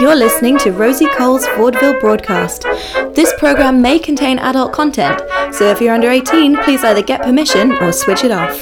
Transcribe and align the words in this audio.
You're 0.00 0.16
listening 0.16 0.56
to 0.60 0.72
Rosie 0.72 1.10
Cole's 1.18 1.46
vaudeville 1.58 2.00
broadcast. 2.00 2.62
This 3.14 3.34
program 3.38 3.82
may 3.82 3.98
contain 3.98 4.38
adult 4.38 4.72
content, 4.72 5.20
so 5.54 5.66
if 5.66 5.78
you're 5.78 5.92
under 5.92 6.08
18, 6.08 6.56
please 6.62 6.82
either 6.82 7.02
get 7.02 7.20
permission 7.20 7.72
or 7.82 7.92
switch 7.92 8.24
it 8.24 8.30
off. 8.30 8.58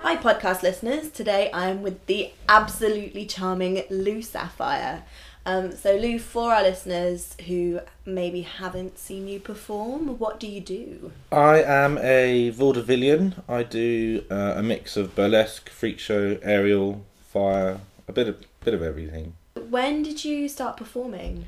Hi, 0.00 0.16
podcast 0.16 0.62
listeners. 0.62 1.10
Today 1.10 1.50
I'm 1.52 1.82
with 1.82 2.06
the 2.06 2.32
absolutely 2.48 3.26
charming 3.26 3.82
Lou 3.90 4.22
Sapphire. 4.22 5.04
Um, 5.44 5.72
so, 5.72 5.94
Lou, 5.94 6.18
for 6.18 6.54
our 6.54 6.62
listeners 6.62 7.36
who 7.46 7.80
maybe 8.06 8.40
haven't 8.40 8.98
seen 8.98 9.28
you 9.28 9.40
perform, 9.40 10.18
what 10.18 10.40
do 10.40 10.46
you 10.46 10.62
do? 10.62 11.12
I 11.30 11.62
am 11.62 11.98
a 11.98 12.50
vaudevillian. 12.50 13.42
I 13.46 13.62
do 13.62 14.24
uh, 14.30 14.54
a 14.56 14.62
mix 14.62 14.96
of 14.96 15.14
burlesque, 15.14 15.68
freak 15.68 15.98
show, 15.98 16.38
aerial, 16.42 17.04
fire, 17.36 17.80
a 18.08 18.12
bit 18.12 18.28
of 18.28 18.36
bit 18.64 18.72
of 18.72 18.82
everything. 18.82 19.34
When 19.68 20.02
did 20.02 20.24
you 20.24 20.48
start 20.48 20.78
performing? 20.78 21.46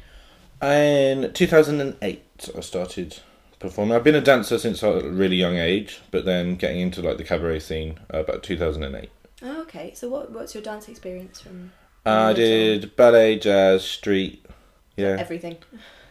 In 0.61 1.33
2008, 1.33 2.51
I 2.57 2.61
started 2.61 3.19
performing. 3.59 3.97
I've 3.97 4.05
been 4.05 4.15
a 4.15 4.21
dancer 4.21 4.59
since 4.59 4.83
a 4.83 5.09
really 5.09 5.37
young 5.37 5.57
age, 5.57 6.01
but 6.11 6.27
then 6.27 6.57
getting 6.57 6.81
into 6.81 7.01
like 7.01 7.17
the 7.17 7.25
cabaret 7.25 7.61
scene 7.61 8.01
uh, 8.13 8.19
about 8.19 8.43
2008. 8.43 9.11
Oh, 9.41 9.63
okay. 9.63 9.95
So, 9.95 10.09
what 10.11 10.31
what's 10.31 10.55
your 10.55 10.63
dance 10.63 10.89
experience 10.89 11.41
from? 11.41 11.73
I 12.05 12.33
did 12.35 12.95
ballet, 12.97 13.39
jazz, 13.39 13.85
street. 13.85 14.45
Yeah, 14.97 15.17
Everything. 15.19 15.57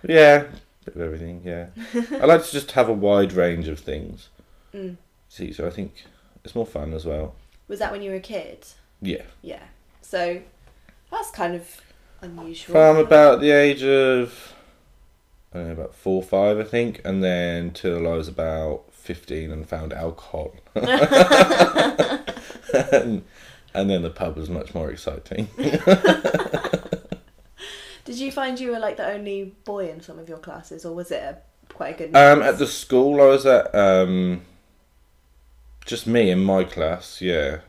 yeah, 0.08 0.46
bit 0.86 0.96
of 0.96 1.02
everything. 1.02 1.42
Yeah, 1.44 1.68
I 2.22 2.26
like 2.26 2.44
to 2.46 2.52
just 2.52 2.72
have 2.72 2.90
a 2.90 2.94
wide 2.94 3.34
range 3.34 3.68
of 3.68 3.80
things. 3.80 4.30
Mm. 4.74 4.98
See, 5.30 5.52
so 5.54 5.68
I 5.68 5.70
think 5.70 6.06
it's 6.44 6.56
more 6.56 6.66
fun 6.66 6.94
as 6.94 7.06
well. 7.06 7.36
Was 7.68 7.80
that 7.80 7.92
when 7.92 8.02
you 8.02 8.10
were 8.12 8.18
a 8.18 8.22
kid? 8.22 8.66
Yeah. 9.02 9.24
Yeah. 9.42 9.64
So 10.02 10.42
that's 11.12 11.32
kind 11.32 11.56
of 11.56 11.82
unusual. 12.22 12.74
From 12.74 12.98
about 12.98 13.42
the 13.42 13.52
age 13.52 13.84
of 13.84 14.54
I 15.54 15.58
don't 15.58 15.68
know, 15.68 15.74
about 15.74 15.94
four 15.96 16.22
or 16.22 16.24
five, 16.24 16.60
I 16.60 16.64
think, 16.64 17.02
and 17.06 17.24
then 17.24 17.72
till 17.72 18.08
I 18.08 18.12
was 18.12 18.28
about 18.28 18.84
fifteen 18.92 19.52
and 19.52 19.68
found 19.68 19.94
alcohol. 19.94 20.54
and, 20.76 20.86
and 23.74 23.90
then 23.90 24.02
the 24.02 24.12
pub 24.14 24.36
was 24.36 24.50
much 24.50 24.76
more 24.76 24.92
exciting. 24.92 25.48
Did 28.06 28.20
you 28.20 28.32
find 28.32 28.60
you 28.60 28.72
were 28.72 28.80
like 28.80 28.98
the 28.98 29.08
only 29.08 29.56
boy 29.66 29.90
in 29.90 30.02
some 30.02 30.20
of 30.20 30.30
your 30.30 30.38
classes, 30.38 30.86
or 30.86 30.96
was 30.96 31.12
it 31.12 31.22
a, 31.22 31.38
quite 31.74 31.96
a 31.96 32.08
good? 32.08 32.16
Um, 32.16 32.42
at 32.42 32.58
the 32.58 32.68
school 32.68 33.22
I 33.22 33.26
was 33.26 33.46
at, 33.46 33.76
um, 33.76 34.42
just 35.86 36.08
me 36.08 36.30
in 36.30 36.42
my 36.44 36.64
class, 36.64 37.22
yeah. 37.22 37.60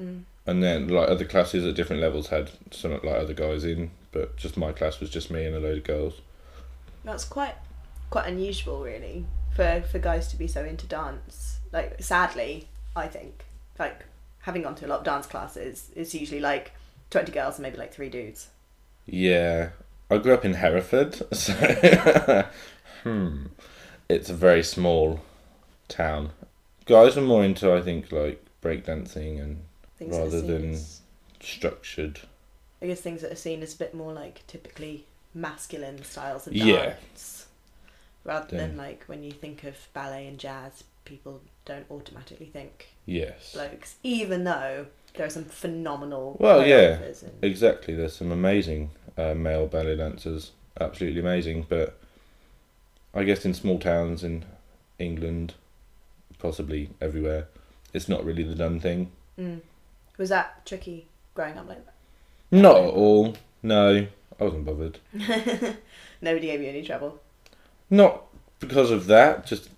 Mm. 0.00 0.22
And 0.46 0.62
then 0.62 0.88
like 0.88 1.08
other 1.08 1.24
classes 1.24 1.64
at 1.64 1.74
different 1.74 2.02
levels 2.02 2.28
had 2.28 2.50
some 2.70 2.92
like 2.92 3.04
other 3.04 3.32
guys 3.32 3.64
in, 3.64 3.90
but 4.12 4.36
just 4.36 4.56
my 4.56 4.72
class 4.72 5.00
was 5.00 5.10
just 5.10 5.30
me 5.30 5.44
and 5.44 5.56
a 5.56 5.60
load 5.60 5.78
of 5.78 5.84
girls. 5.84 6.20
That's 7.04 7.24
quite 7.24 7.54
quite 8.10 8.26
unusual, 8.26 8.82
really, 8.82 9.24
for 9.56 9.82
for 9.90 9.98
guys 9.98 10.28
to 10.28 10.36
be 10.36 10.46
so 10.46 10.64
into 10.64 10.86
dance. 10.86 11.58
Like, 11.72 12.02
sadly, 12.02 12.68
I 12.94 13.08
think 13.08 13.44
like 13.78 14.04
having 14.42 14.62
gone 14.62 14.74
to 14.76 14.86
a 14.86 14.88
lot 14.88 14.98
of 14.98 15.04
dance 15.04 15.26
classes, 15.26 15.90
it's 15.96 16.14
usually 16.14 16.40
like 16.40 16.72
twenty 17.10 17.32
girls 17.32 17.56
and 17.56 17.62
maybe 17.62 17.78
like 17.78 17.94
three 17.94 18.10
dudes. 18.10 18.48
Yeah, 19.06 19.70
I 20.10 20.18
grew 20.18 20.34
up 20.34 20.44
in 20.44 20.54
Hereford, 20.54 21.22
so 21.34 22.44
hmm, 23.02 23.46
it's 24.08 24.28
a 24.28 24.34
very 24.34 24.62
small 24.62 25.20
town. 25.88 26.30
Guys 26.86 27.16
are 27.16 27.22
more 27.22 27.44
into, 27.44 27.72
I 27.72 27.80
think, 27.80 28.12
like 28.12 28.44
breakdancing 28.62 29.42
and 29.42 29.62
Things 29.98 30.16
rather 30.16 30.40
than 30.40 30.72
as- 30.72 31.00
structured. 31.40 32.20
I 32.82 32.86
guess 32.86 33.00
things 33.00 33.22
that 33.22 33.32
are 33.32 33.36
seen 33.36 33.62
as 33.62 33.74
a 33.74 33.78
bit 33.78 33.94
more 33.94 34.12
like 34.12 34.46
typically 34.46 35.06
masculine 35.34 36.02
styles 36.04 36.46
of 36.46 36.52
Yeah. 36.52 36.86
dance. 36.86 37.46
Rather 38.24 38.56
Then- 38.56 38.70
than 38.70 38.76
like 38.78 39.04
when 39.04 39.22
you 39.22 39.32
think 39.32 39.64
of 39.64 39.76
ballet 39.92 40.26
and 40.26 40.38
jazz, 40.38 40.84
people 41.04 41.40
don't 41.64 41.86
automatically 41.90 42.46
think 42.46 42.88
Yes, 43.06 43.52
blokes, 43.52 43.96
even 44.02 44.44
though 44.44 44.86
there 45.14 45.26
are 45.26 45.30
some 45.30 45.44
phenomenal 45.44 46.36
Well, 46.40 46.66
yeah. 46.66 46.98
and- 47.02 47.44
exactly. 47.44 47.94
There's 47.94 48.16
some 48.16 48.32
amazing 48.32 48.90
uh, 49.16 49.34
male 49.34 49.66
ballet 49.66 49.96
dancers, 49.96 50.52
absolutely 50.80 51.20
amazing. 51.20 51.66
But 51.68 51.96
I 53.14 53.22
guess 53.24 53.44
in 53.44 53.54
small 53.54 53.78
towns 53.78 54.24
in 54.24 54.44
England, 54.98 55.54
possibly 56.38 56.90
everywhere, 57.00 57.48
it's 57.92 58.08
not 58.08 58.24
really 58.24 58.42
the 58.42 58.54
done 58.56 58.80
thing. 58.80 59.12
Mm. 59.38 59.60
Was 60.16 60.28
that 60.28 60.64
tricky 60.64 61.06
growing 61.34 61.58
up 61.58 61.68
like 61.68 61.84
that? 61.84 61.94
Not 62.50 62.76
at 62.76 62.90
all. 62.90 63.36
No, 63.62 64.06
I 64.40 64.44
wasn't 64.44 64.64
bothered. 64.64 64.98
Nobody 66.22 66.46
gave 66.46 66.60
you 66.60 66.68
any 66.68 66.84
trouble. 66.84 67.20
Not 67.90 68.22
because 68.60 68.90
of 68.90 69.06
that, 69.06 69.46
just 69.46 69.70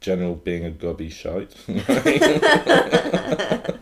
general 0.00 0.34
being 0.34 0.64
a 0.64 0.70
gobby 0.70 1.10
shite. 1.10 1.54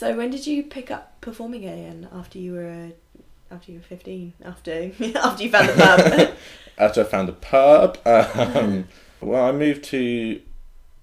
So 0.00 0.16
when 0.16 0.30
did 0.30 0.46
you 0.46 0.62
pick 0.62 0.90
up 0.90 1.20
performing 1.20 1.62
again 1.62 2.08
after 2.10 2.38
you 2.38 2.54
were 2.54 2.92
after 3.50 3.70
you 3.70 3.80
were 3.80 3.84
fifteen? 3.84 4.32
After 4.42 4.72
after 5.14 5.44
you 5.44 5.50
found 5.50 5.68
the 5.68 5.74
pub? 5.74 6.36
After 6.78 7.00
I 7.02 7.04
found 7.04 7.28
a 7.28 7.32
pub, 7.32 7.98
um, 8.06 8.88
well, 9.20 9.44
I 9.44 9.52
moved 9.52 9.84
to 9.84 10.40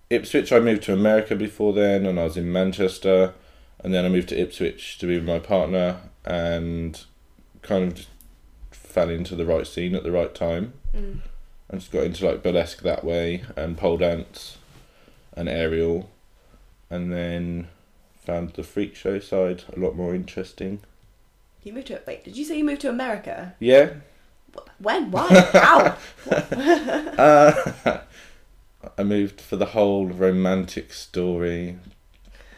Ipswich. 0.10 0.52
I 0.52 0.60
moved 0.60 0.84
to 0.84 0.94
America 0.94 1.36
before 1.36 1.74
then, 1.74 2.06
and 2.06 2.20
I 2.20 2.24
was 2.26 2.38
in 2.38 2.52
Manchester, 2.52 3.34
and 3.84 3.94
then 3.94 4.06
I 4.06 4.10
moved 4.10 4.30
to 4.30 4.40
Ipswich 4.40 4.98
to 5.00 5.08
be 5.08 5.16
with 5.16 5.28
my 5.28 5.40
partner, 5.40 5.98
and 6.26 7.04
kind 7.62 7.84
of 7.86 7.96
just 7.96 8.10
fell 8.72 9.10
into 9.10 9.36
the 9.36 9.46
right 9.46 9.68
scene 9.68 9.96
at 9.96 10.04
the 10.04 10.12
right 10.12 10.34
time. 10.34 10.74
mm. 10.96 11.20
I 11.70 11.76
just 11.76 11.92
got 11.92 12.06
into 12.06 12.26
like 12.26 12.42
burlesque 12.44 12.82
that 12.84 13.04
way, 13.04 13.44
and 13.58 13.78
pole 13.78 13.98
dance, 13.98 14.58
and 15.36 15.50
aerial, 15.50 16.10
and 16.90 17.12
then 17.12 17.68
found 18.24 18.52
the 18.54 18.64
freak 18.64 18.96
show 18.96 19.20
side 19.20 19.64
a 19.76 19.80
lot 19.80 19.96
more 19.96 20.16
interesting. 20.16 20.80
You 21.64 21.74
moved 21.74 21.88
to 21.88 22.02
wait. 22.08 22.24
Did 22.24 22.38
you 22.38 22.46
say 22.46 22.58
you 22.58 22.64
moved 22.64 22.82
to 22.82 22.90
America? 22.90 23.54
Yeah, 23.60 23.90
When? 24.80 25.12
Why? 25.12 25.28
How? 25.54 25.98
Uh, 27.18 28.00
I 28.98 29.04
moved 29.04 29.42
for 29.42 29.56
the 29.56 29.68
whole 29.68 30.08
romantic 30.08 30.94
story. 30.94 31.78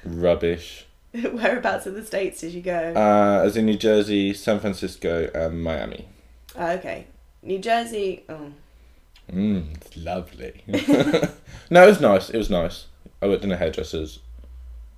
Rubbish. 0.04 0.86
Whereabouts 1.14 1.88
in 1.88 1.94
the 1.96 2.06
states 2.06 2.42
did 2.42 2.54
you 2.54 2.62
go? 2.62 2.94
Uh, 2.96 3.42
as 3.46 3.58
in 3.58 3.66
New 3.66 3.78
Jersey, 3.78 4.34
San 4.34 4.60
Francisco, 4.60 5.30
and 5.34 5.64
Miami. 5.64 6.08
oh, 6.56 6.72
okay, 6.72 7.08
New 7.44 7.60
Jersey. 7.60 8.24
Oh, 8.30 8.52
Mm, 9.32 9.76
it's 9.76 9.96
lovely. 9.96 10.64
no, 11.70 11.84
it 11.84 11.88
was 11.88 12.02
nice. 12.02 12.32
It 12.32 12.38
was 12.40 12.50
nice. 12.50 12.88
I 13.22 13.28
worked 13.28 13.44
in 13.44 13.52
a 13.52 13.58
hairdresser's. 13.58 14.20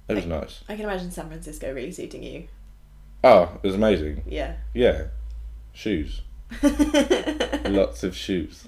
It 0.08 0.16
was 0.16 0.25
nice. 0.25 0.62
I 0.70 0.75
can 0.78 0.86
imagine 0.86 1.12
San 1.12 1.28
Francisco 1.28 1.74
really 1.74 1.91
suiting 1.91 2.24
you. 2.24 2.47
Oh, 3.25 3.58
it 3.62 3.68
was 3.68 3.75
amazing. 3.75 4.24
Yeah. 4.25 4.53
Yeah. 4.74 5.08
Shoes. 5.74 6.22
Lots 7.66 8.03
of 8.03 8.16
shoes. 8.16 8.66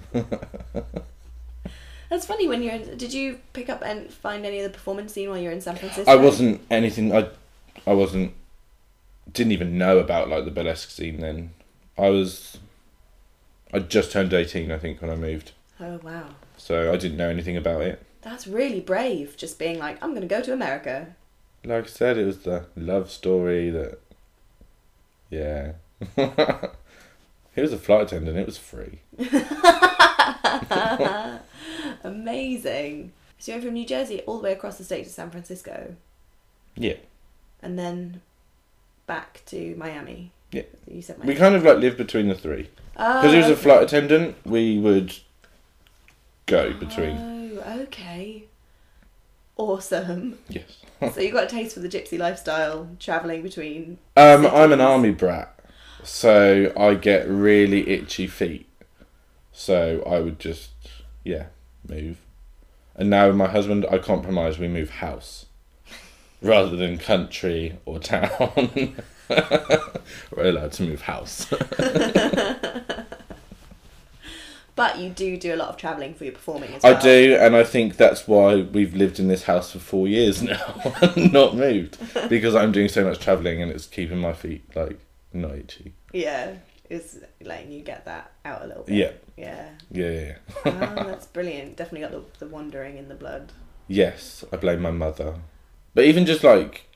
That's 2.14 2.26
funny. 2.26 2.46
When 2.46 2.62
you're, 2.62 2.74
in, 2.74 2.96
did 2.96 3.12
you 3.12 3.40
pick 3.54 3.68
up 3.68 3.82
and 3.84 4.08
find 4.08 4.46
any 4.46 4.60
of 4.60 4.62
the 4.62 4.70
performance 4.70 5.12
scene 5.12 5.28
while 5.28 5.36
you're 5.36 5.50
in 5.50 5.60
San 5.60 5.74
Francisco? 5.74 6.08
I 6.08 6.14
wasn't 6.14 6.60
anything. 6.70 7.12
I, 7.12 7.26
I 7.88 7.92
wasn't. 7.92 8.34
Didn't 9.32 9.50
even 9.50 9.78
know 9.78 9.98
about 9.98 10.28
like 10.28 10.44
the 10.44 10.52
burlesque 10.52 10.90
scene 10.90 11.18
then. 11.18 11.50
I 11.98 12.10
was. 12.10 12.58
I 13.72 13.80
just 13.80 14.12
turned 14.12 14.32
eighteen, 14.32 14.70
I 14.70 14.78
think, 14.78 15.02
when 15.02 15.10
I 15.10 15.16
moved. 15.16 15.50
Oh 15.80 15.98
wow, 16.04 16.26
So 16.56 16.92
I 16.92 16.96
didn't 16.96 17.16
know 17.16 17.28
anything 17.28 17.56
about 17.56 17.82
it. 17.82 18.00
that's 18.22 18.46
really 18.46 18.78
brave. 18.78 19.36
Just 19.36 19.58
being 19.58 19.80
like, 19.80 20.00
I'm 20.00 20.14
gonna 20.14 20.26
go 20.26 20.40
to 20.40 20.52
America. 20.52 21.16
Like 21.64 21.86
I 21.86 21.88
said, 21.88 22.16
it 22.16 22.26
was 22.26 22.38
the 22.38 22.66
love 22.76 23.10
story 23.10 23.70
that. 23.70 23.98
Yeah. 25.30 25.72
he 27.56 27.60
was 27.60 27.72
a 27.72 27.78
flight 27.78 28.02
attendant. 28.02 28.38
It 28.38 28.46
was 28.46 28.56
free. 28.56 29.00
Amazing. 32.04 33.12
So 33.38 33.50
you 33.52 33.56
went 33.56 33.64
from 33.64 33.74
New 33.74 33.86
Jersey 33.86 34.20
all 34.26 34.38
the 34.38 34.44
way 34.44 34.52
across 34.52 34.78
the 34.78 34.84
state 34.84 35.04
to 35.04 35.10
San 35.10 35.30
Francisco, 35.30 35.96
Yeah. 36.76 36.94
and 37.62 37.78
then 37.78 38.20
back 39.06 39.42
to 39.46 39.74
Miami. 39.76 40.30
Yeah. 40.52 40.62
You 40.86 41.02
said 41.02 41.22
We 41.24 41.34
kind 41.34 41.54
of 41.56 41.64
like 41.64 41.78
lived 41.78 41.96
between 41.98 42.28
the 42.28 42.34
three 42.34 42.68
because 42.92 43.32
he 43.32 43.38
was 43.38 43.48
a 43.48 43.52
Oh, 43.52 43.56
flight 43.56 43.82
attendant. 43.82 44.36
We 44.46 44.78
would 44.78 45.14
go 46.46 46.72
between. 46.74 47.16
Oh, 47.66 47.80
okay. 47.82 48.44
Awesome. 49.56 50.38
Yes. 50.48 50.78
so 51.14 51.20
you 51.20 51.32
got 51.32 51.44
a 51.44 51.48
taste 51.48 51.74
for 51.74 51.80
the 51.80 51.88
gypsy 51.88 52.18
lifestyle, 52.18 52.88
traveling 53.00 53.42
between. 53.42 53.98
Um, 54.16 54.46
I'm 54.46 54.72
an 54.72 54.80
army 54.80 55.10
brat, 55.10 55.58
so 56.02 56.72
I 56.76 56.94
get 56.94 57.28
really 57.28 57.88
itchy 57.90 58.26
feet. 58.26 58.68
So 59.52 60.02
I 60.06 60.18
would 60.20 60.38
just, 60.40 60.70
yeah, 61.24 61.46
move. 61.88 62.18
And 62.96 63.10
now 63.10 63.28
with 63.28 63.36
my 63.36 63.48
husband, 63.48 63.86
I 63.90 63.98
compromise. 63.98 64.58
We 64.58 64.68
move 64.68 64.90
house. 64.90 65.46
rather 66.42 66.76
than 66.76 66.98
country 66.98 67.78
or 67.84 67.98
town. 67.98 68.30
We're 69.28 70.48
allowed 70.48 70.72
to 70.72 70.82
move 70.82 71.02
house. 71.02 71.52
But 74.76 74.98
you 74.98 75.10
do 75.10 75.36
do 75.36 75.54
a 75.54 75.56
lot 75.56 75.68
of 75.68 75.76
travelling 75.76 76.14
for 76.14 76.24
your 76.24 76.32
performing 76.32 76.74
as 76.74 76.82
well. 76.82 76.96
I 76.96 77.00
do, 77.00 77.36
and 77.38 77.54
I 77.54 77.62
think 77.62 77.96
that's 77.96 78.26
why 78.26 78.62
we've 78.62 78.94
lived 78.94 79.20
in 79.20 79.28
this 79.28 79.44
house 79.44 79.70
for 79.70 79.78
four 79.78 80.08
years 80.08 80.42
now, 80.42 80.92
and 81.00 81.32
not 81.32 81.54
moved, 81.54 81.96
because 82.28 82.56
I'm 82.56 82.72
doing 82.72 82.88
so 82.88 83.04
much 83.04 83.20
travelling 83.20 83.62
and 83.62 83.70
it's 83.70 83.86
keeping 83.86 84.18
my 84.18 84.32
feet 84.32 84.64
like 84.74 84.98
not 85.32 85.54
itchy. 85.54 85.92
Yeah, 86.12 86.54
it's 86.94 87.18
letting 87.42 87.72
you 87.72 87.82
get 87.82 88.04
that 88.04 88.32
out 88.44 88.62
a 88.62 88.66
little 88.66 88.84
bit. 88.84 88.94
Yeah. 88.96 89.12
Yeah. 89.36 89.68
Yeah, 89.90 90.10
yeah, 90.10 90.20
yeah. 90.20 90.36
Oh, 90.98 91.04
that's 91.04 91.26
brilliant. 91.26 91.76
Definitely 91.76 92.08
got 92.08 92.38
the, 92.38 92.46
the 92.46 92.50
wandering 92.50 92.96
in 92.96 93.08
the 93.08 93.14
blood. 93.14 93.52
Yes, 93.88 94.44
I 94.52 94.56
blame 94.56 94.80
my 94.80 94.90
mother. 94.90 95.34
But 95.94 96.04
even 96.04 96.26
just 96.26 96.42
like 96.42 96.88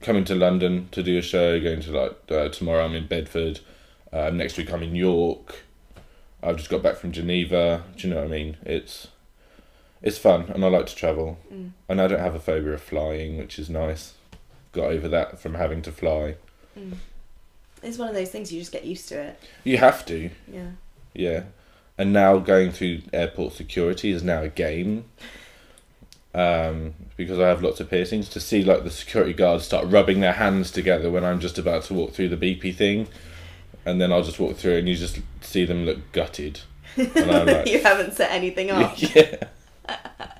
coming 0.00 0.24
to 0.24 0.34
London 0.34 0.88
to 0.92 1.02
do 1.02 1.18
a 1.18 1.22
show, 1.22 1.60
going 1.60 1.80
to 1.80 1.92
like 1.92 2.16
uh, 2.30 2.48
tomorrow 2.48 2.84
I'm 2.84 2.94
in 2.94 3.06
Bedford, 3.06 3.60
uh, 4.12 4.30
next 4.30 4.56
week 4.56 4.72
I'm 4.72 4.82
in 4.82 4.94
York. 4.94 5.64
I've 6.42 6.56
just 6.56 6.70
got 6.70 6.82
back 6.82 6.96
from 6.96 7.12
Geneva. 7.12 7.84
Do 7.96 8.08
you 8.08 8.14
know 8.14 8.20
what 8.20 8.28
I 8.28 8.30
mean? 8.30 8.56
It's 8.62 9.08
it's 10.02 10.16
fun, 10.16 10.50
and 10.54 10.64
I 10.64 10.68
like 10.68 10.86
to 10.86 10.96
travel. 10.96 11.38
Mm. 11.52 11.72
And 11.88 12.00
I 12.00 12.06
don't 12.06 12.20
have 12.20 12.34
a 12.34 12.40
phobia 12.40 12.72
of 12.72 12.82
flying, 12.82 13.36
which 13.36 13.58
is 13.58 13.68
nice. 13.68 14.14
Got 14.72 14.92
over 14.92 15.08
that 15.08 15.38
from 15.38 15.54
having 15.54 15.82
to 15.82 15.92
fly. 15.92 16.36
Mm. 16.78 16.94
It's 17.82 17.98
one 17.98 18.08
of 18.08 18.14
those 18.14 18.30
things 18.30 18.52
you 18.52 18.60
just 18.60 18.72
get 18.72 18.84
used 18.84 19.08
to 19.08 19.20
it. 19.20 19.40
You 19.64 19.78
have 19.78 20.04
to, 20.06 20.30
Yeah. 20.52 20.70
yeah. 21.14 21.42
And 21.96 22.12
now 22.12 22.38
going 22.38 22.72
through 22.72 23.02
airport 23.12 23.52
security 23.54 24.10
is 24.10 24.22
now 24.22 24.42
a 24.42 24.48
game. 24.48 25.04
Um, 26.32 26.94
because 27.16 27.38
I 27.40 27.48
have 27.48 27.62
lots 27.62 27.80
of 27.80 27.90
piercings, 27.90 28.28
to 28.30 28.40
see 28.40 28.62
like 28.62 28.84
the 28.84 28.90
security 28.90 29.32
guards 29.32 29.64
start 29.64 29.86
rubbing 29.88 30.20
their 30.20 30.34
hands 30.34 30.70
together 30.70 31.10
when 31.10 31.24
I'm 31.24 31.40
just 31.40 31.58
about 31.58 31.82
to 31.84 31.94
walk 31.94 32.12
through 32.12 32.28
the 32.28 32.36
beepy 32.36 32.74
thing, 32.74 33.08
and 33.84 34.00
then 34.00 34.12
I'll 34.12 34.22
just 34.22 34.38
walk 34.38 34.56
through 34.56 34.76
and 34.78 34.88
you 34.88 34.94
just 34.94 35.18
see 35.40 35.64
them 35.64 35.84
look 35.84 36.12
gutted. 36.12 36.60
Like, 36.96 37.66
you 37.68 37.80
haven't 37.82 38.14
set 38.14 38.30
anything 38.30 38.70
up. 38.70 38.94
yeah, 39.00 39.36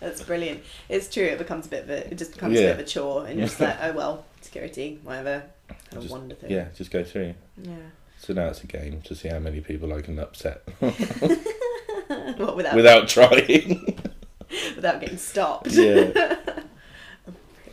That's 0.00 0.22
brilliant. 0.22 0.62
It's 0.88 1.12
true. 1.12 1.24
It 1.24 1.38
becomes 1.38 1.66
a 1.66 1.70
bit 1.70 1.84
of 1.84 1.90
a. 1.90 2.10
It 2.12 2.16
just 2.18 2.32
becomes 2.34 2.56
a 2.58 2.62
bit 2.62 2.72
of 2.72 2.78
a 2.78 2.84
chore, 2.84 3.26
and 3.26 3.38
you're 3.38 3.48
just 3.48 3.60
like, 3.60 3.76
oh 3.82 3.92
well, 3.92 4.24
security, 4.48 4.98
whatever. 5.02 5.44
Kind 5.90 6.04
of 6.04 6.10
wander 6.10 6.34
through. 6.34 6.48
yeah, 6.48 6.68
just 6.74 6.90
go 6.90 7.04
through. 7.04 7.34
Yeah. 7.62 7.76
So 8.18 8.32
now 8.32 8.46
it's 8.48 8.64
a 8.64 8.66
game 8.66 9.02
to 9.02 9.14
see 9.14 9.28
how 9.28 9.38
many 9.38 9.60
people 9.60 9.92
I 9.92 10.00
can 10.00 10.18
upset 10.18 10.62
what 10.80 12.56
without 12.56 12.74
without 12.74 13.08
trying. 13.08 14.00
without 14.76 15.00
getting 15.00 15.18
stopped. 15.18 15.70
yeah. 15.70 16.36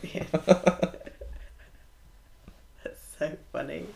Brilliant. 0.02 0.30
That's 2.84 3.00
so 3.18 3.36
funny. 3.52 3.86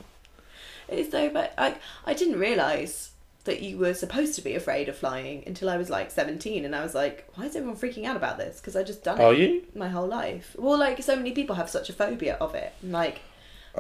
It's 0.89 1.11
so, 1.11 1.29
but 1.31 1.53
I 1.59 1.77
I 2.05 2.15
didn't 2.15 2.39
realize 2.39 3.11
that 3.45 3.63
you 3.63 3.79
were 3.79 3.95
supposed 3.95 4.35
to 4.35 4.43
be 4.43 4.55
afraid 4.55 4.89
of 4.89 4.97
flying 4.97 5.43
until 5.47 5.71
I 5.71 5.77
was 5.77 5.89
like 5.91 6.11
seventeen, 6.11 6.65
and 6.65 6.75
I 6.77 6.83
was 6.83 6.95
like, 6.95 7.29
why 7.35 7.47
is 7.47 7.57
everyone 7.57 7.77
freaking 7.79 8.05
out 8.05 8.17
about 8.17 8.39
this? 8.39 8.61
Because 8.61 8.77
I 8.77 8.83
just 8.83 9.03
done 9.05 9.19
it 9.21 9.25
Are 9.25 9.33
you? 9.35 9.65
my 9.75 9.89
whole 9.89 10.07
life. 10.07 10.55
Well, 10.59 10.79
like 10.79 11.03
so 11.03 11.17
many 11.17 11.33
people 11.33 11.57
have 11.57 11.71
such 11.71 11.89
a 11.89 11.93
phobia 11.93 12.37
of 12.41 12.55
it, 12.55 12.73
and 12.83 12.93
like, 12.93 13.21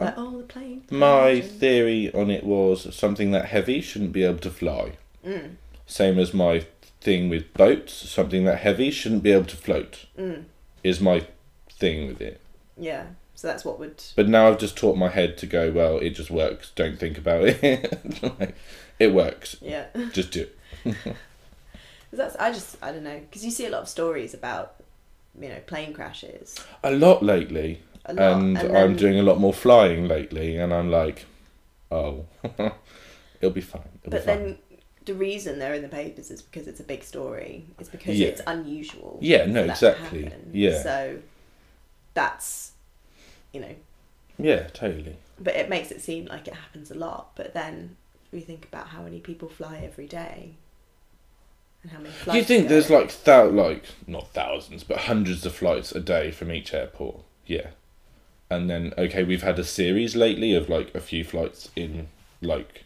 like 0.00 0.14
oh 0.16 0.38
the 0.38 0.44
plane. 0.44 0.84
the 0.88 0.94
My 0.94 1.40
theory 1.40 2.12
on 2.14 2.30
it 2.30 2.44
was 2.44 2.94
something 2.94 3.30
that 3.32 3.46
heavy 3.46 3.80
shouldn't 3.80 4.12
be 4.12 4.24
able 4.24 4.38
to 4.38 4.50
fly. 4.50 4.92
Mm, 5.26 5.56
Same 5.86 6.18
as 6.18 6.32
my 6.32 6.64
thing 7.00 7.28
with 7.28 7.52
boats, 7.54 7.92
something 7.92 8.44
that 8.44 8.58
heavy 8.58 8.90
shouldn't 8.90 9.22
be 9.22 9.32
able 9.32 9.46
to 9.46 9.56
float. 9.56 10.06
mm, 10.18 10.44
Is 10.82 11.00
my 11.00 11.26
thing 11.70 12.06
with 12.08 12.20
it. 12.20 12.40
yeah. 12.78 13.04
So 13.40 13.48
that's 13.48 13.64
what 13.64 13.78
would. 13.78 14.02
But 14.16 14.28
now 14.28 14.48
I've 14.48 14.58
just 14.58 14.76
taught 14.76 14.98
my 14.98 15.08
head 15.08 15.38
to 15.38 15.46
go, 15.46 15.70
well, 15.72 15.96
it 15.96 16.10
just 16.10 16.30
works. 16.30 16.72
Don't 16.74 16.98
think 16.98 17.16
about 17.16 17.44
it. 17.44 18.22
like, 18.38 18.54
it 18.98 19.14
works. 19.14 19.56
Yeah. 19.62 19.86
Just 20.12 20.30
do 20.30 20.46
That's 22.12 22.36
I 22.36 22.52
just 22.52 22.76
I 22.82 22.92
don't 22.92 23.02
know 23.02 23.18
because 23.20 23.42
you 23.42 23.50
see 23.50 23.64
a 23.64 23.70
lot 23.70 23.80
of 23.80 23.88
stories 23.88 24.34
about 24.34 24.74
you 25.40 25.48
know 25.48 25.56
plane 25.66 25.94
crashes 25.94 26.54
A 26.84 26.90
lot 26.90 27.22
lately. 27.22 27.80
a 28.04 28.12
lot 28.12 28.32
and, 28.42 28.58
and 28.58 28.76
I'm 28.76 28.94
doing 28.96 29.18
a 29.18 29.22
lot 29.22 29.38
more 29.40 29.54
flying 29.54 30.06
lately, 30.06 30.58
and 30.58 30.74
I'm 30.74 30.90
like, 30.90 31.24
oh, 31.90 32.26
it'll 33.40 33.54
be 33.54 33.62
fine. 33.62 33.88
It'll 34.04 34.10
But 34.10 34.20
be 34.20 34.26
fine. 34.26 34.38
then 34.42 34.58
the 35.06 35.14
reason 35.14 35.58
they're 35.58 35.72
in 35.74 35.80
the 35.82 35.88
papers 35.88 36.30
is 36.30 36.42
because 36.42 36.68
it's 36.68 36.80
a 36.80 36.84
big 36.84 37.04
story. 37.04 37.64
It's 37.78 37.88
because 37.88 38.18
Yeah. 38.18 38.28
it's 38.28 38.42
unusual. 38.46 39.18
Yeah, 39.22 39.46
no, 39.46 39.64
exactly. 39.64 40.30
Yeah. 40.52 40.82
So 40.82 41.18
that's 42.12 42.69
you 43.52 43.60
know, 43.60 43.74
yeah, 44.38 44.68
totally. 44.68 45.16
but 45.38 45.54
it 45.56 45.68
makes 45.68 45.90
it 45.90 46.00
seem 46.00 46.26
like 46.26 46.46
it 46.48 46.54
happens 46.54 46.90
a 46.90 46.94
lot. 46.94 47.32
But 47.36 47.52
then 47.54 47.96
we 48.32 48.40
think 48.40 48.64
about 48.64 48.88
how 48.88 49.02
many 49.02 49.20
people 49.20 49.48
fly 49.48 49.80
every 49.84 50.06
day. 50.06 50.54
And 51.82 51.92
how 51.92 51.98
many 51.98 52.10
flights 52.10 52.36
you 52.36 52.44
think 52.44 52.68
there's 52.68 52.90
like 52.90 53.24
thou 53.24 53.48
like 53.48 53.84
not 54.06 54.32
thousands, 54.34 54.84
but 54.84 54.98
hundreds 54.98 55.44
of 55.46 55.54
flights 55.54 55.92
a 55.92 56.00
day 56.00 56.30
from 56.30 56.52
each 56.52 56.74
airport? 56.74 57.22
Yeah, 57.46 57.68
and 58.50 58.68
then 58.70 58.92
okay, 58.98 59.24
we've 59.24 59.42
had 59.42 59.58
a 59.58 59.64
series 59.64 60.14
lately 60.14 60.54
of 60.54 60.68
like 60.68 60.94
a 60.94 61.00
few 61.00 61.24
flights 61.24 61.70
in 61.74 62.08
like 62.42 62.84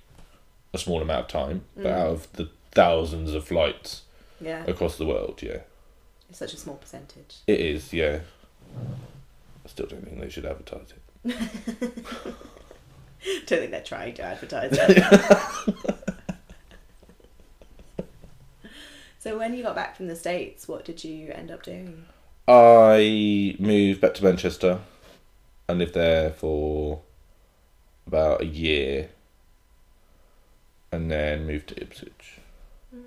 a 0.73 0.79
small 0.79 1.03
amount 1.03 1.27
of 1.27 1.29
time, 1.29 1.65
but 1.77 1.85
Mm. 1.87 1.91
out 1.93 2.07
of 2.09 2.33
the 2.33 2.49
thousands 2.73 3.35
of 3.35 3.45
flights 3.47 4.03
yeah, 4.41 4.65
across 4.67 4.97
the 4.97 5.07
world, 5.07 5.41
yeah, 5.43 5.59
it's 6.29 6.39
such 6.39 6.55
a 6.55 6.57
small 6.57 6.77
percentage. 6.77 7.37
it 7.47 7.61
is. 7.61 7.93
Yeah, 7.93 8.21
I 9.65 9.69
still 9.69 9.87
don't 9.87 10.05
think 10.05 10.21
they 10.21 10.29
should 10.29 10.47
advertise 10.47 10.93
it. 10.93 11.01
Don't 13.47 13.59
think 13.59 13.71
they're 13.71 13.83
trying 13.83 14.13
to 14.15 14.23
advertise 14.23 14.71
it. 14.73 15.03
so 19.19 19.39
when 19.39 19.55
you 19.55 19.63
got 19.63 19.75
back 19.75 19.97
from 19.97 20.09
the 20.09 20.17
states, 20.17 20.69
what 20.69 20.85
did 20.85 21.03
you 21.03 21.33
end 21.33 21.51
up 21.51 21.63
doing? 21.63 22.05
I 22.47 23.57
moved 23.59 24.03
back 24.03 24.13
to 24.15 24.25
Manchester 24.25 24.81
and 25.69 25.79
lived 25.79 25.95
there 25.95 26.33
for 26.33 27.01
about 28.07 28.43
a 28.43 28.47
year 28.47 29.09
and 30.93 31.11
then 31.11 31.47
moved 31.47 31.69
to 31.69 31.81
Ipswich. 31.81 32.41
Mm. 32.95 33.01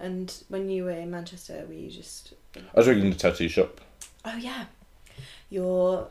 And 0.00 0.34
when 0.48 0.68
you 0.68 0.82
were 0.84 0.90
in 0.90 1.12
Manchester, 1.12 1.64
were 1.68 1.74
you 1.74 1.90
just? 1.90 2.34
I 2.56 2.60
was 2.74 2.88
working 2.88 3.06
in 3.06 3.12
a 3.12 3.16
tattoo 3.16 3.48
shop. 3.48 3.80
Oh 4.24 4.36
yeah, 4.36 4.64
your 5.50 6.08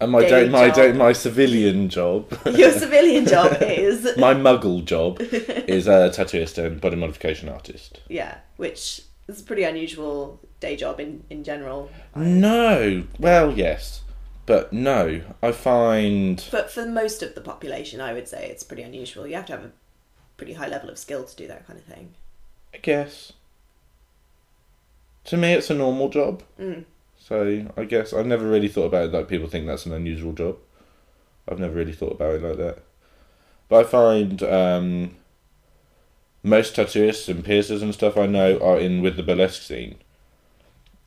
And 0.00 0.10
my 0.12 0.20
Day 0.22 0.44
day, 0.44 0.48
my 0.48 0.66
job. 0.68 0.76
day, 0.76 0.92
my 0.92 1.12
civilian 1.12 1.88
job, 1.88 2.32
your 2.46 2.70
civilian 2.72 3.26
job 3.26 3.56
is 3.62 4.16
my 4.16 4.34
muggle 4.34 4.84
job, 4.84 5.20
is 5.20 5.86
a 5.86 6.10
tattooist 6.10 6.58
and 6.58 6.80
body 6.80 6.96
modification 6.96 7.48
artist. 7.48 8.00
yeah, 8.08 8.38
which 8.56 9.02
is 9.28 9.40
a 9.40 9.44
pretty 9.44 9.62
unusual 9.64 10.40
day 10.60 10.76
job 10.76 10.98
in 11.00 11.22
in 11.30 11.44
general. 11.44 11.90
No, 12.16 13.04
well, 13.18 13.52
yes, 13.56 14.02
but 14.46 14.72
no. 14.72 15.22
I 15.42 15.52
find 15.52 16.44
But 16.50 16.70
for 16.70 16.84
most 16.86 17.22
of 17.22 17.34
the 17.34 17.40
population, 17.40 18.00
I 18.00 18.12
would 18.12 18.26
say 18.28 18.48
it's 18.50 18.64
pretty 18.64 18.82
unusual. 18.82 19.26
You 19.26 19.36
have 19.36 19.46
to 19.46 19.52
have 19.52 19.64
a 19.64 19.72
pretty 20.36 20.54
high 20.54 20.68
level 20.68 20.90
of 20.90 20.98
skill 20.98 21.22
to 21.24 21.36
do 21.36 21.46
that 21.46 21.66
kind 21.66 21.78
of 21.78 21.84
thing. 21.84 22.14
I 22.74 22.78
guess 22.78 23.32
to 25.24 25.36
me 25.36 25.52
it's 25.52 25.70
a 25.70 25.74
normal 25.74 26.08
job. 26.08 26.42
Mm. 26.58 26.84
So 27.32 27.66
I 27.78 27.84
guess 27.84 28.12
I've 28.12 28.26
never 28.26 28.46
really 28.46 28.68
thought 28.68 28.84
about 28.84 29.06
it 29.06 29.12
like 29.12 29.26
people 29.26 29.48
think 29.48 29.66
that's 29.66 29.86
an 29.86 29.94
unusual 29.94 30.34
job. 30.34 30.58
I've 31.48 31.58
never 31.58 31.72
really 31.72 31.94
thought 31.94 32.12
about 32.12 32.34
it 32.34 32.42
like 32.42 32.58
that. 32.58 32.82
But 33.70 33.86
I 33.86 33.88
find 33.88 34.42
um, 34.42 35.16
most 36.42 36.76
tattooists 36.76 37.30
and 37.30 37.42
piercers 37.42 37.80
and 37.80 37.94
stuff 37.94 38.18
I 38.18 38.26
know 38.26 38.58
are 38.58 38.78
in 38.78 39.00
with 39.00 39.16
the 39.16 39.22
burlesque 39.22 39.62
scene. 39.62 39.96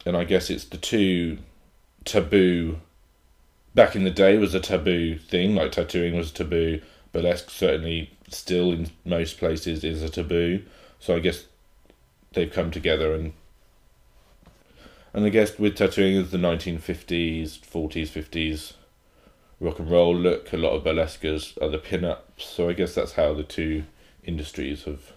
And 0.03 0.17
I 0.17 0.24
guess 0.24 0.50
it's 0.50 0.63
the 0.63 0.77
two 0.77 1.38
taboo 2.05 2.79
back 3.75 3.96
in 3.96 4.03
the 4.03 4.10
day 4.10 4.39
was 4.39 4.55
a 4.55 4.60
taboo 4.60 5.20
thing, 5.20 5.53
like 5.53 5.74
tattooing 5.74 6.15
was 6.15 6.32
taboo, 6.32 6.82
burlesque 7.12 7.51
certainly 7.51 8.10
still 8.29 8.72
in 8.72 8.89
most 9.05 9.38
places 9.38 9.84
is 9.84 10.01
a 10.01 10.10
taboo. 10.10 10.63
So 10.98 11.15
I 11.15 11.20
guess 11.20 11.46
they've 12.34 12.51
come 12.51 12.72
together 12.72 13.13
and 13.13 13.34
and 15.16 15.26
I 15.26 15.30
guess 15.30 15.58
with 15.58 15.76
tattooing 15.78 16.16
is 16.18 16.30
the 16.32 16.38
1950s, 16.38 17.58
40s, 17.60 18.10
50s 18.10 18.74
rock 19.62 19.80
and 19.80 19.90
roll 19.90 20.14
look. 20.16 20.52
A 20.54 20.58
lot 20.58 20.74
of 20.74 20.84
burlesquers 20.84 21.58
are 21.62 21.70
the 21.70 21.78
pin-ups. 21.78 22.46
So 22.46 22.68
I 22.70 22.74
guess 22.74 22.94
that's 22.94 23.14
how 23.14 23.34
the 23.34 23.44
two 23.44 23.86
industries 24.26 24.84
have 24.84 25.14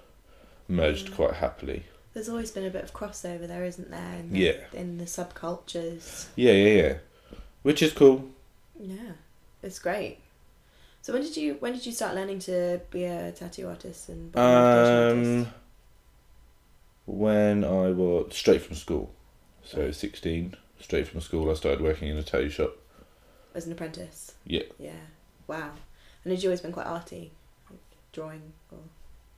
merged 0.69 1.09
Mm. 1.09 1.17
quite 1.17 1.35
happily. 1.35 1.83
There's 2.15 2.29
always 2.29 2.53
been 2.53 2.65
a 2.65 2.71
bit 2.71 2.85
of 2.85 2.93
crossover 2.95 3.47
there, 3.49 3.65
isn't 3.65 3.91
there? 3.91 4.15
In 4.21 4.33
the, 4.33 4.39
Yeah. 4.39 4.53
In 4.73 4.99
the 4.99 5.05
subcultures. 5.05 6.27
Yeah, 6.37 6.53
yeah, 6.53 6.83
yeah. 6.83 6.99
Which 7.63 7.83
is 7.83 7.93
cool. 7.93 8.31
Yeah, 8.81 9.13
it's 9.63 9.81
great. 9.81 10.19
So 11.03 11.13
when 11.13 11.23
did 11.23 11.37
you 11.37 11.55
when 11.55 11.73
did 11.73 11.85
you 11.87 11.93
start 11.93 12.15
learning 12.15 12.39
to 12.41 12.81
be 12.91 13.05
a 13.05 13.33
tattoo 13.33 13.67
artist 13.69 14.09
and 14.09 14.37
Um, 14.37 15.49
when 17.07 17.65
I 17.65 17.91
was 17.91 18.35
straight 18.37 18.63
from 18.63 18.77
school. 18.77 19.11
So 19.65 19.91
sixteen, 19.91 20.55
straight 20.81 21.09
from 21.09 21.21
school, 21.21 21.51
I 21.51 21.55
started 21.55 21.81
working 21.81 22.09
in 22.09 22.17
a 22.17 22.23
tattoo 22.23 22.51
shop. 22.51 22.77
As 23.55 23.67
an 23.67 23.73
apprentice. 23.73 24.35
Yeah. 24.47 24.63
Yeah. 24.79 24.93
Wow. 25.47 25.71
And 26.25 26.33
had 26.33 26.43
you 26.43 26.49
always 26.49 26.61
been 26.61 26.73
quite 26.73 26.87
arty, 26.87 27.33
like 27.71 27.81
drawing 28.13 28.53
or? 28.71 28.79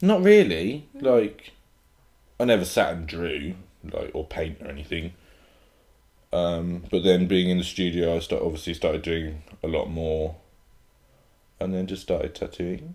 Not 0.02 0.22
really. 0.22 0.86
Mm. 0.96 1.02
Like, 1.02 1.52
I 2.38 2.44
never 2.44 2.64
sat 2.64 2.94
and 2.94 3.06
drew, 3.06 3.54
like, 3.84 4.10
or 4.14 4.24
paint 4.24 4.58
or 4.62 4.68
anything. 4.68 5.12
Um, 6.32 6.84
but 6.90 7.02
then 7.02 7.26
being 7.26 7.50
in 7.50 7.58
the 7.58 7.64
studio, 7.64 8.16
I 8.16 8.20
start 8.20 8.42
obviously 8.42 8.74
started 8.74 9.02
doing 9.02 9.42
a 9.62 9.68
lot 9.68 9.90
more, 9.90 10.36
and 11.58 11.74
then 11.74 11.86
just 11.86 12.02
started 12.02 12.34
tattooing 12.34 12.94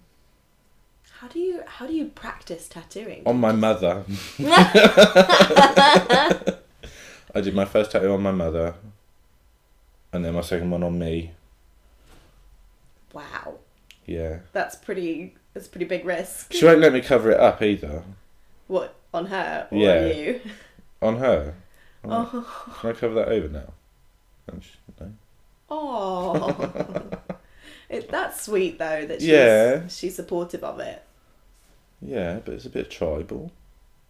How 1.20 1.28
do 1.28 1.40
you 1.40 1.62
how 1.68 1.86
do 1.86 1.94
you 1.94 2.06
practice 2.06 2.68
tattooing? 2.68 3.24
on 3.26 3.40
my 3.40 3.52
mother. 3.52 4.04
I 7.36 7.42
did 7.42 7.54
my 7.54 7.66
first 7.66 7.92
tattoo 7.92 8.12
on 8.14 8.24
my 8.24 8.32
mother, 8.32 8.76
and 10.14 10.24
then 10.24 10.34
my 10.34 10.42
second 10.42 10.72
one 10.72 10.82
on 10.84 10.98
me. 10.98 11.32
Wow. 13.14 13.56
Yeah, 14.06 14.40
That's 14.54 14.76
pretty 14.76 15.36
that's 15.54 15.68
a 15.68 15.70
pretty 15.70 15.86
big 15.86 16.06
risk. 16.06 16.54
she 16.54 16.64
won't 16.66 16.80
let 16.80 16.94
me 16.94 17.02
cover 17.02 17.32
it 17.32 17.40
up 17.40 17.62
either. 17.62 18.04
What 18.68 18.94
on 19.14 19.26
her 19.28 19.68
or 19.72 19.78
Yeah. 19.78 19.96
on 20.02 20.08
you? 20.18 20.42
On 21.02 21.18
her. 21.18 21.54
I'm 22.04 22.10
like, 22.10 22.28
Oh, 22.34 22.76
Can 22.82 22.90
I 22.90 22.94
cover 22.94 23.14
that 23.16 23.30
over 23.30 23.48
now? 23.48 23.74
And 24.48 24.64
she, 24.64 24.72
no. 25.00 25.12
oh. 25.70 27.10
it, 27.90 28.10
that's 28.10 28.44
sweet 28.44 28.78
though 28.78 29.06
that 29.08 29.22
she's, 29.22 29.30
Yeah. 29.30 29.88
she's 29.88 30.16
supportive 30.16 30.64
of 30.64 30.80
it. 30.80 31.02
Yeah, 32.02 32.40
but 32.46 32.54
it's 32.54 32.66
a 32.66 32.70
bit 32.70 32.92
tribal. 32.92 33.52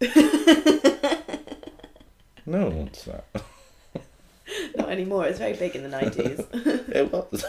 no 2.46 2.64
one 2.66 2.76
wants 2.78 3.04
that. 3.04 3.24
Not 4.76 4.90
anymore. 4.90 5.26
It's 5.26 5.38
very 5.38 5.54
big 5.54 5.74
in 5.74 5.82
the 5.82 5.88
nineties. 5.88 6.40
It 6.88 7.12
was. 7.12 7.44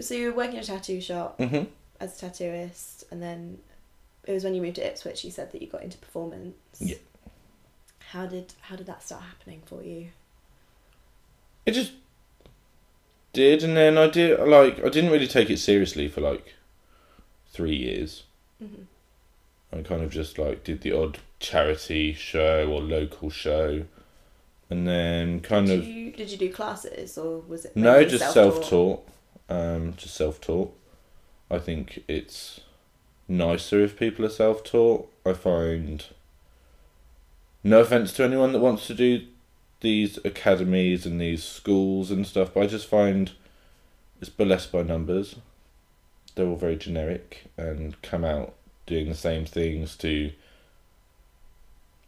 so 0.00 0.14
you 0.14 0.30
were 0.30 0.36
working 0.36 0.56
in 0.56 0.60
a 0.60 0.64
tattoo 0.64 1.00
shop 1.00 1.40
hmm 1.40 1.64
as 1.98 2.22
a 2.22 2.26
tattooist, 2.26 3.04
and 3.10 3.22
then 3.22 3.58
it 4.26 4.32
was 4.32 4.44
when 4.44 4.54
you 4.54 4.60
moved 4.60 4.76
to 4.76 4.86
Ipswich. 4.86 5.24
You 5.24 5.30
said 5.30 5.52
that 5.52 5.62
you 5.62 5.68
got 5.68 5.82
into 5.82 5.98
performance. 5.98 6.56
Yeah. 6.78 6.96
How 8.10 8.26
did 8.26 8.54
how 8.62 8.76
did 8.76 8.86
that 8.86 9.02
start 9.02 9.22
happening 9.22 9.62
for 9.64 9.82
you? 9.82 10.08
It 11.64 11.72
just 11.72 11.92
did, 13.32 13.62
and 13.62 13.76
then 13.76 13.96
I 13.98 14.08
did 14.08 14.38
like 14.40 14.78
I 14.84 14.88
didn't 14.88 15.10
really 15.10 15.26
take 15.26 15.50
it 15.50 15.58
seriously 15.58 16.08
for 16.08 16.20
like 16.20 16.54
three 17.50 17.76
years. 17.76 18.24
Mm-hmm. 18.62 18.82
I 19.72 19.82
kind 19.82 20.02
of 20.02 20.10
just 20.10 20.38
like 20.38 20.64
did 20.64 20.82
the 20.82 20.92
odd 20.92 21.18
charity 21.38 22.12
show 22.12 22.70
or 22.70 22.80
local 22.80 23.30
show, 23.30 23.84
and 24.70 24.86
then 24.86 25.40
kind 25.40 25.66
did 25.66 25.78
of 25.80 25.84
you 25.86 26.12
did 26.12 26.30
you 26.30 26.38
do 26.38 26.52
classes 26.52 27.16
or 27.18 27.40
was 27.40 27.64
it 27.64 27.76
no, 27.76 28.04
just 28.04 28.32
self-taught? 28.32 28.64
self 28.64 28.70
taught. 28.70 29.08
Um, 29.48 29.94
just 29.96 30.14
self 30.14 30.40
taught. 30.40 30.76
I 31.50 31.58
think 31.58 32.02
it's 32.08 32.60
nicer 33.28 33.80
if 33.80 33.98
people 33.98 34.24
are 34.24 34.30
self 34.30 34.64
taught. 34.64 35.10
I 35.24 35.32
find. 35.32 36.04
No 37.62 37.80
offense 37.80 38.12
to 38.12 38.24
anyone 38.24 38.52
that 38.52 38.60
wants 38.60 38.86
to 38.86 38.94
do 38.94 39.26
these 39.80 40.18
academies 40.24 41.04
and 41.04 41.20
these 41.20 41.42
schools 41.44 42.10
and 42.10 42.26
stuff, 42.26 42.54
but 42.54 42.62
I 42.62 42.66
just 42.66 42.86
find 42.86 43.32
it's 44.20 44.30
burlesque 44.30 44.72
by 44.72 44.82
numbers. 44.82 45.36
They're 46.34 46.46
all 46.46 46.56
very 46.56 46.76
generic 46.76 47.44
and 47.56 48.00
come 48.02 48.24
out 48.24 48.54
doing 48.86 49.08
the 49.08 49.14
same 49.14 49.44
things 49.44 49.96
to 49.96 50.32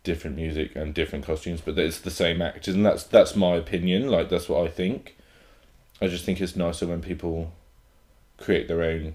different 0.08 0.36
music 0.36 0.74
and 0.74 0.94
different 0.94 1.26
costumes, 1.26 1.60
but 1.60 1.78
it's 1.78 2.00
the 2.00 2.10
same 2.10 2.40
actors, 2.40 2.74
and 2.74 2.84
that's 2.86 3.04
that's 3.04 3.36
my 3.36 3.54
opinion. 3.56 4.08
Like 4.08 4.30
that's 4.30 4.48
what 4.48 4.64
I 4.66 4.68
think. 4.70 5.16
I 6.00 6.06
just 6.08 6.24
think 6.24 6.40
it's 6.40 6.56
nicer 6.56 6.86
when 6.86 7.02
people 7.02 7.52
create 8.38 8.68
their 8.68 8.82
own 8.82 9.14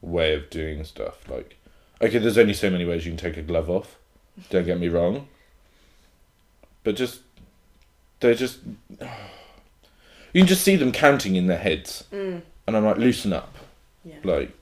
way 0.00 0.32
of 0.34 0.48
doing 0.48 0.82
stuff. 0.84 1.28
Like, 1.28 1.56
okay, 2.00 2.18
there's 2.18 2.38
only 2.38 2.54
so 2.54 2.70
many 2.70 2.84
ways 2.86 3.04
you 3.04 3.10
can 3.12 3.18
take 3.18 3.36
a 3.36 3.42
glove 3.42 3.68
off. 3.68 3.98
Don't 4.48 4.64
get 4.64 4.80
me 4.80 4.88
wrong. 4.88 5.28
But 6.84 6.96
just, 6.96 7.20
they're 8.20 8.34
just, 8.34 8.60
you 9.00 10.40
can 10.40 10.46
just 10.46 10.62
see 10.64 10.76
them 10.76 10.92
counting 10.92 11.36
in 11.36 11.46
their 11.48 11.58
heads, 11.58 12.04
Mm, 12.12 12.40
and 12.66 12.76
I'm 12.76 12.84
like, 12.86 12.96
loosen 12.96 13.32
up. 13.34 13.54
yeah. 14.04 14.14
Like, 14.24 14.56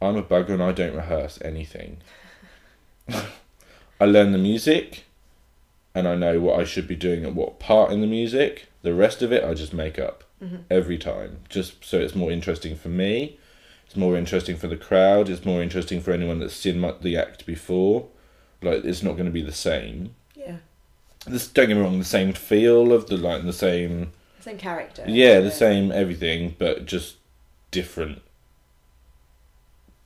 I'm 0.00 0.16
a 0.16 0.22
bugger 0.22 0.50
and 0.50 0.62
I 0.62 0.72
don't 0.72 0.94
rehearse 0.96 1.38
anything. 1.42 1.98
I 4.00 4.04
learn 4.04 4.32
the 4.32 4.38
music, 4.38 5.04
and 5.94 6.06
I 6.06 6.14
know 6.14 6.40
what 6.40 6.60
I 6.60 6.64
should 6.64 6.86
be 6.86 6.96
doing 6.96 7.24
and 7.24 7.34
what 7.34 7.58
part 7.58 7.90
in 7.92 8.00
the 8.00 8.06
music. 8.06 8.66
The 8.82 8.94
rest 8.94 9.22
of 9.22 9.32
it, 9.32 9.42
I 9.44 9.54
just 9.54 9.72
make 9.72 9.98
up 9.98 10.24
Mhm. 10.42 10.64
every 10.70 10.98
time, 10.98 11.38
just 11.48 11.82
so 11.84 11.98
it's 11.98 12.14
more 12.14 12.30
interesting 12.30 12.76
for 12.76 12.88
me. 12.88 13.38
It's 13.86 13.96
more 13.96 14.16
interesting 14.16 14.56
for 14.56 14.66
the 14.68 14.76
crowd. 14.76 15.28
It's 15.30 15.44
more 15.46 15.62
interesting 15.62 16.00
for 16.00 16.12
anyone 16.12 16.40
that's 16.40 16.54
seen 16.54 16.78
my, 16.78 16.92
the 17.00 17.16
act 17.16 17.46
before. 17.46 18.08
Like, 18.62 18.84
it's 18.84 19.02
not 19.02 19.12
going 19.12 19.26
to 19.26 19.30
be 19.32 19.42
the 19.42 19.52
same. 19.52 20.14
Yeah. 20.36 20.56
This, 21.26 21.48
don't 21.48 21.68
get 21.68 21.76
me 21.76 21.82
wrong, 21.82 21.98
the 21.98 22.04
same 22.04 22.32
feel 22.32 22.92
of 22.92 23.06
the 23.06 23.16
like 23.16 23.44
the 23.44 23.52
same 23.52 24.12
Same 24.40 24.58
character. 24.58 25.04
yeah, 25.08 25.40
the 25.40 25.50
same 25.50 25.90
everything, 25.90 26.54
but 26.58 26.84
just 26.84 27.16
different 27.70 28.22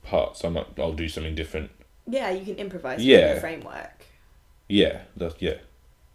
parts. 0.03 0.43
I 0.45 0.49
might, 0.49 0.67
I'll 0.79 0.93
do 0.93 1.07
something 1.09 1.35
different. 1.35 1.71
Yeah, 2.07 2.29
you 2.31 2.45
can 2.45 2.55
improvise 2.55 3.05
Yeah. 3.05 3.33
the 3.33 3.35
framework. 3.35 4.05
Yeah, 4.67 5.01
that's 5.15 5.35
yeah, 5.41 5.57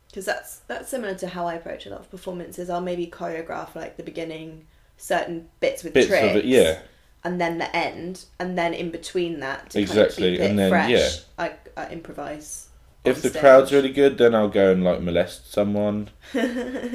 Because 0.09 0.25
that's 0.25 0.59
that's 0.61 0.89
similar 0.89 1.15
to 1.17 1.29
how 1.29 1.47
I 1.47 1.55
approach 1.55 1.87
a 1.87 1.91
lot 1.91 2.01
of 2.01 2.11
performances. 2.11 2.71
I'll 2.71 2.81
maybe 2.81 3.07
choreograph 3.07 3.75
like 3.75 3.97
the 3.97 4.03
beginning, 4.03 4.67
certain 4.97 5.49
bits 5.61 5.85
with 5.85 5.93
bits 5.93 6.09
tricks, 6.09 6.23
of 6.23 6.37
it. 6.37 6.45
Yeah, 6.45 6.81
and 7.25 7.41
then 7.41 7.59
the 7.59 7.75
end, 7.77 8.25
and 8.39 8.57
then 8.57 8.73
in 8.75 8.91
between 8.91 9.41
that, 9.41 9.77
Exactly, 9.77 10.39
kind 10.39 10.51
of 10.51 10.51
and 10.51 10.59
then, 10.59 10.71
fresh, 10.71 10.91
yeah. 10.91 11.11
I, 11.39 11.53
I 11.77 11.89
improvise. 11.91 12.69
if 13.05 13.23
the 13.23 13.31
stage. 13.31 13.41
crowd's 13.41 13.73
really 13.73 13.93
good, 13.93 14.19
then 14.19 14.35
I'll 14.35 14.49
go 14.49 14.73
and 14.73 14.83
like 14.85 15.01
molest 15.01 15.53
someone. 15.53 16.11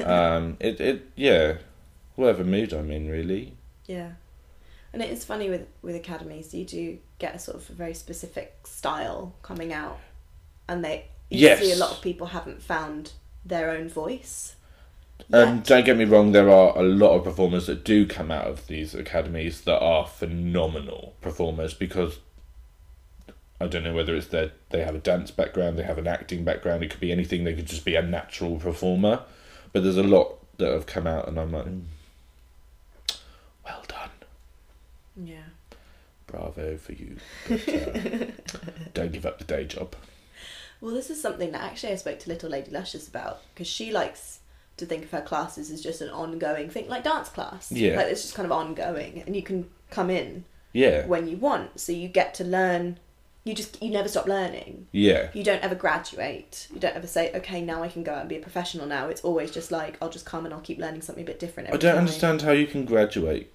um, 0.04 0.56
it 0.60 0.80
it 0.80 1.10
yeah, 1.16 1.58
whatever 2.16 2.44
mood 2.44 2.72
I'm 2.72 2.90
in, 2.90 3.08
really. 3.08 3.56
Yeah. 3.86 4.12
And 4.92 5.02
it 5.02 5.10
is 5.10 5.24
funny 5.24 5.48
with, 5.48 5.66
with 5.80 5.96
academies, 5.96 6.52
you 6.52 6.64
do 6.64 6.98
get 7.18 7.34
a 7.34 7.38
sort 7.38 7.56
of 7.56 7.70
a 7.70 7.72
very 7.72 7.94
specific 7.94 8.66
style 8.66 9.34
coming 9.42 9.72
out, 9.72 9.98
and 10.68 10.84
they 10.84 11.06
you 11.30 11.38
Yes. 11.38 11.60
see 11.60 11.72
a 11.72 11.76
lot 11.76 11.92
of 11.92 12.02
people 12.02 12.28
haven't 12.28 12.62
found 12.62 13.12
their 13.44 13.70
own 13.70 13.88
voice. 13.88 14.54
And 15.32 15.64
yet. 15.66 15.66
don't 15.66 15.84
get 15.84 15.96
me 15.96 16.04
wrong, 16.04 16.32
there 16.32 16.50
are 16.50 16.76
a 16.76 16.82
lot 16.82 17.14
of 17.16 17.24
performers 17.24 17.66
that 17.66 17.84
do 17.84 18.06
come 18.06 18.30
out 18.30 18.46
of 18.46 18.66
these 18.66 18.94
academies 18.94 19.62
that 19.62 19.78
are 19.80 20.06
phenomenal 20.06 21.14
performers 21.20 21.74
because 21.74 22.18
I 23.60 23.66
don't 23.68 23.84
know 23.84 23.94
whether 23.94 24.14
it's 24.16 24.26
their 24.26 24.52
they 24.70 24.82
have 24.82 24.94
a 24.94 24.98
dance 24.98 25.30
background, 25.30 25.78
they 25.78 25.84
have 25.84 25.98
an 25.98 26.06
acting 26.08 26.44
background, 26.44 26.82
it 26.82 26.90
could 26.90 27.00
be 27.00 27.12
anything, 27.12 27.44
they 27.44 27.54
could 27.54 27.66
just 27.66 27.84
be 27.84 27.94
a 27.94 28.02
natural 28.02 28.56
performer. 28.58 29.22
But 29.72 29.84
there's 29.84 29.96
a 29.96 30.02
lot 30.02 30.38
that 30.58 30.70
have 30.72 30.86
come 30.86 31.06
out 31.06 31.28
and 31.28 31.38
I'm 31.38 31.52
like 31.52 31.66
"Mm, 31.66 31.84
well 33.64 33.82
done. 33.88 34.10
Yeah. 35.16 35.42
Bravo 36.26 36.76
for 36.76 36.92
you. 36.92 37.16
But, 37.48 37.68
uh, 37.68 38.26
don't 38.94 39.12
give 39.12 39.26
up 39.26 39.38
the 39.38 39.44
day 39.44 39.64
job. 39.64 39.94
Well, 40.80 40.94
this 40.94 41.10
is 41.10 41.20
something 41.20 41.52
that 41.52 41.60
actually 41.62 41.92
I 41.92 41.96
spoke 41.96 42.18
to 42.20 42.28
Little 42.28 42.50
Lady 42.50 42.70
Luscious 42.70 43.06
about 43.08 43.40
because 43.54 43.66
she 43.66 43.92
likes 43.92 44.40
to 44.78 44.86
think 44.86 45.04
of 45.04 45.10
her 45.10 45.20
classes 45.20 45.70
as 45.70 45.82
just 45.82 46.00
an 46.00 46.08
ongoing 46.08 46.70
thing, 46.70 46.88
like 46.88 47.04
dance 47.04 47.28
class. 47.28 47.70
Yeah. 47.70 47.96
Like 47.96 48.06
it's 48.06 48.22
just 48.22 48.34
kind 48.34 48.46
of 48.46 48.52
ongoing, 48.52 49.22
and 49.26 49.36
you 49.36 49.42
can 49.42 49.68
come 49.90 50.10
in 50.10 50.44
Yeah. 50.72 51.06
when 51.06 51.28
you 51.28 51.36
want, 51.36 51.78
so 51.78 51.92
you 51.92 52.08
get 52.08 52.34
to 52.34 52.44
learn. 52.44 52.98
You 53.44 53.54
just 53.54 53.82
you 53.82 53.90
never 53.90 54.08
stop 54.08 54.26
learning. 54.26 54.86
Yeah. 54.92 55.28
You 55.34 55.42
don't 55.44 55.62
ever 55.62 55.74
graduate. 55.74 56.68
You 56.72 56.78
don't 56.80 56.94
ever 56.96 57.08
say, 57.08 57.32
okay, 57.34 57.60
now 57.60 57.82
I 57.82 57.88
can 57.88 58.04
go 58.04 58.12
out 58.14 58.20
and 58.20 58.28
be 58.28 58.36
a 58.36 58.40
professional. 58.40 58.86
Now 58.86 59.08
it's 59.08 59.20
always 59.22 59.50
just 59.50 59.70
like 59.72 59.98
I'll 60.00 60.10
just 60.10 60.24
come 60.24 60.44
and 60.46 60.54
I'll 60.54 60.60
keep 60.60 60.78
learning 60.78 61.02
something 61.02 61.22
a 61.24 61.26
bit 61.26 61.40
different. 61.40 61.68
I 61.68 61.72
don't 61.72 61.80
time. 61.92 61.98
understand 61.98 62.42
how 62.42 62.52
you 62.52 62.66
can 62.66 62.84
graduate. 62.84 63.52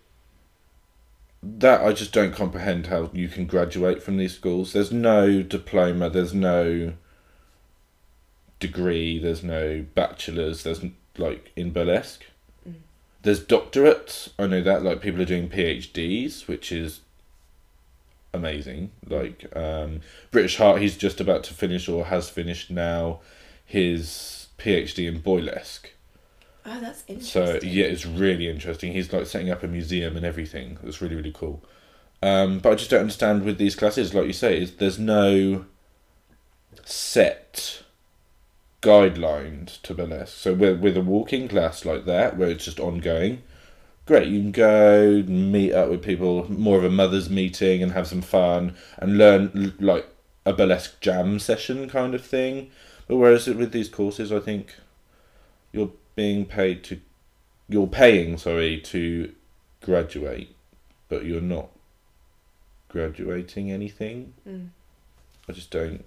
That 1.44 1.82
I 1.82 1.94
just 1.94 2.13
don't 2.13 2.34
comprehend 2.34 2.88
how 2.88 3.10
you 3.13 3.27
can 3.27 3.46
graduate 3.46 4.01
from 4.01 4.17
these 4.17 4.36
schools. 4.36 4.74
There's 4.74 4.91
no 4.91 5.41
diploma, 5.44 6.10
there's 6.10 6.34
no 6.34 6.94
degree, 8.60 9.20
there's 9.20 9.44
no 9.44 9.86
bachelor's, 9.94 10.63
there's 10.63 10.84
like 11.17 11.51
in 11.56 11.72
burlesque. 11.72 12.25
Mm. 12.67 12.75
There's 13.22 13.44
doctorates, 13.44 14.29
I 14.39 14.48
know 14.48 14.62
that, 14.62 14.84
like 14.84 15.01
people 15.01 15.22
are 15.22 15.25
doing 15.25 15.50
PhDs, 15.50 16.48
which 16.48 16.72
is 16.72 17.01
amazing. 18.34 18.91
Like 19.08 19.46
um, 19.56 20.01
British 20.32 20.58
Heart, 20.58 20.82
he's 20.82 20.98
just 20.98 21.20
about 21.20 21.44
to 21.46 21.53
finish 21.53 21.88
or 21.88 22.06
has 22.06 22.29
finished 22.29 22.72
now 22.72 23.20
his 23.65 24.48
PhD 24.58 25.08
in 25.08 25.22
boylesque. 25.22 25.88
Oh, 26.69 26.79
that's 26.81 27.03
interesting. 27.07 27.62
So 27.62 27.65
yeah, 27.65 27.86
it's 27.86 28.05
really 28.05 28.50
interesting. 28.50 28.91
He's 28.91 29.12
like 29.13 29.25
setting 29.25 29.50
up 29.50 29.63
a 29.63 29.67
museum 29.67 30.17
and 30.17 30.25
everything. 30.25 30.77
It's 30.83 31.01
really 31.01 31.15
really 31.15 31.31
cool. 31.31 31.63
Um, 32.21 32.59
but 32.59 32.74
I 32.74 32.75
just 32.75 32.89
don't 32.89 33.01
understand 33.01 33.43
with 33.43 33.57
these 33.57 33.75
classes, 33.75 34.13
like 34.13 34.25
you 34.27 34.33
say, 34.33 34.62
is 34.62 34.75
there's 34.75 35.00
no 35.00 35.65
set 36.83 37.83
guidelines 38.81 39.81
to 39.83 39.93
burlesque. 39.93 40.38
So 40.38 40.53
with 40.53 40.81
with 40.81 40.97
a 40.97 41.01
walking 41.01 41.47
class 41.47 41.86
like 41.86 42.05
that, 42.05 42.38
where 42.38 42.50
it's 42.50 42.65
just 42.65 42.79
ongoing, 42.81 43.43
great. 44.05 44.27
You 44.27 44.41
can 44.41 44.51
go 44.51 45.24
meet 45.25 45.74
up 45.74 45.89
with 45.89 46.03
people, 46.03 46.51
more 46.51 46.77
of 46.77 46.83
a 46.83 46.89
mothers' 46.89 47.29
meeting, 47.29 47.81
and 47.81 47.93
have 47.93 48.07
some 48.07 48.21
fun 48.21 48.75
and 48.97 49.17
learn 49.17 49.74
like 49.79 50.07
a 50.45 50.51
burlesque 50.53 51.00
jam 51.00 51.39
session 51.39 51.88
kind 51.89 52.13
of 52.13 52.25
thing. 52.25 52.71
But 53.07 53.17
whereas 53.17 53.47
with 53.47 53.71
these 53.71 53.88
courses, 53.89 54.33
I 54.33 54.39
think 54.39 54.75
you're 55.71 55.91
being 56.17 56.45
paid 56.45 56.83
to, 56.83 57.00
you're 57.69 57.88
paying 57.88 58.38
sorry 58.38 58.81
to 58.81 59.31
graduate, 59.81 60.53
but 61.07 61.24
you're 61.24 61.39
not 61.39 61.69
graduating 62.89 63.71
anything. 63.71 64.33
Mm. 64.45 64.69
I 65.47 65.51
just 65.53 65.69
don't. 65.69 66.03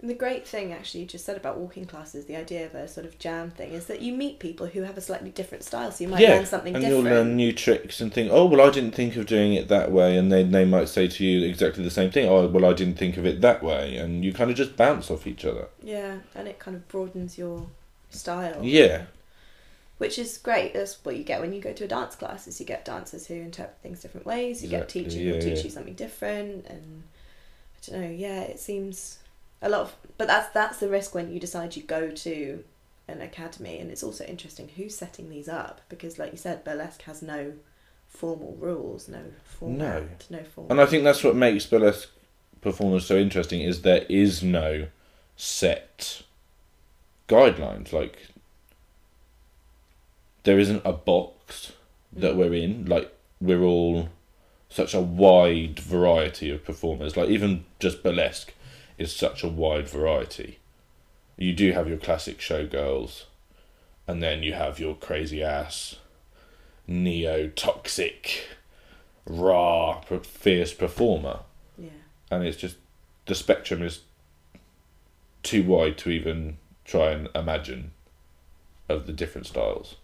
And 0.00 0.10
the 0.10 0.14
great 0.14 0.48
thing, 0.48 0.72
actually, 0.72 1.02
you 1.02 1.06
just 1.06 1.24
said 1.24 1.36
about 1.36 1.58
walking 1.58 1.84
classes, 1.84 2.24
the 2.24 2.34
idea 2.34 2.66
of 2.66 2.74
a 2.74 2.88
sort 2.88 3.06
of 3.06 3.18
jam 3.18 3.50
thing, 3.50 3.72
is 3.72 3.86
that 3.86 4.00
you 4.00 4.12
meet 4.12 4.40
people 4.40 4.66
who 4.66 4.82
have 4.82 4.96
a 4.96 5.00
slightly 5.00 5.30
different 5.30 5.62
style, 5.62 5.92
so 5.92 6.02
you 6.02 6.08
might 6.08 6.26
learn 6.26 6.46
something 6.46 6.74
and 6.74 6.82
different. 6.82 7.04
you'll 7.04 7.14
learn 7.14 7.36
new 7.36 7.52
tricks 7.52 8.00
and 8.00 8.12
think, 8.12 8.30
oh 8.32 8.46
well, 8.46 8.66
I 8.66 8.70
didn't 8.70 8.94
think 8.94 9.14
of 9.16 9.26
doing 9.26 9.52
it 9.52 9.68
that 9.68 9.92
way, 9.92 10.16
and 10.16 10.32
they 10.32 10.42
they 10.42 10.64
might 10.64 10.88
say 10.88 11.06
to 11.06 11.24
you 11.24 11.46
exactly 11.46 11.84
the 11.84 11.90
same 11.90 12.10
thing. 12.10 12.28
Oh 12.28 12.48
well, 12.48 12.64
I 12.64 12.72
didn't 12.72 12.96
think 12.96 13.18
of 13.18 13.26
it 13.26 13.40
that 13.42 13.62
way, 13.62 13.96
and 13.98 14.24
you 14.24 14.32
kind 14.32 14.50
of 14.50 14.56
just 14.56 14.74
bounce 14.74 15.10
off 15.10 15.26
each 15.26 15.44
other. 15.44 15.68
Yeah, 15.82 16.16
and 16.34 16.48
it 16.48 16.58
kind 16.58 16.76
of 16.76 16.88
broadens 16.88 17.36
your 17.36 17.66
style. 18.10 18.60
Yeah, 18.62 19.04
Which 19.98 20.18
is 20.18 20.38
great. 20.38 20.74
That's 20.74 21.04
what 21.04 21.16
you 21.16 21.24
get 21.24 21.40
when 21.40 21.52
you 21.52 21.60
go 21.60 21.72
to 21.72 21.84
a 21.84 21.88
dance 21.88 22.14
class. 22.16 22.46
Is 22.46 22.60
you 22.60 22.66
get 22.66 22.84
dancers 22.84 23.26
who 23.26 23.34
interpret 23.34 23.78
things 23.82 24.00
different 24.02 24.26
ways. 24.26 24.62
You 24.62 24.68
Exactly, 24.68 25.02
get 25.02 25.10
teachers 25.10 25.16
yeah, 25.22 25.32
who 25.34 25.40
teach 25.40 25.58
yeah. 25.58 25.64
you 25.64 25.70
something 25.70 25.94
different, 25.94 26.66
and 26.66 27.02
I 27.76 27.90
don't 27.90 28.00
know. 28.02 28.08
Yeah, 28.10 28.42
it 28.42 28.58
seems 28.60 29.18
a 29.62 29.68
lot 29.68 29.80
of. 29.82 29.96
But 30.18 30.28
that's 30.28 30.52
that's 30.52 30.78
the 30.78 30.88
risk 30.88 31.14
when 31.14 31.32
you 31.32 31.40
decide 31.40 31.76
you 31.76 31.82
go 31.82 32.10
to 32.10 32.64
an 33.08 33.20
academy, 33.20 33.78
and 33.78 33.90
it's 33.90 34.02
also 34.02 34.24
interesting 34.24 34.68
who's 34.76 34.96
setting 34.96 35.28
these 35.30 35.48
up 35.48 35.80
because, 35.88 36.18
like 36.18 36.32
you 36.32 36.38
said, 36.38 36.64
burlesque 36.64 37.02
has 37.02 37.22
no 37.22 37.52
formal 38.08 38.56
rules, 38.58 39.08
no 39.08 39.22
format, 39.44 40.26
no, 40.30 40.42
format. 40.44 40.70
and 40.72 40.80
I 40.80 40.86
think 40.86 41.04
that's 41.04 41.22
what 41.22 41.36
makes 41.36 41.66
burlesque 41.66 42.08
performers 42.60 43.06
so 43.06 43.16
interesting 43.16 43.60
is 43.62 43.82
there 43.82 44.04
is 44.08 44.42
no 44.42 44.86
set 45.36 46.22
guidelines. 47.30 47.92
Like 47.92 48.18
there 50.42 50.58
isn't 50.58 50.82
a 50.84 50.92
box 50.92 51.72
that 52.12 52.34
Mm. 52.34 52.36
we're 52.36 52.54
in. 52.54 52.86
Like 52.86 53.12
we're 53.40 53.62
all 53.62 54.08
such 54.68 54.94
a 54.94 55.00
wide 55.00 55.78
variety 55.80 56.50
of 56.50 56.64
performers. 56.64 57.16
Like 57.16 57.28
even 57.28 57.64
just 57.78 58.02
burlesque 58.02 58.52
is 58.98 59.14
such 59.14 59.42
a 59.42 59.48
wide 59.48 59.88
variety. 59.88 60.58
You 61.36 61.54
do 61.54 61.72
have 61.72 61.88
your 61.88 61.96
classic 61.98 62.38
showgirls, 62.38 63.24
and 64.06 64.22
then 64.22 64.42
you 64.42 64.52
have 64.52 64.78
your 64.78 64.94
crazy 64.94 65.42
ass, 65.42 65.96
neo 66.86 67.48
toxic, 67.48 68.46
raw, 69.24 70.00
fierce 70.22 70.74
performer, 70.74 71.40
yeah. 71.78 71.88
and 72.30 72.44
it's 72.44 72.58
just 72.58 72.76
the 73.26 73.34
spectrum 73.34 73.82
is 73.82 74.00
too 75.42 75.62
wide 75.62 75.96
to 75.98 76.10
even 76.10 76.58
try 76.90 77.10
and 77.12 77.28
imagine 77.34 77.92
of 78.88 79.06
the 79.06 79.12
different 79.12 79.46
styles. 79.46 79.96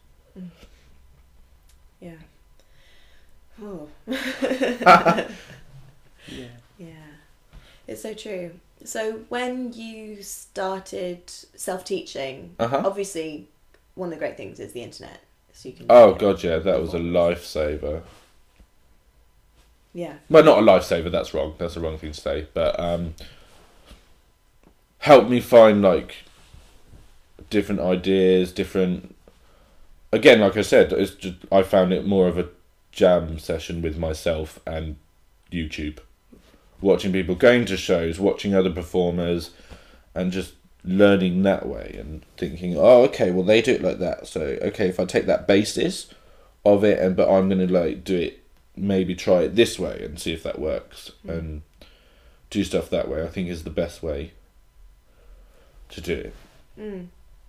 Yeah. 2.00 2.12
Oh. 3.62 3.88
Yeah. 6.28 6.46
Yeah. 6.76 6.88
It's 7.86 8.02
so 8.02 8.12
true. 8.12 8.50
So 8.84 9.20
when 9.28 9.72
you 9.72 10.22
started 10.24 11.22
self 11.54 11.84
teaching, 11.84 12.56
Uh 12.58 12.66
huh. 12.66 12.82
obviously 12.84 13.46
one 13.94 14.08
of 14.08 14.14
the 14.14 14.18
great 14.18 14.36
things 14.36 14.58
is 14.58 14.72
the 14.72 14.82
internet. 14.82 15.20
So 15.52 15.68
you 15.68 15.74
can 15.76 15.86
Oh 15.88 16.14
god, 16.14 16.42
yeah, 16.42 16.58
that 16.58 16.80
was 16.80 16.94
a 16.94 16.98
lifesaver. 16.98 18.02
Yeah. 19.94 20.14
Well, 20.28 20.42
not 20.42 20.58
a 20.58 20.62
lifesaver. 20.62 21.10
That's 21.12 21.32
wrong. 21.32 21.54
That's 21.58 21.74
the 21.74 21.80
wrong 21.80 21.96
thing 21.96 22.10
to 22.12 22.20
say. 22.20 22.48
But 22.52 22.78
um, 22.80 23.14
helped 24.98 25.30
me 25.30 25.40
find 25.40 25.80
like 25.80 26.16
different 27.50 27.80
ideas, 27.80 28.52
different. 28.52 29.14
Again, 30.12 30.40
like 30.40 30.56
I 30.56 30.62
said, 30.62 30.92
it's 30.92 31.12
just 31.14 31.36
I 31.52 31.62
found 31.62 31.92
it 31.92 32.06
more 32.06 32.28
of 32.28 32.38
a 32.38 32.48
jam 32.92 33.38
session 33.38 33.82
with 33.82 33.98
myself 33.98 34.60
and 34.66 34.96
YouTube, 35.52 35.98
watching 36.80 37.12
people 37.12 37.34
going 37.34 37.64
to 37.66 37.76
shows, 37.76 38.18
watching 38.18 38.54
other 38.54 38.70
performers, 38.70 39.50
and 40.14 40.32
just 40.32 40.54
learning 40.84 41.42
that 41.42 41.66
way 41.66 41.96
and 41.98 42.22
thinking, 42.36 42.76
oh, 42.76 43.02
okay, 43.02 43.30
well 43.30 43.42
they 43.44 43.60
do 43.60 43.72
it 43.72 43.82
like 43.82 43.98
that. 43.98 44.26
So 44.26 44.40
okay, 44.62 44.88
if 44.88 44.98
I 45.00 45.04
take 45.04 45.26
that 45.26 45.46
basis 45.46 46.08
of 46.64 46.84
it, 46.84 46.98
and 46.98 47.16
but 47.16 47.28
I'm 47.30 47.48
gonna 47.48 47.66
like 47.66 48.04
do 48.04 48.16
it 48.16 48.42
maybe 48.78 49.14
try 49.14 49.40
it 49.40 49.56
this 49.56 49.78
way 49.78 50.02
and 50.04 50.18
see 50.20 50.34
if 50.34 50.42
that 50.42 50.58
works 50.58 51.10
Mm. 51.26 51.30
and 51.38 51.62
do 52.50 52.62
stuff 52.62 52.90
that 52.90 53.08
way 53.08 53.22
i 53.22 53.26
think 53.26 53.48
is 53.48 53.64
the 53.64 53.70
best 53.70 54.02
way 54.02 54.32
to 55.88 56.00
do 56.02 56.12
it 56.12 56.34
Mm. 56.78 57.06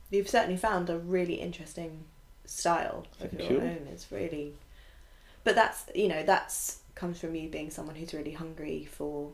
You've 0.10 0.30
certainly 0.30 0.58
found 0.58 0.90
a 0.90 0.98
really 0.98 1.36
interesting 1.36 2.06
style 2.46 3.06
of 3.22 3.32
Thank 3.32 3.50
your 3.50 3.62
you. 3.64 3.68
own. 3.68 3.88
It's 3.92 4.12
really, 4.12 4.54
but 5.44 5.56
that's 5.56 5.86
you 5.94 6.08
know 6.08 6.24
that's 6.24 6.80
comes 6.96 7.20
from 7.20 7.36
you 7.36 7.48
being 7.50 7.70
someone 7.70 7.96
who's 7.96 8.14
really 8.14 8.32
hungry 8.32 8.88
for 8.90 9.32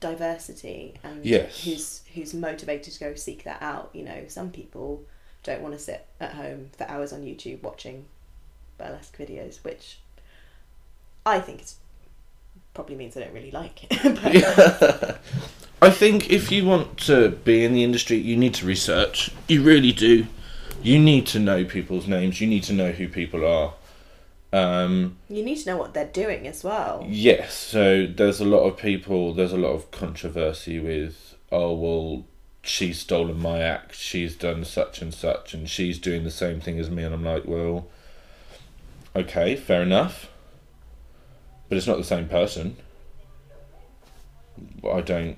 diversity 0.00 0.94
and 1.02 1.24
Yes. 1.24 1.64
who's 1.64 2.02
who's 2.14 2.34
motivated 2.34 2.92
to 2.92 3.00
go 3.00 3.14
seek 3.14 3.44
that 3.44 3.62
out. 3.62 3.90
You 3.94 4.02
know, 4.04 4.24
some 4.28 4.50
people 4.50 5.02
don't 5.42 5.62
want 5.62 5.74
to 5.74 5.78
sit 5.80 6.06
at 6.20 6.32
home 6.34 6.70
for 6.76 6.84
hours 6.90 7.12
on 7.12 7.22
YouTube 7.22 7.62
watching 7.62 8.06
burlesque 8.78 9.16
videos, 9.16 9.62
which 9.64 10.00
I 11.24 11.40
think 11.40 11.60
it's 11.62 11.76
probably 12.74 12.96
means 12.96 13.14
they 13.14 13.22
don't 13.22 13.32
really 13.32 13.50
like 13.52 13.84
it. 13.90 14.02
but, 15.00 15.20
i 15.82 15.90
think 15.90 16.30
if 16.30 16.50
you 16.50 16.64
want 16.64 16.96
to 16.98 17.30
be 17.30 17.64
in 17.64 17.72
the 17.72 17.84
industry 17.84 18.16
you 18.16 18.36
need 18.36 18.54
to 18.54 18.66
research 18.66 19.30
you 19.48 19.62
really 19.62 19.92
do 19.92 20.26
you 20.82 20.98
need 20.98 21.26
to 21.26 21.38
know 21.38 21.64
people's 21.64 22.06
names 22.06 22.40
you 22.40 22.46
need 22.46 22.62
to 22.62 22.72
know 22.72 22.92
who 22.92 23.08
people 23.08 23.46
are 23.46 23.74
um, 24.52 25.18
you 25.28 25.42
need 25.42 25.56
to 25.56 25.70
know 25.70 25.76
what 25.76 25.92
they're 25.92 26.06
doing 26.06 26.46
as 26.46 26.64
well. 26.64 27.04
Yes, 27.06 27.54
so 27.54 28.06
there's 28.06 28.40
a 28.40 28.44
lot 28.44 28.60
of 28.60 28.78
people, 28.78 29.34
there's 29.34 29.52
a 29.52 29.58
lot 29.58 29.72
of 29.72 29.90
controversy 29.90 30.78
with, 30.78 31.36
oh, 31.52 31.74
well, 31.74 32.24
she's 32.62 32.98
stolen 32.98 33.38
my 33.38 33.60
act, 33.60 33.96
she's 33.96 34.34
done 34.34 34.64
such 34.64 35.02
and 35.02 35.12
such, 35.12 35.52
and 35.52 35.68
she's 35.68 35.98
doing 35.98 36.24
the 36.24 36.30
same 36.30 36.60
thing 36.60 36.78
as 36.78 36.88
me, 36.88 37.02
and 37.02 37.14
I'm 37.14 37.24
like, 37.24 37.44
well, 37.44 37.88
okay, 39.14 39.56
fair 39.56 39.82
enough, 39.82 40.30
but 41.68 41.76
it's 41.76 41.86
not 41.86 41.98
the 41.98 42.04
same 42.04 42.28
person. 42.28 42.76
I 44.90 45.02
don't. 45.02 45.36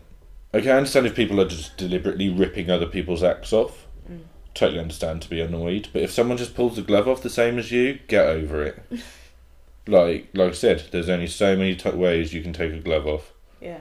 Okay, 0.55 0.71
I 0.71 0.77
understand 0.77 1.07
if 1.07 1.15
people 1.15 1.41
are 1.41 1.49
just 1.49 1.77
deliberately 1.77 2.31
ripping 2.31 2.71
other 2.71 2.87
people's 2.87 3.23
acts 3.23 3.53
off. 3.53 3.87
Mm. 4.11 4.23
Totally 4.55 4.81
understand 4.81 5.21
to 5.23 5.31
be 5.31 5.41
annoyed, 5.41 5.89
but 5.93 6.03
if 6.03 6.11
someone 6.11 6.39
just 6.39 6.55
pulls 6.55 6.77
the 6.77 6.83
glove 6.83 7.07
off 7.07 7.23
the 7.23 7.29
same 7.31 7.59
as 7.59 7.71
you, 7.71 7.99
get 8.09 8.27
over 8.27 8.63
it. 8.63 8.83
like, 9.87 10.29
like 10.33 10.51
I 10.51 10.55
said, 10.55 10.85
there's 10.91 11.11
only 11.11 11.27
so 11.27 11.55
many 11.57 11.77
t- 11.77 11.91
ways 11.91 12.33
you 12.33 12.43
can 12.43 12.55
take 12.55 12.73
a 12.73 12.81
glove 12.81 13.07
off. 13.07 13.33
Yeah. 13.61 13.81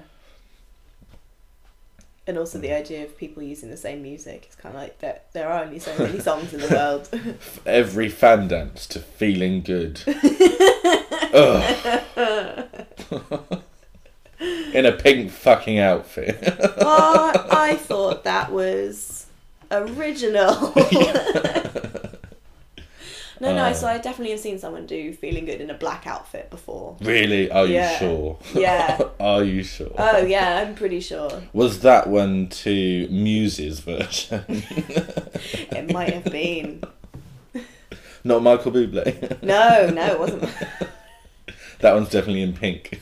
And 2.27 2.38
also 2.38 2.60
the 2.60 2.73
idea 2.73 3.06
of 3.06 3.17
people 3.17 3.41
using 3.41 3.69
the 3.69 3.77
same 3.77 4.01
music. 4.01 4.43
It's 4.47 4.56
kind 4.58 4.75
of 4.75 4.82
like 4.82 4.99
that. 4.99 5.32
There 5.32 5.47
are 5.47 5.63
only 5.63 5.80
so 5.80 5.97
many 5.97 6.19
songs 6.30 6.53
in 6.53 6.60
the 6.60 6.67
world. 6.67 7.10
Every 7.65 8.10
fan 8.10 8.49
dance 8.49 8.86
to 8.88 8.99
feeling 8.99 9.62
good. 9.62 10.01
In 14.39 14.86
a 14.86 14.91
pink 14.91 15.32
fucking 15.32 15.80
outfit. 15.80 16.38
oh, 16.80 17.47
I 17.52 17.76
thought 17.76 18.23
that 18.26 18.52
was 18.52 19.26
original. 19.71 20.73
no, 23.41 23.54
no. 23.54 23.67
Oh. 23.69 23.73
So 23.73 23.88
uh. 23.88 23.91
I 23.91 23.97
definitely 23.97 24.32
have 24.32 24.39
seen 24.39 24.60
someone 24.60 24.86
do 24.86 25.13
"Feeling 25.13 25.45
Good" 25.45 25.62
in 25.62 25.69
a 25.69 25.73
black 25.73 26.06
outfit 26.08 26.50
before. 26.50 26.97
really? 27.02 27.50
Are 27.52 27.65
you 27.65 27.76
Yeah. 27.76 27.97
sure? 28.00 28.38
Yeah. 28.54 29.02
Are 29.19 29.43
you 29.43 29.63
sure? 29.63 29.91
Oh 29.97 30.17
yeah, 30.26 30.63
I'm 30.65 30.76
pretty 30.76 31.00
sure 31.00 31.30
Was 31.54 31.80
that 31.82 32.08
one 32.08 32.47
to 32.50 33.08
Muse's 33.10 33.80
version? 33.80 34.43
it 34.47 35.91
might 35.91 36.13
have 36.13 36.26
been. 36.26 36.84
Not 38.23 38.43
Michael 38.43 38.71
Bublé. 38.73 39.41
No, 39.41 39.89
no, 39.89 40.06
it 40.06 40.19
wasn't. 40.19 40.50
that 41.80 41.93
one's 41.93 42.10
definitely 42.10 42.41
in 42.41 42.54
pink. 42.54 43.02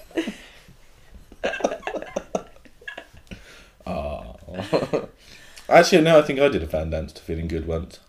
Oh. 3.86 4.36
Actually, 5.70 6.02
no, 6.04 6.20
I 6.20 6.22
think 6.22 6.40
I 6.40 6.48
did 6.48 6.64
a 6.64 6.68
fan 6.68 6.90
dance 6.92 7.12
to 7.14 7.22
Feeling 7.22 7.48
Good 7.48 7.68
once. 7.68 8.00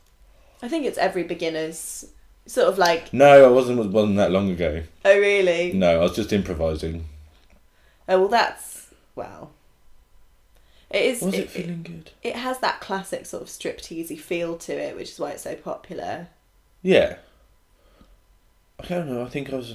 I 0.62 0.68
think 0.68 0.84
it's 0.84 0.98
every 0.98 1.22
beginner's 1.22 2.06
sort 2.46 2.68
of 2.68 2.78
like. 2.78 3.12
No, 3.12 3.46
I 3.46 3.50
wasn't. 3.50 3.80
It 3.80 3.90
wasn't 3.90 4.16
that 4.16 4.32
long 4.32 4.50
ago. 4.50 4.82
Oh 5.04 5.18
really? 5.18 5.72
No, 5.72 6.00
I 6.00 6.02
was 6.02 6.16
just 6.16 6.32
improvising. 6.32 7.06
Oh 8.08 8.20
well, 8.20 8.28
that's 8.28 8.90
well. 9.14 9.50
It 10.90 11.02
is. 11.02 11.22
Was 11.22 11.34
it, 11.34 11.38
it, 11.38 11.42
it, 11.42 11.50
feeling 11.50 11.82
good? 11.82 12.10
it 12.22 12.36
has 12.36 12.58
that 12.60 12.80
classic 12.80 13.26
sort 13.26 13.42
of 13.42 13.48
stripteasy 13.48 14.18
feel 14.18 14.56
to 14.58 14.72
it, 14.72 14.96
which 14.96 15.10
is 15.10 15.18
why 15.18 15.30
it's 15.30 15.42
so 15.42 15.54
popular. 15.54 16.28
Yeah. 16.82 17.16
I 18.78 18.86
don't 18.86 19.08
know. 19.08 19.24
I 19.24 19.28
think 19.28 19.52
I 19.52 19.56
was. 19.56 19.74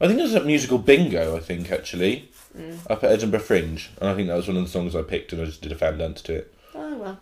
I 0.00 0.06
think 0.06 0.20
it 0.20 0.22
was 0.22 0.34
at 0.34 0.46
musical 0.46 0.78
bingo. 0.78 1.36
I 1.36 1.40
think 1.40 1.70
actually 1.72 2.30
Mm. 2.56 2.78
up 2.90 3.04
at 3.04 3.12
Edinburgh 3.12 3.40
Fringe, 3.40 3.90
and 4.00 4.08
I 4.08 4.14
think 4.14 4.26
that 4.28 4.34
was 4.34 4.48
one 4.48 4.56
of 4.56 4.62
the 4.64 4.70
songs 4.70 4.96
I 4.96 5.02
picked, 5.02 5.32
and 5.34 5.42
I 5.42 5.44
just 5.44 5.60
did 5.60 5.70
a 5.70 5.74
fan 5.76 5.98
dance 5.98 6.22
to 6.22 6.34
it. 6.34 6.54
Oh 6.74 6.96
well. 6.96 7.20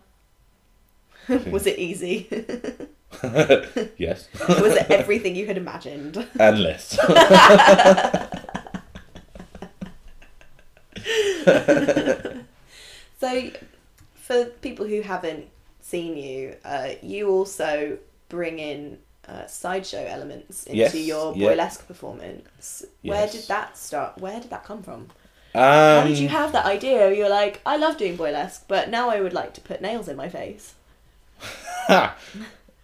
was 1.51 1.67
it 1.67 1.79
easy? 1.81 2.29
yes, 3.99 4.29
was 4.49 4.77
it 4.77 4.89
everything 4.91 5.35
you 5.35 5.47
had 5.47 5.57
imagined? 5.57 6.27
and 6.39 6.62
less. 6.62 6.97
So, 13.19 13.51
for 14.15 14.45
people 14.47 14.87
who 14.87 15.01
haven't 15.01 15.47
seen 15.81 16.17
you, 16.17 16.57
uh, 16.65 16.91
you 17.03 17.31
also 17.31 17.99
bring 18.29 18.59
in 18.59 18.99
uh, 19.29 19.47
sideshow 19.47 20.05
elements 20.05 20.65
into 20.65 20.77
Yes, 20.79 20.95
your 20.95 21.37
yeah. 21.37 21.49
boylesque 21.49 21.87
performance. 21.87 22.85
Where 23.03 23.21
Yes. 23.23 23.33
did 23.33 23.49
that 23.49 23.77
start? 23.77 24.19
Where 24.19 24.41
did 24.41 24.51
that 24.51 24.65
come 24.65 24.83
from? 24.83 25.09
Um, 25.55 25.62
How 25.62 26.05
did 26.07 26.19
you 26.19 26.29
have 26.29 26.53
that 26.53 26.67
idea? 26.67 27.12
You're 27.12 27.31
like, 27.31 27.61
I 27.65 27.77
love 27.77 27.97
doing 27.97 28.17
boylesque, 28.17 28.65
but 28.69 28.91
now 28.91 29.09
I 29.09 29.21
would 29.21 29.33
like 29.33 29.55
to 29.55 29.61
put 29.61 29.81
nails 29.81 30.07
in 30.09 30.17
my 30.17 30.29
face. 30.29 30.75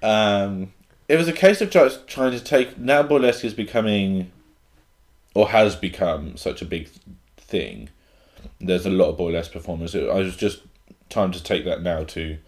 um, 0.03 0.73
it 1.09 1.17
was 1.17 1.29
a 1.29 1.33
case 1.33 1.61
of 1.61 1.71
try- 1.71 1.91
trying 2.07 2.33
to 2.33 2.41
take. 2.41 2.79
Now 2.79 3.03
burlesque 3.03 3.45
is 3.45 3.55
becoming, 3.55 4.33
or 5.35 5.51
has 5.51 5.77
become, 5.77 6.37
such 6.37 6.63
a 6.63 6.65
big 6.65 6.89
thing. 7.37 7.91
There's 8.61 8.87
a 8.87 8.91
lot 8.91 9.11
of 9.11 9.19
burlesque 9.19 9.53
performers. 9.53 9.95
I 9.95 10.01
was 10.19 10.37
just 10.37 10.63
time 11.11 11.31
to 11.33 11.43
take 11.43 11.65
that 11.65 11.83
now 11.83 12.05
to 12.05 12.39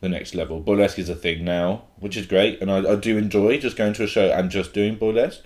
the 0.00 0.08
next 0.08 0.34
level. 0.34 0.60
Burlesque 0.60 0.98
is 0.98 1.08
a 1.08 1.14
thing 1.14 1.44
now, 1.44 1.84
which 1.98 2.16
is 2.16 2.26
great, 2.26 2.60
and 2.60 2.70
I, 2.70 2.92
I 2.92 2.96
do 2.96 3.16
enjoy 3.18 3.58
just 3.58 3.76
going 3.76 3.92
to 3.94 4.04
a 4.04 4.06
show 4.06 4.30
and 4.30 4.50
just 4.50 4.72
doing 4.72 4.96
burlesque. 4.96 5.44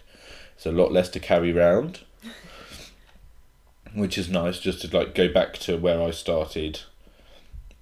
It's 0.56 0.66
a 0.66 0.72
lot 0.72 0.92
less 0.92 1.08
to 1.10 1.20
carry 1.20 1.56
around, 1.56 2.00
which 3.92 4.16
is 4.16 4.28
nice. 4.28 4.60
Just 4.60 4.82
to 4.82 4.96
like 4.96 5.14
go 5.14 5.32
back 5.32 5.54
to 5.58 5.76
where 5.76 6.00
I 6.00 6.10
started. 6.10 6.80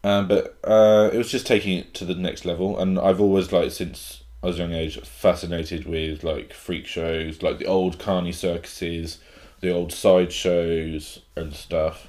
Um, 0.05 0.27
but 0.27 0.59
uh, 0.65 1.11
it 1.13 1.19
was 1.19 1.31
just 1.31 1.47
taking 1.47 1.79
it 1.79 1.95
to 1.95 2.05
the 2.05 2.15
next 2.15 2.45
level, 2.45 2.79
and 2.79 2.99
I've 2.99 3.21
always 3.21 3.53
like 3.53 3.71
since 3.71 4.25
I 4.43 4.47
was 4.47 4.59
a 4.59 4.63
young 4.63 4.73
age 4.73 4.99
fascinated 5.01 5.87
with 5.87 6.25
like 6.25 6.53
freak 6.53 6.87
shows, 6.87 7.43
like 7.43 7.59
the 7.59 7.67
old 7.67 7.99
carny 7.99 8.33
circuses, 8.33 9.19
the 9.61 9.71
old 9.71 9.93
side 9.93 10.33
shows 10.33 11.21
and 11.37 11.53
stuff. 11.53 12.09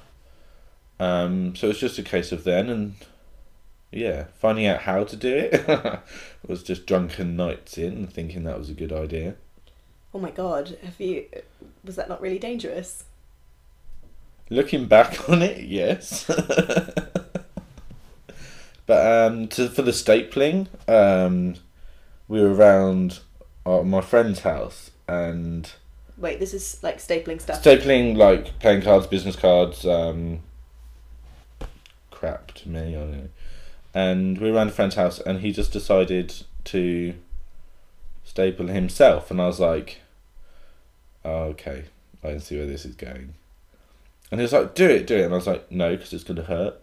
Um, 0.98 1.54
so 1.54 1.68
it's 1.68 1.78
just 1.78 1.98
a 1.98 2.02
case 2.02 2.32
of 2.32 2.44
then 2.44 2.70
and 2.70 2.94
yeah, 3.94 4.24
finding 4.34 4.66
out 4.66 4.80
how 4.80 5.04
to 5.04 5.16
do 5.16 5.34
it 5.34 6.00
was 6.48 6.62
just 6.62 6.84
drunken 6.86 7.36
nights 7.36 7.78
in 7.78 7.92
and 7.92 8.12
thinking 8.12 8.44
that 8.44 8.58
was 8.58 8.68
a 8.68 8.74
good 8.74 8.92
idea. 8.92 9.36
Oh 10.12 10.18
my 10.18 10.30
god, 10.30 10.76
have 10.82 11.00
you. 11.00 11.26
Was 11.84 11.96
that 11.96 12.08
not 12.08 12.20
really 12.20 12.38
dangerous? 12.38 13.04
Looking 14.50 14.86
back 14.86 15.28
on 15.28 15.42
it, 15.42 15.64
yes. 15.64 16.24
but 18.86 19.32
um, 19.32 19.48
to, 19.48 19.68
for 19.68 19.82
the 19.82 19.92
stapling, 19.92 20.66
um, 20.88 21.54
we 22.28 22.40
were 22.40 22.52
around 22.52 23.20
uh, 23.64 23.82
my 23.82 24.00
friend's 24.00 24.40
house 24.40 24.90
and 25.08 25.72
Wait, 26.16 26.38
this 26.40 26.54
is 26.54 26.82
like 26.82 26.98
stapling 26.98 27.40
stuff. 27.40 27.62
stapling 27.62 28.16
like 28.16 28.58
playing 28.58 28.82
cards, 28.82 29.06
business 29.06 29.36
cards, 29.36 29.86
um, 29.86 30.40
crap 32.10 32.52
to 32.52 32.68
me. 32.68 32.96
I 32.96 33.00
don't 33.00 33.12
know. 33.12 33.28
And 33.94 34.38
we 34.38 34.50
were 34.50 34.56
around 34.56 34.68
a 34.68 34.72
friend's 34.72 34.96
house, 34.96 35.20
and 35.20 35.40
he 35.40 35.52
just 35.52 35.72
decided 35.72 36.34
to 36.64 37.14
staple 38.24 38.66
himself, 38.66 39.30
and 39.30 39.40
I 39.40 39.46
was 39.46 39.60
like, 39.60 40.00
oh, 41.24 41.44
"Okay, 41.52 41.84
I 42.22 42.28
can 42.28 42.40
see 42.40 42.56
where 42.56 42.66
this 42.66 42.84
is 42.84 42.96
going." 42.96 43.34
And 44.30 44.40
he 44.40 44.42
was 44.42 44.52
like, 44.52 44.74
"Do 44.74 44.88
it, 44.88 45.06
do 45.06 45.16
it," 45.16 45.24
and 45.24 45.32
I 45.32 45.36
was 45.36 45.46
like, 45.46 45.70
"No, 45.70 45.94
because 45.94 46.12
it's 46.12 46.24
going 46.24 46.36
to 46.36 46.44
hurt. 46.44 46.80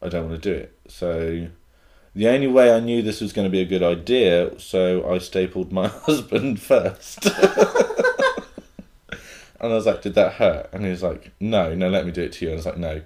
I 0.00 0.08
don't 0.08 0.28
want 0.28 0.42
to 0.42 0.54
do 0.54 0.56
it." 0.58 0.78
So. 0.88 1.48
The 2.14 2.28
only 2.28 2.46
way 2.46 2.70
I 2.70 2.78
knew 2.78 3.00
this 3.00 3.22
was 3.22 3.32
going 3.32 3.46
to 3.46 3.50
be 3.50 3.62
a 3.62 3.64
good 3.64 3.82
idea, 3.82 4.60
so 4.60 5.10
I 5.10 5.16
stapled 5.16 5.72
my 5.72 5.88
husband 6.06 6.60
first. 6.60 7.26
And 9.62 9.72
I 9.72 9.76
was 9.76 9.86
like, 9.86 10.02
"Did 10.02 10.14
that 10.14 10.34
hurt?" 10.34 10.68
And 10.72 10.84
he 10.84 10.90
was 10.90 11.04
like, 11.04 11.30
"No, 11.38 11.72
no, 11.72 11.88
let 11.88 12.04
me 12.04 12.10
do 12.10 12.22
it 12.22 12.32
to 12.32 12.44
you." 12.44 12.50
And 12.50 12.56
I 12.56 12.58
was 12.58 12.66
like, 12.66 12.78
"No." 12.78 13.02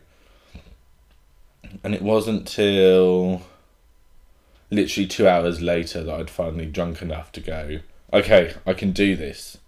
And 1.84 1.94
it 1.94 2.02
wasn't 2.02 2.46
till 2.46 3.42
literally 4.70 5.06
two 5.06 5.28
hours 5.28 5.60
later 5.60 6.02
that 6.02 6.14
I'd 6.14 6.30
finally 6.30 6.66
drunk 6.66 7.02
enough 7.02 7.32
to 7.32 7.40
go, 7.40 7.78
"Okay, 8.12 8.54
I 8.66 8.72
can 8.74 8.92
do 8.92 9.16
this." 9.16 9.58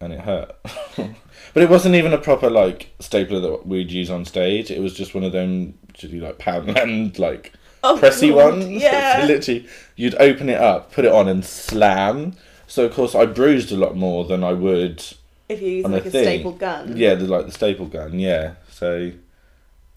And 0.00 0.12
it 0.12 0.20
hurt, 0.20 0.54
but 0.96 1.62
it 1.62 1.68
wasn't 1.68 1.96
even 1.96 2.12
a 2.12 2.18
proper 2.18 2.48
like 2.48 2.90
stapler 3.00 3.40
that 3.40 3.66
we'd 3.66 3.90
use 3.90 4.10
on 4.10 4.24
stage. 4.24 4.70
It 4.70 4.80
was 4.80 4.94
just 4.94 5.12
one 5.14 5.24
of 5.24 5.32
them, 5.32 5.76
to 5.94 6.06
do 6.08 6.20
like 6.20 6.38
Poundland 6.38 7.18
like 7.18 7.52
Oh, 7.82 7.98
pressy 8.00 8.28
God, 8.30 8.52
ones. 8.54 8.64
Yeah. 8.68 9.20
So 9.22 9.26
literally, 9.26 9.66
you'd 9.96 10.14
open 10.16 10.48
it 10.48 10.60
up, 10.60 10.92
put 10.92 11.04
it 11.04 11.12
on, 11.12 11.26
and 11.28 11.44
slam. 11.44 12.34
So 12.68 12.84
of 12.84 12.92
course, 12.94 13.14
I 13.14 13.26
bruised 13.26 13.72
a 13.72 13.76
lot 13.76 13.96
more 13.96 14.24
than 14.24 14.44
I 14.44 14.52
would. 14.52 15.02
if 15.48 15.60
you 15.62 15.68
use 15.70 15.86
like 15.86 16.04
a 16.04 16.08
a 16.08 16.10
thing. 16.10 16.24
stapled 16.24 16.58
gun. 16.60 16.96
Yeah, 16.96 17.14
the 17.14 17.26
like 17.26 17.46
the 17.46 17.52
staple 17.52 17.86
gun. 17.86 18.18
Yeah, 18.20 18.54
so 18.70 19.10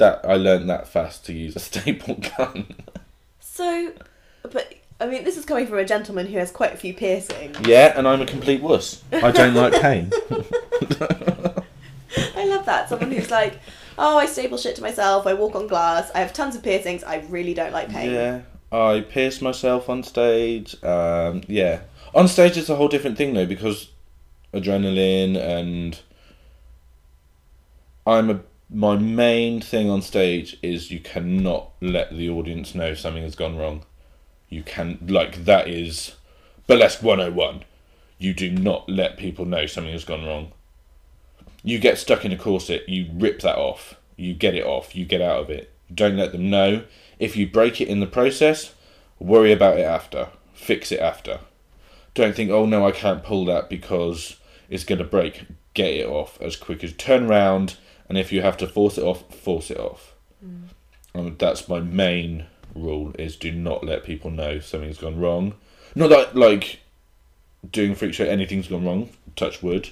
that 0.02 0.26
I 0.26 0.36
learned 0.36 0.68
that 0.70 0.88
fast 0.88 1.26
to 1.28 1.34
use 1.34 1.56
a 1.56 1.60
staple 1.70 2.16
gun. 2.38 2.74
So, 3.40 3.94
but 4.42 4.74
I 5.00 5.06
mean, 5.06 5.24
this 5.24 5.38
is 5.38 5.46
coming 5.46 5.68
from 5.68 5.78
a 5.78 5.86
gentleman 5.86 6.26
who 6.28 6.38
has 6.40 6.52
quite 6.52 6.74
a 6.74 6.78
few 6.78 6.94
piercings. 6.94 7.58
yeah, 7.68 7.94
and 7.96 8.08
I'm 8.08 8.22
a 8.22 8.26
complete 8.26 8.62
wuss. 8.62 9.04
I 9.12 9.32
don't 9.32 9.54
like 9.54 9.80
pain. 9.80 10.12
I 12.36 12.46
love 12.46 12.66
that. 12.66 12.90
Someone 12.90 13.12
who's 13.12 13.32
like, 13.32 13.60
oh, 13.98 14.18
I 14.18 14.26
staple 14.26 14.58
shit 14.58 14.76
to 14.78 14.82
myself. 14.82 15.28
I 15.28 15.34
walk 15.36 15.56
on 15.56 15.68
glass. 15.68 16.12
I 16.16 16.20
have 16.20 16.34
tons 16.34 16.56
of 16.56 16.64
piercings. 16.64 17.04
I 17.04 17.18
really 17.30 17.54
don't 17.54 17.72
like 17.72 17.90
pain. 17.90 18.12
Yeah, 18.12 18.42
I 18.72 19.02
pierce 19.02 19.40
myself 19.42 19.88
on 19.88 20.02
stage. 20.02 20.76
Um, 20.84 21.44
yeah, 21.48 21.82
on 22.16 22.28
stage 22.28 22.58
it's 22.58 22.70
a 22.70 22.76
whole 22.76 22.88
different 22.88 23.18
thing 23.18 23.34
though 23.34 23.46
because 23.46 23.90
adrenaline 24.54 25.38
and 25.38 26.00
I'm 28.06 28.30
a 28.30 28.40
my 28.74 28.96
main 28.96 29.60
thing 29.60 29.90
on 29.90 30.02
stage 30.02 30.58
is 30.62 30.92
you 30.92 31.00
cannot 31.00 31.72
let 31.82 32.16
the 32.16 32.30
audience 32.30 32.74
know 32.74 32.94
something 32.94 33.24
has 33.24 33.36
gone 33.36 33.58
wrong. 33.58 33.84
You 34.48 34.64
can 34.64 34.98
like 35.08 35.44
that 35.44 35.68
is 35.68 36.16
burlesque 36.68 37.04
101. 37.04 37.66
You 38.18 38.34
do 38.34 38.50
not 38.50 38.88
let 38.90 39.18
people 39.18 39.46
know 39.46 39.66
something 39.66 39.92
has 39.92 40.06
gone 40.06 40.26
wrong. 40.26 40.54
You 41.64 41.80
get 41.80 41.98
stuck 41.98 42.24
in 42.24 42.32
a 42.32 42.38
corset, 42.38 42.88
you 42.88 43.10
rip 43.14 43.42
that 43.42 43.58
off. 43.58 43.96
You 44.16 44.34
get 44.34 44.56
it 44.56 44.66
off, 44.66 44.96
you 44.96 45.06
get 45.06 45.22
out 45.22 45.42
of 45.42 45.50
it. 45.50 45.74
Don't 45.94 46.18
let 46.18 46.32
them 46.32 46.50
know. 46.50 46.84
If 47.20 47.36
you 47.36 47.48
break 47.48 47.82
it 47.82 47.88
in 47.88 48.00
the 48.00 48.08
process, 48.08 48.74
worry 49.20 49.52
about 49.52 49.80
it 49.80 49.84
after. 49.84 50.30
Fix 50.54 50.92
it 50.92 51.00
after. 51.00 51.40
Don't 52.14 52.36
think, 52.36 52.52
oh 52.52 52.66
no, 52.66 52.86
I 52.88 52.92
can't 52.92 53.24
pull 53.24 53.46
that 53.46 53.70
because 53.70 54.38
it's 54.70 54.84
going 54.84 55.00
to 55.00 55.06
break. 55.06 55.46
Get 55.74 55.94
it 55.94 56.08
off 56.08 56.40
as 56.42 56.56
quick 56.56 56.84
as 56.84 56.94
turn 56.94 57.28
round, 57.28 57.78
and 58.12 58.17
if 58.17 58.30
you 58.34 58.41
have 58.41 58.58
to 58.58 58.67
force 58.67 58.97
it 58.97 59.06
off, 59.06 59.34
force 59.34 59.71
it 59.71 59.80
off. 59.80 60.15
Um, 61.15 61.38
that's 61.39 61.69
my 61.69 61.80
main 61.80 62.45
rule: 62.76 63.15
is 63.17 63.38
do 63.38 63.54
not 63.54 63.86
let 63.86 64.04
people 64.04 64.30
know 64.30 64.60
something's 64.60 64.97
gone 64.97 65.17
wrong. 65.17 65.54
Not 65.95 66.10
that 66.10 66.36
like 66.36 66.82
doing 67.71 67.95
freak 67.95 68.13
show, 68.13 68.26
anything's 68.26 68.67
gone 68.67 68.84
wrong. 68.84 69.12
Touch 69.38 69.63
wood, 69.63 69.91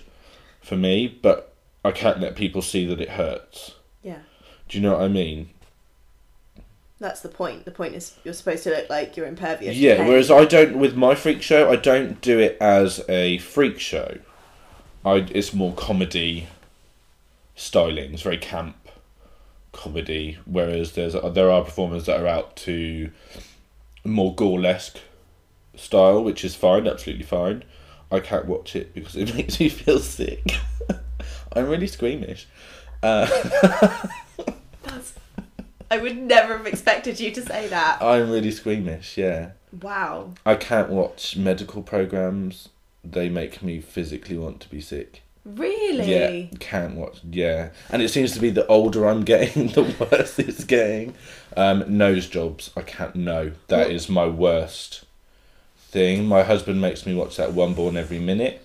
for 0.60 0.76
me, 0.76 1.08
but 1.08 1.54
I 1.86 1.92
can't 1.92 2.20
let 2.20 2.36
people 2.36 2.62
see 2.62 2.86
that 2.88 3.00
it 3.00 3.12
hurts. 3.12 3.76
Yeah. 4.04 4.20
Do 4.68 4.78
you 4.78 4.84
know 4.84 4.98
what 4.98 5.04
I 5.04 5.08
mean? 5.08 5.52
That's 7.00 7.22
the 7.22 7.30
point. 7.30 7.64
The 7.64 7.72
point 7.72 7.96
is 7.96 8.18
you're 8.26 8.34
supposed 8.34 8.64
to 8.64 8.72
look 8.72 8.90
like 8.90 9.16
you're 9.16 9.28
impervious. 9.28 9.78
Yeah, 9.78 10.06
whereas 10.06 10.30
I 10.30 10.44
don't 10.44 10.78
with 10.78 10.94
my 10.98 11.16
freak 11.16 11.42
show, 11.42 11.72
I 11.72 11.78
don't 11.78 12.20
do 12.20 12.38
it 12.38 12.58
as 12.60 13.02
a 13.08 13.38
freak 13.38 13.80
show. 13.80 14.18
I 15.06 15.26
it's 15.32 15.54
more 15.54 15.72
comedy 15.72 16.50
styling. 17.60 18.14
It's 18.14 18.22
very 18.22 18.38
camp 18.38 18.76
comedy. 19.72 20.38
Whereas 20.46 20.94
there's 20.94 21.14
there 21.34 21.52
are 21.52 21.64
performers 21.64 22.06
that 22.06 22.20
are 22.20 22.28
out 22.28 22.56
to 22.58 23.12
more 24.04 24.34
gorelesque 24.34 24.98
style, 25.76 26.24
which 26.24 26.44
is 26.46 26.56
fine, 26.56 26.88
absolutely 26.88 27.26
fine. 27.26 27.64
I 28.12 28.20
can't 28.22 28.46
watch 28.46 28.76
it 28.76 28.94
because 28.94 29.16
it 29.16 29.36
makes 29.36 29.60
me 29.60 29.70
feel 29.70 30.00
sick. 30.00 30.56
I'm 31.54 31.68
really 31.68 31.88
squeamish. 31.88 32.48
Uh, 33.02 33.28
I 35.92 35.98
would 35.98 36.18
never 36.18 36.58
have 36.58 36.68
expected 36.68 37.20
you 37.20 37.32
to 37.32 37.42
say 37.42 37.68
that. 37.68 38.02
I'm 38.02 38.30
really 38.30 38.52
squeamish. 38.52 39.18
Yeah. 39.18 39.52
Wow. 39.82 40.34
I 40.46 40.56
can't 40.56 40.90
watch 40.90 41.36
medical 41.36 41.82
programs. 41.82 42.70
They 43.04 43.30
make 43.30 43.64
me 43.64 43.80
physically 43.82 44.38
want 44.38 44.60
to 44.62 44.70
be 44.70 44.82
sick. 44.82 45.24
Really? 45.46 46.50
Yeah, 46.50 46.58
can't 46.60 46.96
watch. 46.96 47.20
Yeah, 47.30 47.70
and 47.90 48.02
it 48.02 48.10
seems 48.10 48.34
to 48.34 48.40
be 48.40 48.50
the 48.50 48.68
older 48.68 49.08
I'm 49.08 49.24
getting, 49.24 49.68
the 49.74 49.84
worse 50.12 50.38
it's 50.40 50.64
getting. 50.64 51.16
Um, 51.58 51.98
nose 51.98 52.28
jobs, 52.28 52.72
I 52.78 52.82
can't. 52.82 53.16
No, 53.16 53.52
that 53.68 53.88
What? 53.88 53.92
is 53.92 54.10
my 54.10 54.28
worst 54.28 55.06
thing. 55.78 56.26
My 56.26 56.44
husband 56.44 56.82
makes 56.82 57.06
me 57.06 57.16
watch 57.16 57.38
that 57.38 57.54
one 57.54 57.74
born 57.74 57.98
every 57.98 58.20
minute, 58.20 58.64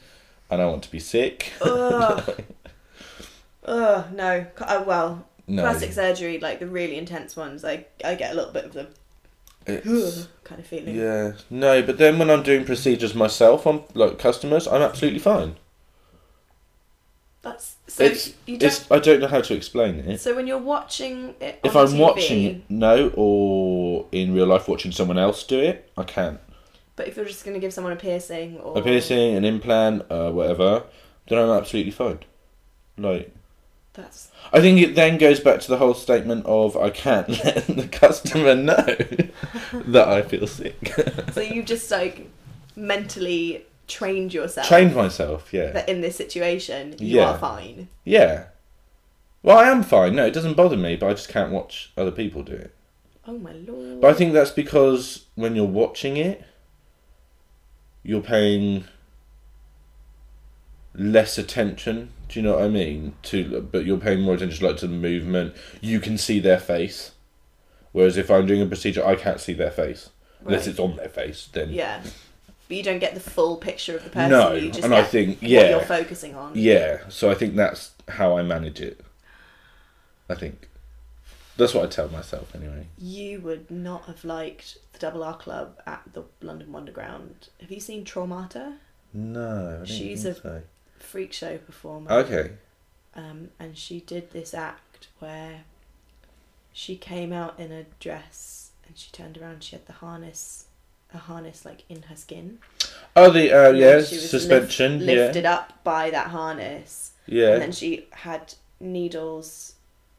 and 0.51 0.61
I 0.61 0.67
want 0.67 0.83
to 0.85 0.91
be 0.91 0.99
sick. 0.99 1.53
Ugh. 1.63 2.35
Ugh, 3.65 4.13
no. 4.13 4.47
Oh, 4.69 4.83
well, 4.83 5.27
no, 5.47 5.63
plastic 5.63 5.93
surgery, 5.93 6.39
like 6.39 6.59
the 6.59 6.67
really 6.67 6.99
intense 6.99 7.35
ones, 7.37 7.65
I, 7.65 7.87
I 8.05 8.15
get 8.15 8.33
a 8.33 8.35
little 8.35 8.53
bit 8.53 8.67
of 8.67 8.73
the 8.75 8.89
it's, 9.67 10.29
kind 10.45 10.61
of 10.61 10.67
feeling. 10.67 10.95
yeah, 10.95 11.33
no. 11.49 11.81
But 11.83 11.97
then 11.97 12.19
when 12.19 12.31
I'm 12.31 12.43
doing 12.43 12.67
procedures 12.67 13.15
myself 13.15 13.67
on 13.67 13.85
like 13.95 14.19
customers, 14.19 14.67
I'm 14.69 14.83
absolutely 14.83 15.21
fine. 15.21 15.57
That's 17.45 17.77
so 17.87 18.05
it's 18.05 18.33
you 18.47 18.57
don't. 18.59 18.67
it's 18.73 18.91
I 18.91 18.99
don't 18.99 19.21
know 19.21 19.29
how 19.29 19.43
to 19.43 19.55
explain 19.55 19.97
it. 20.01 20.19
So 20.19 20.35
when 20.35 20.47
you're 20.47 20.59
watching 20.59 21.35
it, 21.41 21.61
If 21.63 21.77
I'm 21.77 21.87
TV, 21.89 21.99
watching 21.99 22.43
it, 22.45 22.63
no, 22.71 23.13
or 23.15 24.07
in 24.13 24.35
real 24.35 24.47
life 24.47 24.67
watching 24.67 24.91
someone 24.93 25.19
else 25.19 25.45
do 25.45 25.61
it, 25.61 25.91
I 25.97 26.05
can't. 26.05 26.41
but 26.97 27.07
if 27.07 27.17
you're 27.17 27.25
just 27.27 27.45
going 27.45 27.55
to 27.55 27.61
give 27.61 27.73
someone 27.73 27.93
a 27.93 27.97
piercing 27.97 28.59
or 28.59 28.79
a 28.79 28.83
piercing, 28.83 29.37
an 29.37 29.45
implant, 29.45 30.11
uh, 30.11 30.31
whatever, 30.33 30.85
then 31.29 31.39
I'm 31.39 31.51
absolutely 31.51 31.93
fine. 31.93 32.21
Like, 32.97 33.35
that's 33.93 34.31
I 34.53 34.61
think 34.61 34.81
it 34.81 34.95
then 34.95 35.19
goes 35.19 35.39
back 35.41 35.61
to 35.61 35.69
the 35.69 35.77
whole 35.77 35.95
statement 35.95 36.47
of 36.47 36.77
I 36.77 36.91
can't 36.91 37.29
let 37.45 37.67
the 37.67 37.87
customer 37.89 38.55
know 38.55 38.87
that 39.93 40.09
I 40.09 40.23
feel 40.23 40.47
sick. 40.47 40.95
so 41.33 41.41
you've 41.43 41.67
just 41.67 41.91
like 41.91 42.29
mentally 42.75 43.67
trained 43.87 44.33
yourself 44.35 44.67
Trained 44.67 44.95
myself, 44.95 45.53
yeah, 45.53 45.71
that 45.73 45.89
in 45.89 46.01
this 46.01 46.17
situation 46.17 46.95
you 46.99 47.17
Yeah. 47.19 47.31
are 47.31 47.39
fine. 47.39 47.89
yeah. 48.05 48.45
Well, 49.43 49.59
I 49.59 49.69
am 49.69 49.83
fine. 49.83 50.15
No, 50.15 50.25
it 50.25 50.33
doesn't 50.33 50.55
bother 50.57 50.77
me, 50.77 50.97
but 50.97 51.09
I 51.09 51.11
just 51.13 51.29
can't 51.29 51.53
watch 51.53 51.93
other 51.99 52.11
people 52.11 52.43
do 52.43 52.53
it. 52.55 52.75
Oh 53.29 53.37
my 53.39 53.53
lord! 53.53 54.01
But 54.01 54.11
I 54.11 54.15
think 54.15 54.33
that's 54.33 54.51
because 54.51 55.27
when 55.35 55.55
you're 55.55 55.67
watching 55.67 56.17
it, 56.17 56.43
you're 58.03 58.23
paying 58.23 58.85
less 60.95 61.39
attention. 61.39 62.11
Do 62.29 62.39
you 62.41 62.43
know 62.45 62.55
what 62.55 62.63
I 62.65 62.69
mean? 62.69 63.15
To 63.25 63.61
but 63.61 63.85
you're 63.85 63.99
paying 63.99 64.21
more 64.23 64.35
attention 64.35 64.67
like 64.67 64.77
to 64.79 64.87
the 64.87 64.95
movement. 64.95 65.55
You 65.81 66.01
can 66.01 66.17
see 66.19 66.41
their 66.41 66.59
face, 66.61 67.13
whereas 67.93 68.17
if 68.17 68.31
I'm 68.31 68.47
doing 68.47 68.63
a 68.63 68.67
procedure, 68.67 69.05
I 69.05 69.15
can't 69.17 69.41
see 69.41 69.53
their 69.53 69.71
face 69.71 70.11
unless 70.45 70.67
it's 70.67 70.79
on 70.79 70.97
their 70.97 71.09
face. 71.09 71.49
Then 71.53 71.71
yeah, 71.71 72.03
but 72.69 72.77
you 72.77 72.83
don't 72.83 72.99
get 72.99 73.15
the 73.15 73.21
full 73.21 73.57
picture 73.57 73.97
of 73.97 74.05
the 74.05 74.11
person. 74.11 74.31
no, 74.31 74.53
you 74.55 74.71
just 74.71 74.85
and 74.85 74.95
I 74.95 75.03
think 75.03 75.41
what 75.41 75.51
you're 75.51 75.81
focusing 75.81 76.35
on. 76.35 76.53
yeah. 76.55 77.01
So 77.09 77.31
I 77.31 77.35
think 77.35 77.55
that's 77.57 77.93
how 78.09 78.37
I 78.39 78.43
manage 78.43 78.81
it. 78.81 79.01
I 80.29 80.35
think 80.35 80.69
that's 81.57 81.75
what 81.75 81.85
I 81.85 81.89
tell 81.89 82.09
myself 82.09 82.55
anyway. 82.55 82.87
You 82.99 83.41
would 83.41 83.71
not 83.71 84.07
have 84.07 84.25
liked 84.25 84.79
the 84.93 84.99
Double 84.99 85.23
R 85.23 85.37
Club 85.37 85.79
at 85.87 86.03
the 86.13 86.25
London 86.41 86.69
Wonderground. 86.69 87.49
Have 87.61 87.71
you 87.71 87.81
seen 87.81 88.05
Traumata? 88.05 88.77
No, 89.13 89.81
I 89.83 89.87
She's 89.87 90.23
think 90.25 90.37
a- 90.39 90.41
so. 90.41 90.63
Freak 90.99 91.33
show 91.35 91.59
performer. 91.59 92.11
Okay. 92.11 92.53
um, 93.15 93.51
and 93.61 93.77
she 93.77 94.01
did 94.01 94.31
this 94.33 94.55
act 94.55 95.09
where 95.19 95.61
she 96.73 96.97
came 96.97 97.33
out 97.33 97.61
in 97.61 97.71
a 97.71 97.85
dress 98.01 98.71
and 98.89 98.97
she 98.99 99.11
turned 99.13 99.37
around. 99.39 99.63
She 99.63 99.77
had 99.77 99.87
the 99.87 99.93
harness, 99.93 100.65
a 101.15 101.19
harness 101.19 101.65
like 101.65 101.85
in 101.89 102.03
her 102.03 102.17
skin. 102.17 102.59
Oh, 103.17 103.31
the 103.31 103.53
uh, 103.53 103.71
yeah 103.71 103.97
then 103.97 104.05
she 104.05 104.17
was 104.17 104.31
suspension. 104.31 104.99
lift- 104.99 105.11
yeah, 105.11 105.25
lifted 105.25 105.45
up 105.45 105.85
by 105.85 106.11
that 106.11 106.29
harness, 106.29 107.13
yeah. 107.27 107.53
and 107.53 107.63
then 107.63 107.73
she 107.73 108.07
had 108.13 108.55
needles 108.81 109.75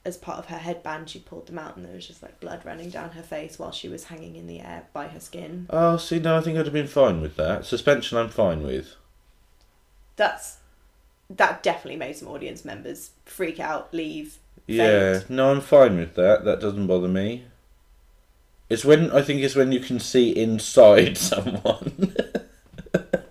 as 0.05 0.17
part 0.17 0.37
of 0.37 0.45
her 0.47 0.57
headband. 0.57 1.09
She 1.09 1.19
pulled 1.19 1.47
them 1.47 1.59
out, 1.59 1.75
and 1.75 1.85
there 1.85 1.93
was 1.93 2.07
just 2.07 2.23
like 2.23 2.39
blood 2.39 2.65
running 2.65 2.89
down 2.89 3.11
her 3.11 3.23
face 3.23 3.59
while 3.59 3.71
she 3.71 3.89
was 3.89 4.05
hanging 4.05 4.35
in 4.35 4.47
the 4.47 4.61
air 4.61 4.87
by 4.93 5.07
her 5.07 5.19
skin. 5.19 5.67
Oh, 5.69 5.97
see, 5.97 6.19
no, 6.19 6.37
I 6.37 6.41
think 6.41 6.57
I'd 6.57 6.65
have 6.65 6.73
been 6.73 6.87
fine 6.87 7.21
with 7.21 7.35
that. 7.35 7.65
Suspension, 7.65 8.17
I'm 8.17 8.29
fine 8.29 8.63
with. 8.63 8.95
That's 10.15 10.57
that 11.29 11.63
definitely 11.63 11.97
made 11.97 12.15
some 12.15 12.27
audience 12.27 12.63
members 12.63 13.11
freak 13.25 13.59
out, 13.59 13.93
leave. 13.93 14.37
Yeah, 14.67 15.21
no, 15.29 15.51
I'm 15.51 15.61
fine 15.61 15.97
with 15.97 16.15
that. 16.15 16.45
That 16.45 16.59
doesn't 16.59 16.87
bother 16.87 17.07
me. 17.07 17.45
It's 18.75 18.83
when 18.83 19.09
I 19.11 19.21
think 19.21 19.41
it's 19.41 19.55
when 19.55 19.71
you 19.71 19.79
can 19.79 20.01
see 20.01 20.31
inside 20.35 21.17
someone. 21.31 22.13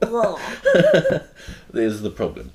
There's 1.70 2.00
the 2.00 2.10
problem. 2.10 2.52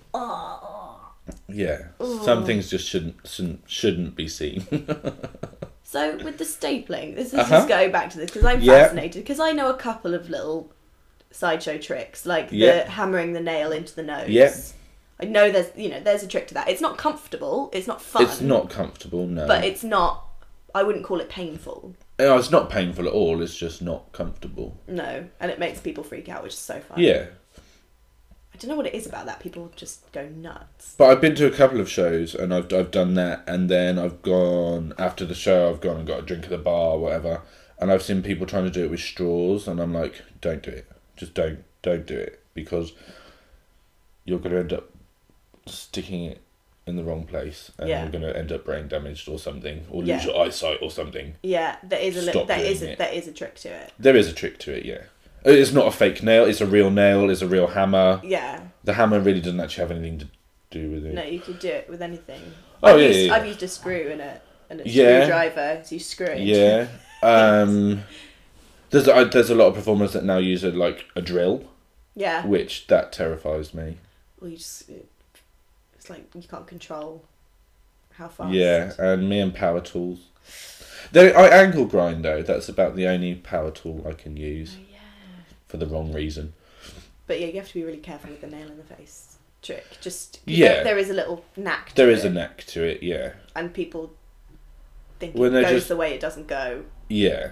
Yeah, 1.47 1.89
some 2.25 2.45
things 2.45 2.67
just 2.67 2.87
shouldn't 2.89 3.15
shouldn't, 3.27 3.61
shouldn't 3.67 4.15
be 4.15 4.27
seen. 4.27 4.65
So 5.83 6.17
with 6.23 6.37
the 6.37 6.43
stapling, 6.43 7.15
this 7.15 7.29
is 7.33 7.39
Uh-huh. 7.39 7.49
just 7.49 7.67
going 7.67 7.91
back 7.91 8.11
to 8.11 8.17
this 8.19 8.29
because 8.29 8.45
I'm 8.45 8.61
Yeah. 8.61 8.83
fascinated 8.83 9.23
because 9.23 9.39
I 9.39 9.53
know 9.53 9.71
a 9.71 9.73
couple 9.75 10.13
of 10.13 10.29
little 10.29 10.71
sideshow 11.31 11.79
tricks 11.79 12.27
like 12.27 12.49
Yeah. 12.51 12.83
the 12.83 12.89
hammering 12.91 13.33
the 13.33 13.39
nail 13.41 13.71
into 13.71 13.95
the 13.95 14.03
nose. 14.03 14.29
Yeah. 14.29 14.53
I 15.19 15.25
know 15.25 15.49
there's 15.51 15.71
you 15.75 15.89
know 15.89 15.99
there's 15.99 16.21
a 16.21 16.27
trick 16.27 16.47
to 16.49 16.53
that. 16.53 16.69
It's 16.69 16.79
not 16.81 16.97
comfortable. 16.99 17.71
It's 17.73 17.87
not 17.87 18.03
fun. 18.03 18.21
it's 18.23 18.39
not 18.39 18.69
comfortable, 18.69 19.25
no. 19.25 19.47
But 19.47 19.63
it's 19.65 19.83
not. 19.83 20.25
I 20.75 20.83
wouldn't 20.83 21.05
call 21.05 21.19
it 21.21 21.27
painful. 21.29 21.95
No, 22.19 22.37
it's 22.37 22.51
not 22.51 22.69
painful 22.69 23.07
at 23.07 23.13
all. 23.13 23.41
It's 23.41 23.55
just 23.55 23.81
not 23.81 24.11
comfortable. 24.11 24.77
No, 24.87 25.27
and 25.39 25.49
it 25.51 25.57
makes 25.57 25.79
people 25.79 26.03
freak 26.03 26.29
out, 26.29 26.43
which 26.43 26.53
is 26.53 26.59
so 26.59 26.79
fun. 26.81 26.99
Yeah, 26.99 27.27
I 28.53 28.57
don't 28.57 28.71
know 28.71 28.75
what 28.75 28.87
it 28.87 28.93
is 28.93 29.07
about 29.07 29.25
that. 29.27 29.39
People 29.39 29.71
just 29.77 30.11
go 30.11 30.27
nuts. 30.27 30.95
But 30.97 31.11
I've 31.11 31.21
been 31.21 31.35
to 31.35 31.47
a 31.47 31.51
couple 31.51 31.79
of 31.79 31.89
shows 31.89 32.35
and 32.35 32.53
I've 32.53 32.71
I've 32.73 32.91
done 32.91 33.13
that 33.13 33.43
and 33.47 33.69
then 33.69 33.97
I've 33.97 34.21
gone 34.21 34.93
after 34.97 35.23
the 35.23 35.33
show 35.33 35.69
I've 35.69 35.79
gone 35.79 35.95
and 35.95 36.05
got 36.05 36.19
a 36.19 36.23
drink 36.23 36.43
at 36.43 36.49
the 36.49 36.57
bar 36.57 36.95
or 36.95 36.99
whatever 36.99 37.41
and 37.79 37.89
I've 37.89 38.03
seen 38.03 38.21
people 38.21 38.45
trying 38.45 38.65
to 38.65 38.69
do 38.69 38.83
it 38.83 38.91
with 38.91 38.99
straws 38.99 39.65
and 39.65 39.79
I'm 39.79 39.93
like 39.93 40.21
don't 40.41 40.61
do 40.61 40.71
it 40.71 40.91
just 41.15 41.33
don't 41.33 41.63
don't 41.81 42.05
do 42.05 42.17
it 42.17 42.43
because 42.53 42.91
you're 44.25 44.39
going 44.39 44.51
to 44.51 44.59
end 44.59 44.73
up 44.73 44.89
sticking 45.65 46.25
it 46.25 46.41
in 46.89 46.95
the 46.97 47.03
wrong 47.03 47.23
place 47.25 47.71
and 47.77 47.87
Yeah. 47.87 48.01
you're 48.03 48.11
going 48.11 48.23
to 48.23 48.35
end 48.37 48.51
up 48.51 48.65
brain 48.65 48.87
damaged 48.87 49.29
or 49.29 49.39
something 49.39 49.85
or 49.89 50.03
Yeah. 50.03 50.15
lose 50.15 50.25
your 50.25 50.37
eyesight 50.41 50.79
or 50.81 50.91
something. 50.91 51.35
Yeah, 51.43 51.77
there 51.83 51.99
is 51.99 52.17
a 52.17 52.21
little. 52.21 52.41
Stop 52.45 52.47
There 52.47 52.65
is 52.65 52.81
a, 52.81 52.91
it. 52.91 52.97
there 52.97 53.13
is 53.13 53.27
a 53.27 53.31
trick 53.31 53.55
to 53.59 53.69
it. 53.69 53.93
There 53.97 54.15
is 54.17 54.27
a 54.27 54.33
trick 54.33 54.57
to 54.59 54.73
it, 54.73 54.85
yeah. 54.85 55.03
It's 55.45 55.71
not 55.71 55.87
a 55.87 55.91
fake 55.91 56.21
nail. 56.21 56.43
It's 56.45 56.59
a 56.59 56.65
real 56.65 56.89
nail. 56.91 57.29
It's 57.29 57.41
a 57.41 57.47
real 57.47 57.67
hammer. 57.67 58.19
Yeah. 58.25 58.61
The 58.83 58.93
hammer 58.93 59.21
really 59.21 59.39
doesn't 59.39 59.59
actually 59.61 59.87
have 59.87 59.91
anything 59.91 60.19
to 60.19 60.27
do 60.71 60.91
with 60.91 61.05
it. 61.05 61.13
No, 61.13 61.23
you 61.23 61.39
could 61.39 61.59
do 61.59 61.69
it 61.69 61.89
with 61.89 62.01
anything. 62.01 62.41
Oh, 62.83 62.93
I've 62.95 62.99
yeah, 63.01 63.07
used, 63.07 63.19
yeah, 63.19 63.25
yeah. 63.27 63.33
I've 63.35 63.45
used 63.45 63.63
a 63.63 63.67
screw 63.69 64.07
in 64.09 64.19
it 64.19 64.41
and 64.69 64.81
a 64.81 64.83
Yeah. 64.85 65.21
screwdriver 65.23 65.83
to 65.87 65.99
screw 65.99 66.25
it. 66.27 66.39
Yeah. 66.41 66.87
Um, 67.21 68.03
there's 68.91 69.05
a, 69.09 69.25
there's 69.25 69.49
a 69.49 69.55
lot 69.55 69.67
of 69.67 69.75
performers 69.75 70.13
that 70.13 70.23
now 70.23 70.37
use 70.37 70.63
it 70.63 70.73
like 70.73 71.03
a 71.17 71.21
drill, 71.21 71.65
Yeah. 72.15 72.45
which 72.45 72.87
that 72.87 73.11
terrifies 73.11 73.73
me. 73.73 73.97
Well, 74.39 74.49
you 74.49 74.55
just 74.57 74.89
it's 76.09 76.35
like 76.35 76.43
you 76.43 76.47
can't 76.47 76.67
control 76.67 77.23
how 78.13 78.27
fast. 78.27 78.53
Yeah, 78.53 78.93
and 78.97 79.29
me 79.29 79.39
and 79.39 79.53
power 79.53 79.79
tools. 79.81 80.19
There, 81.11 81.37
I 81.37 81.47
angle 81.47 81.85
grind 81.85 82.23
though. 82.25 82.41
That's 82.41 82.69
about 82.69 82.95
the 82.95 83.07
only 83.07 83.35
power 83.35 83.71
tool 83.71 84.05
I 84.07 84.13
can 84.13 84.35
use 84.37 84.75
Oh, 84.77 84.83
yeah. 84.91 84.97
for 85.67 85.77
the 85.77 85.85
wrong 85.87 86.11
reason. 86.11 86.53
But 87.27 87.39
yeah, 87.39 87.47
you 87.47 87.57
have 87.59 87.67
to 87.69 87.73
be 87.75 87.83
really 87.83 87.97
careful 87.97 88.31
with 88.31 88.41
the 88.41 88.47
nail 88.47 88.67
in 88.69 88.77
the 88.77 88.83
face 88.83 89.37
trick. 89.61 89.85
Just 90.01 90.39
Yeah. 90.45 90.75
there, 90.75 90.83
there 90.85 90.97
is 90.97 91.09
a 91.09 91.13
little 91.13 91.45
knack. 91.55 91.89
To 91.89 91.95
There 91.95 92.09
is 92.09 92.25
it, 92.25 92.29
a 92.31 92.33
knack 92.33 92.63
to 92.67 92.83
it. 92.83 93.03
Yeah, 93.03 93.33
and 93.55 93.73
people 93.73 94.13
think 95.19 95.35
When 95.35 95.55
it 95.55 95.61
goes 95.61 95.71
just- 95.71 95.87
the 95.89 95.95
way 95.97 96.13
it 96.13 96.19
doesn't 96.19 96.47
go. 96.47 96.83
yeah, 97.07 97.51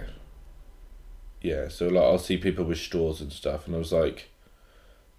yeah. 1.40 1.68
So 1.68 1.88
like, 1.88 2.02
I'll 2.04 2.18
see 2.18 2.36
people 2.36 2.64
with 2.64 2.78
straws 2.78 3.20
and 3.20 3.32
stuff, 3.32 3.66
and 3.66 3.74
I 3.74 3.78
was 3.78 3.92
like, 3.92 4.28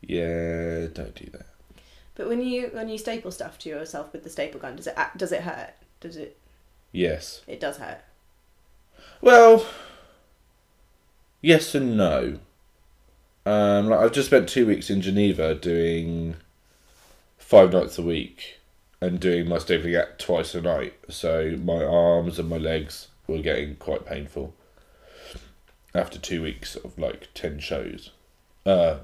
yeah, 0.02 0.88
don't 0.94 1.16
do 1.16 1.30
that. 1.32 1.46
But 2.20 2.28
when 2.28 2.42
you 2.42 2.68
when 2.74 2.90
you 2.90 2.98
staple 2.98 3.32
stuff 3.32 3.58
to 3.60 3.70
yourself 3.70 4.12
with 4.12 4.26
the 4.26 4.30
staple 4.30 4.60
gun, 4.60 4.76
does 4.76 4.88
it 4.88 4.94
act- 4.98 5.18
does 5.18 5.32
it 5.32 5.44
hurt? 5.44 5.72
Does 6.02 6.18
it? 6.18 6.38
Yes. 6.92 7.44
It 7.48 7.62
does 7.62 7.78
hurt. 7.78 8.02
Well, 9.22 9.66
yes 11.40 11.74
and 11.74 11.96
no. 11.96 12.40
Um, 13.46 13.88
like 13.88 14.02
I've 14.02 14.12
just 14.12 14.28
spent 14.28 14.50
two 14.50 14.66
weeks 14.68 14.90
in 14.90 15.02
Geneva 15.02 15.56
doing 15.56 16.36
five 17.38 17.72
nights 17.72 17.98
a 17.98 18.02
week 18.02 18.60
and 19.00 19.22
doing 19.22 19.48
my 19.48 19.56
stapling 19.56 19.98
act 19.98 20.20
twice 20.20 20.54
a 20.54 20.60
night. 20.60 20.96
So 21.08 21.58
my 21.64 21.86
arms 21.86 22.38
and 22.38 22.50
my 22.50 22.58
legs 22.58 23.08
were 23.28 23.40
getting 23.40 23.78
quite 23.78 24.06
painful 24.06 24.54
after 25.96 26.20
two 26.20 26.42
weeks 26.42 26.76
of 26.76 27.00
like 27.00 27.30
ten 27.34 27.60
shows. 27.60 28.10
Uh, 28.66 28.98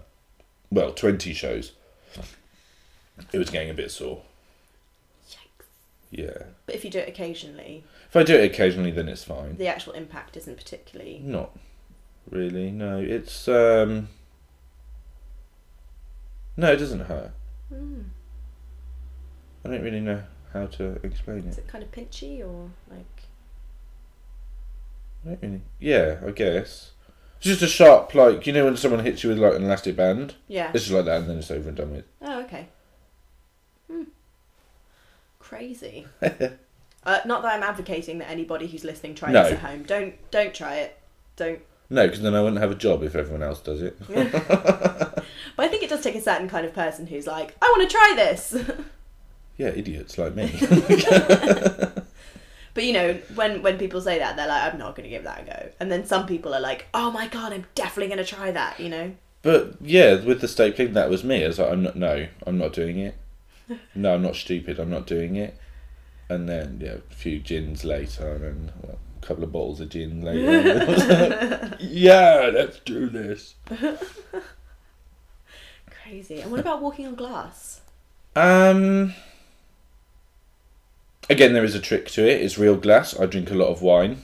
well, 0.70 0.92
twenty 0.92 1.34
shows. 1.34 1.72
It 3.32 3.38
was 3.38 3.50
getting 3.50 3.70
a 3.70 3.74
bit 3.74 3.92
sore. 3.92 4.22
Yikes. 5.30 5.66
Yeah. 6.12 6.44
But 6.66 6.76
if 6.76 6.84
you 6.84 6.90
do 6.92 7.00
it 7.00 7.08
occasionally, 7.10 7.84
If 8.10 8.16
I 8.16 8.24
do 8.24 8.36
it 8.36 8.52
occasionally, 8.52 8.92
then 8.92 9.08
it's 9.10 9.24
fine. 9.24 9.58
the 9.58 9.68
actual 9.68 9.94
impact 9.94 10.36
isn't 10.38 10.58
particularly. 10.58 11.20
Not 11.24 11.52
really. 12.30 12.72
No, 12.72 13.00
it's 13.00 13.48
um. 13.48 14.10
No, 16.58 16.72
it 16.72 16.78
doesn't 16.78 17.02
hurt. 17.02 17.32
Mm. 17.74 18.06
I 19.66 19.70
don't 19.70 19.82
really 19.84 20.00
know 20.00 20.24
how 20.54 20.68
to 20.68 21.00
explain 21.04 21.40
Is 21.40 21.58
it. 21.58 21.62
it 21.62 21.68
kind 21.68 21.84
of 21.84 21.92
pinchy 21.92 22.40
or 22.40 22.70
like? 22.90 23.24
I 25.26 25.30
don't 25.30 25.42
really. 25.42 25.62
Yeah, 25.80 26.20
I 26.26 26.32
guess. 26.32 26.92
It's 27.38 27.48
just 27.48 27.62
a 27.62 27.68
sharp, 27.68 28.14
like 28.16 28.48
you 28.48 28.54
know 28.54 28.66
when 28.66 28.78
someone 28.78 29.04
hits 29.04 29.24
you 29.24 29.30
with 29.30 29.40
like 29.40 29.56
an 29.56 29.64
elastic 29.64 29.96
band. 29.96 30.36
Yeah. 30.48 30.72
It's 30.74 30.84
just 30.86 30.94
like 30.96 31.06
that, 31.06 31.22
and 31.22 31.30
then 31.30 31.38
it's 31.40 31.52
over 31.52 31.68
and 31.70 31.78
done 31.78 31.92
with. 31.94 32.06
Oh, 32.22 32.42
okay. 32.44 32.68
Hmm. 33.92 34.04
Crazy. 35.48 36.08
uh, 36.24 37.20
not 37.26 37.44
that 37.44 37.54
I'm 37.54 37.62
advocating 37.64 38.18
that 38.18 38.30
anybody 38.32 38.66
who's 38.66 38.84
listening 38.84 39.14
try 39.14 39.32
No. 39.32 39.44
this 39.44 39.54
at 39.54 39.60
home. 39.60 39.84
Don't 39.84 40.16
don't 40.32 40.54
try 40.56 40.78
it. 40.78 40.98
Don't. 41.36 41.60
No, 41.88 42.08
because 42.08 42.22
then 42.24 42.34
I 42.34 42.42
wouldn't 42.42 42.60
have 42.62 42.72
a 42.72 42.76
job 42.76 43.04
if 43.04 43.16
everyone 43.16 43.44
else 43.44 43.60
does 43.62 43.82
it. 43.84 43.96
But 45.56 45.68
I 45.68 45.70
think 45.70 45.84
it 45.84 45.90
does 45.90 46.02
take 46.02 46.16
a 46.16 46.22
certain 46.22 46.50
kind 46.50 46.66
of 46.66 46.74
person 46.74 47.08
who's 47.08 47.28
like, 47.28 47.56
I 47.62 47.66
want 47.66 47.90
to 47.90 47.96
try 47.96 48.14
this. 48.16 48.58
Yeah, 49.58 49.70
idiots 49.70 50.18
like 50.18 50.36
me. 50.36 50.52
but 52.74 52.84
you 52.84 52.92
know, 52.92 53.14
when 53.36 53.62
when 53.62 53.78
people 53.78 54.02
say 54.02 54.20
that, 54.20 54.36
they're 54.36 54.50
like, 54.50 54.74
I'm 54.74 54.78
not 54.78 54.96
going 54.98 55.06
to 55.06 55.10
give 55.10 55.24
that 55.24 55.44
a 55.44 55.46
go. 55.46 55.70
And 55.80 55.90
then 55.90 56.06
some 56.06 56.26
people 56.26 56.54
are 56.54 56.60
like, 56.60 56.88
Oh 56.94 57.10
my 57.10 57.28
god, 57.30 57.54
I'm 57.54 57.64
definitely 57.74 58.14
going 58.14 58.26
to 58.26 58.36
try 58.36 58.52
that. 58.52 58.82
You 58.82 58.90
know. 58.90 59.12
But 59.44 59.76
yeah, 59.80 60.16
with 60.26 60.42
the 60.42 60.48
stapling, 60.48 60.92
that 60.96 61.10
was 61.10 61.24
me. 61.24 61.46
I 61.46 61.48
was 61.48 61.60
like, 61.60 61.72
I'm 61.72 61.84
not. 61.84 61.96
No, 61.96 62.28
I'm 62.46 62.58
not 62.58 62.74
doing 62.74 62.98
it. 62.98 63.16
No, 63.94 64.14
I'm 64.16 64.22
not 64.22 64.36
stupid. 64.36 64.80
I'm 64.80 64.90
not 64.90 65.08
doing 65.08 65.36
it. 65.36 65.58
And 66.30 66.48
then 66.50 66.80
yeah, 66.84 66.98
a 67.10 67.14
few 67.14 67.40
gins 67.40 67.84
later, 67.84 68.34
and 68.36 68.72
well, 68.82 68.98
a 69.22 69.26
couple 69.26 69.44
of 69.44 69.52
bottles 69.52 69.80
of 69.82 69.90
gin 69.90 70.22
later. 70.22 71.76
yeah, 71.80 72.50
let's 72.54 72.80
do 72.80 73.08
this. 73.10 73.56
Crazy. 76.04 76.42
And 76.42 76.52
what 76.52 76.60
about 76.60 76.82
walking 76.82 77.08
on 77.08 77.16
glass? 77.16 77.82
Um. 78.36 79.14
Again, 81.30 81.54
there 81.54 81.64
is 81.64 81.74
a 81.76 81.80
trick 81.80 82.08
to 82.10 82.28
it. 82.28 82.42
It's 82.42 82.58
real 82.58 82.76
glass. 82.76 83.20
I 83.20 83.26
drink 83.26 83.50
a 83.50 83.56
lot 83.56 83.70
of 83.70 83.82
wine. 83.82 84.22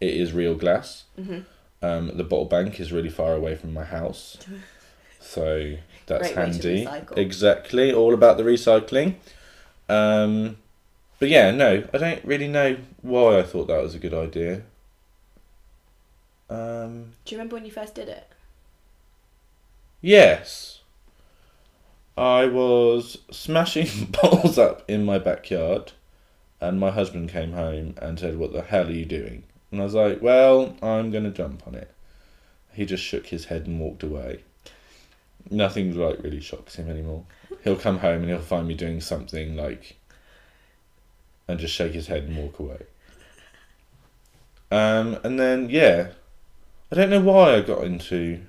It 0.00 0.14
is 0.14 0.32
real 0.32 0.54
glass. 0.54 1.04
hmm 1.16 1.40
Um, 1.82 2.16
the 2.16 2.24
bottle 2.24 2.44
bank 2.44 2.78
is 2.78 2.92
really 2.92 3.10
far 3.10 3.34
away 3.34 3.56
from 3.56 3.72
my 3.72 3.84
house, 3.84 4.36
so 5.20 5.76
that's 6.08 6.32
Great 6.32 6.34
to 6.34 6.40
handy. 6.40 6.88
Exactly, 7.16 7.92
all 7.92 8.14
about 8.14 8.36
the 8.36 8.42
recycling. 8.42 9.14
Um, 9.88 10.56
but 11.18 11.28
yeah, 11.28 11.50
no, 11.50 11.84
I 11.92 11.98
don't 11.98 12.24
really 12.24 12.48
know 12.48 12.76
why 13.02 13.38
I 13.38 13.42
thought 13.42 13.68
that 13.68 13.82
was 13.82 13.94
a 13.94 13.98
good 13.98 14.14
idea. 14.14 14.62
Um, 16.50 17.12
Do 17.24 17.34
you 17.34 17.38
remember 17.38 17.56
when 17.56 17.64
you 17.64 17.70
first 17.70 17.94
did 17.94 18.08
it? 18.08 18.26
yes, 20.00 20.80
I 22.16 22.46
was 22.46 23.18
smashing 23.30 24.06
bottles 24.22 24.58
up 24.58 24.88
in 24.88 25.04
my 25.04 25.18
backyard, 25.18 25.92
and 26.60 26.80
my 26.80 26.90
husband 26.90 27.28
came 27.30 27.52
home 27.52 27.94
and 28.00 28.18
said, 28.18 28.38
"What 28.38 28.52
the 28.52 28.62
hell 28.62 28.88
are 28.88 28.90
you 28.92 29.04
doing?" 29.04 29.44
And 29.70 29.80
I 29.80 29.84
was 29.84 29.94
like, 29.94 30.22
"Well, 30.22 30.76
I'm 30.82 31.10
gonna 31.10 31.30
jump 31.30 31.66
on 31.66 31.74
it." 31.74 31.90
He 32.72 32.86
just 32.86 33.02
shook 33.04 33.26
his 33.26 33.46
head 33.46 33.66
and 33.66 33.78
walked 33.80 34.02
away. 34.02 34.44
Nothing 35.50 35.96
like 35.96 36.22
really 36.22 36.40
shocks 36.40 36.76
him 36.76 36.90
anymore. 36.90 37.24
He'll 37.64 37.76
come 37.76 37.98
home 37.98 38.22
and 38.22 38.30
he'll 38.30 38.40
find 38.40 38.68
me 38.68 38.74
doing 38.74 39.00
something 39.00 39.56
like, 39.56 39.96
and 41.46 41.58
just 41.58 41.74
shake 41.74 41.92
his 41.92 42.06
head 42.06 42.24
and 42.24 42.36
walk 42.36 42.58
away. 42.58 42.82
Um, 44.70 45.18
and 45.24 45.40
then 45.40 45.70
yeah, 45.70 46.08
I 46.92 46.96
don't 46.96 47.10
know 47.10 47.20
why 47.20 47.54
I 47.54 47.60
got 47.60 47.84
into. 47.84 48.42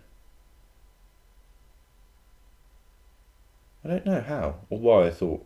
I 3.83 3.87
don't 3.87 4.05
know 4.05 4.21
how 4.21 4.55
or 4.69 4.79
why 4.79 5.07
I 5.07 5.11
thought. 5.11 5.45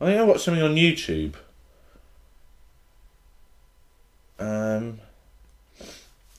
I 0.00 0.06
think 0.06 0.18
I 0.18 0.24
watched 0.24 0.40
something 0.40 0.62
on 0.62 0.74
YouTube. 0.74 1.34
Um, 4.40 4.98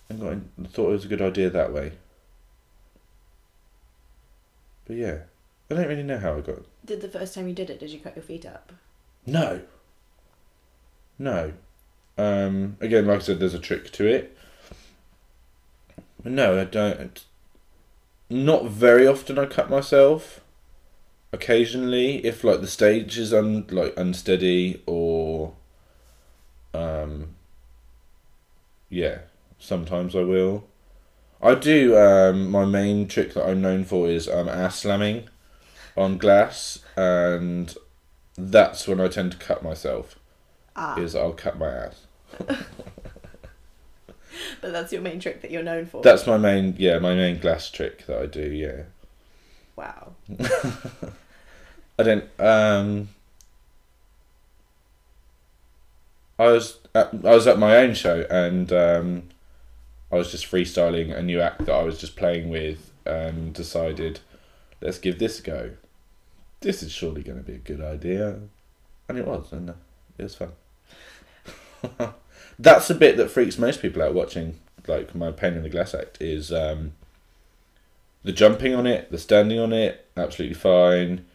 and 0.10 0.20
got 0.20 0.34
in, 0.34 0.50
thought 0.66 0.90
it 0.90 0.94
was 0.94 1.06
a 1.06 1.08
good 1.08 1.22
idea 1.22 1.50
that 1.50 1.72
way. 1.72 1.94
But 4.86 4.98
yeah, 4.98 5.20
I 5.72 5.76
don't 5.76 5.88
really 5.88 6.04
know 6.04 6.20
how 6.20 6.38
I 6.38 6.42
got. 6.42 6.66
Did 6.86 7.02
the 7.02 7.08
first 7.08 7.34
time 7.34 7.48
you 7.48 7.54
did 7.54 7.70
it, 7.70 7.80
did 7.80 7.90
you 7.90 8.00
cut 8.00 8.16
your 8.16 8.24
feet 8.24 8.46
up? 8.46 8.74
No. 9.26 9.62
No. 11.18 11.54
Um, 12.18 12.78
again, 12.80 13.08
like 13.08 13.20
I 13.20 13.24
said, 13.24 13.40
there's 13.40 13.54
a 13.54 13.60
trick 13.60 13.92
to 13.92 14.06
it. 14.06 14.38
But 16.22 16.32
no, 16.32 16.60
I 16.60 16.66
don't. 16.66 17.24
Not 18.30 18.66
very 18.66 19.08
often. 19.08 19.40
I 19.40 19.46
cut 19.46 19.70
myself. 19.70 20.42
Occasionally, 21.32 22.24
if 22.26 22.44
like 22.44 22.62
the 22.62 22.68
stage 22.68 23.18
is 23.18 23.34
un 23.34 23.66
like 23.70 23.94
unsteady 23.98 24.84
or, 24.86 25.54
um. 26.74 27.36
Yeah, 28.90 29.20
sometimes 29.58 30.16
I 30.16 30.22
will. 30.22 30.66
I 31.44 31.56
do. 31.56 31.98
Um, 31.98 32.50
my 32.50 32.66
main 32.66 33.08
trick 33.08 33.34
that 33.34 33.46
I'm 33.46 33.62
known 33.62 33.84
for 33.84 34.08
is 34.08 34.30
um 34.30 34.48
ass 34.48 34.80
slamming, 34.80 35.28
on 35.98 36.18
glass, 36.18 36.80
and 36.96 37.76
that's 38.38 38.88
when 38.88 39.00
I 39.02 39.08
tend 39.10 39.34
to 39.34 39.38
cut 39.38 39.62
myself. 39.62 40.18
Ah, 40.76 40.98
Is 40.98 41.16
I'll 41.16 41.34
cut 41.34 41.58
my 41.60 41.70
ass. 41.70 42.08
but 42.38 42.58
that's 44.62 44.92
your 44.92 45.02
main 45.02 45.20
trick 45.20 45.42
that 45.42 45.52
you're 45.52 45.62
known 45.64 45.86
for. 45.86 46.02
That's 46.02 46.26
my 46.26 46.38
main, 46.38 46.76
yeah, 46.80 46.98
my 46.98 47.14
main 47.14 47.40
glass 47.40 47.70
trick 47.70 48.06
that 48.08 48.20
I 48.20 48.26
do. 48.26 48.52
Yeah, 48.52 48.84
wow. 49.76 50.14
I 52.00 52.04
don't. 52.04 52.26
Um, 52.40 53.10
I 56.40 56.48
was 56.48 56.80
at, 56.96 57.14
I 57.14 57.36
was 57.36 57.46
at 57.46 57.60
my 57.60 57.78
own 57.78 57.94
show 57.94 58.26
and 58.30 58.74
um, 58.74 59.30
I 60.14 60.18
was 60.18 60.30
just 60.30 60.46
freestyling 60.46 61.12
a 61.12 61.24
new 61.24 61.42
act 61.42 61.66
that 61.66 61.74
I 61.74 61.82
was 61.82 62.00
just 62.00 62.16
playing 62.16 62.50
with 62.50 62.92
and 63.04 63.52
decided, 63.52 64.20
let's 64.80 65.00
give 65.00 65.18
this 65.18 65.40
a 65.40 65.42
go. 65.42 65.72
This 66.60 66.84
is 66.84 66.92
surely 66.92 67.24
going 67.24 67.40
to 67.40 67.44
be 67.44 67.56
a 67.56 67.58
good 67.58 67.82
idea, 67.82 68.38
and 69.10 69.18
it 69.18 69.26
was, 69.26 69.52
and 69.52 69.72
uh, 69.72 69.74
it 70.20 70.24
was 70.24 70.36
fun. 70.36 70.52
That's 72.60 72.88
the 72.88 72.94
bit 72.94 73.18
that 73.18 73.32
freaks 73.32 73.58
most 73.58 73.82
people 73.82 74.04
out 74.04 74.14
watching, 74.14 74.60
like 74.86 75.16
my 75.16 75.32
pain 75.32 75.56
in 75.56 75.64
the 75.64 75.70
glass 75.70 75.96
act, 75.96 76.22
is 76.22 76.54
um, 76.54 76.94
the 78.22 78.32
jumping 78.32 78.76
on 78.76 78.86
it, 78.86 79.10
the 79.10 79.18
standing 79.18 79.58
on 79.58 79.74
it, 79.74 80.08
absolutely 80.16 80.54
fine. 80.54 81.26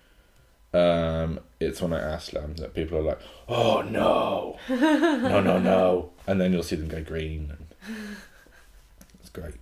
Um, 0.72 1.40
it's 1.58 1.82
when 1.82 1.92
I 1.92 1.98
ass 2.00 2.26
slam 2.26 2.54
that 2.58 2.74
people 2.74 2.98
are 2.98 3.02
like, 3.02 3.20
"Oh 3.48 3.82
no, 3.82 4.56
no, 4.68 5.40
no, 5.40 5.58
no," 5.58 6.12
and 6.28 6.40
then 6.40 6.52
you'll 6.52 6.62
see 6.62 6.76
them 6.76 6.86
go 6.86 7.02
green. 7.02 7.56
It's 9.28 9.40
great. 9.40 9.54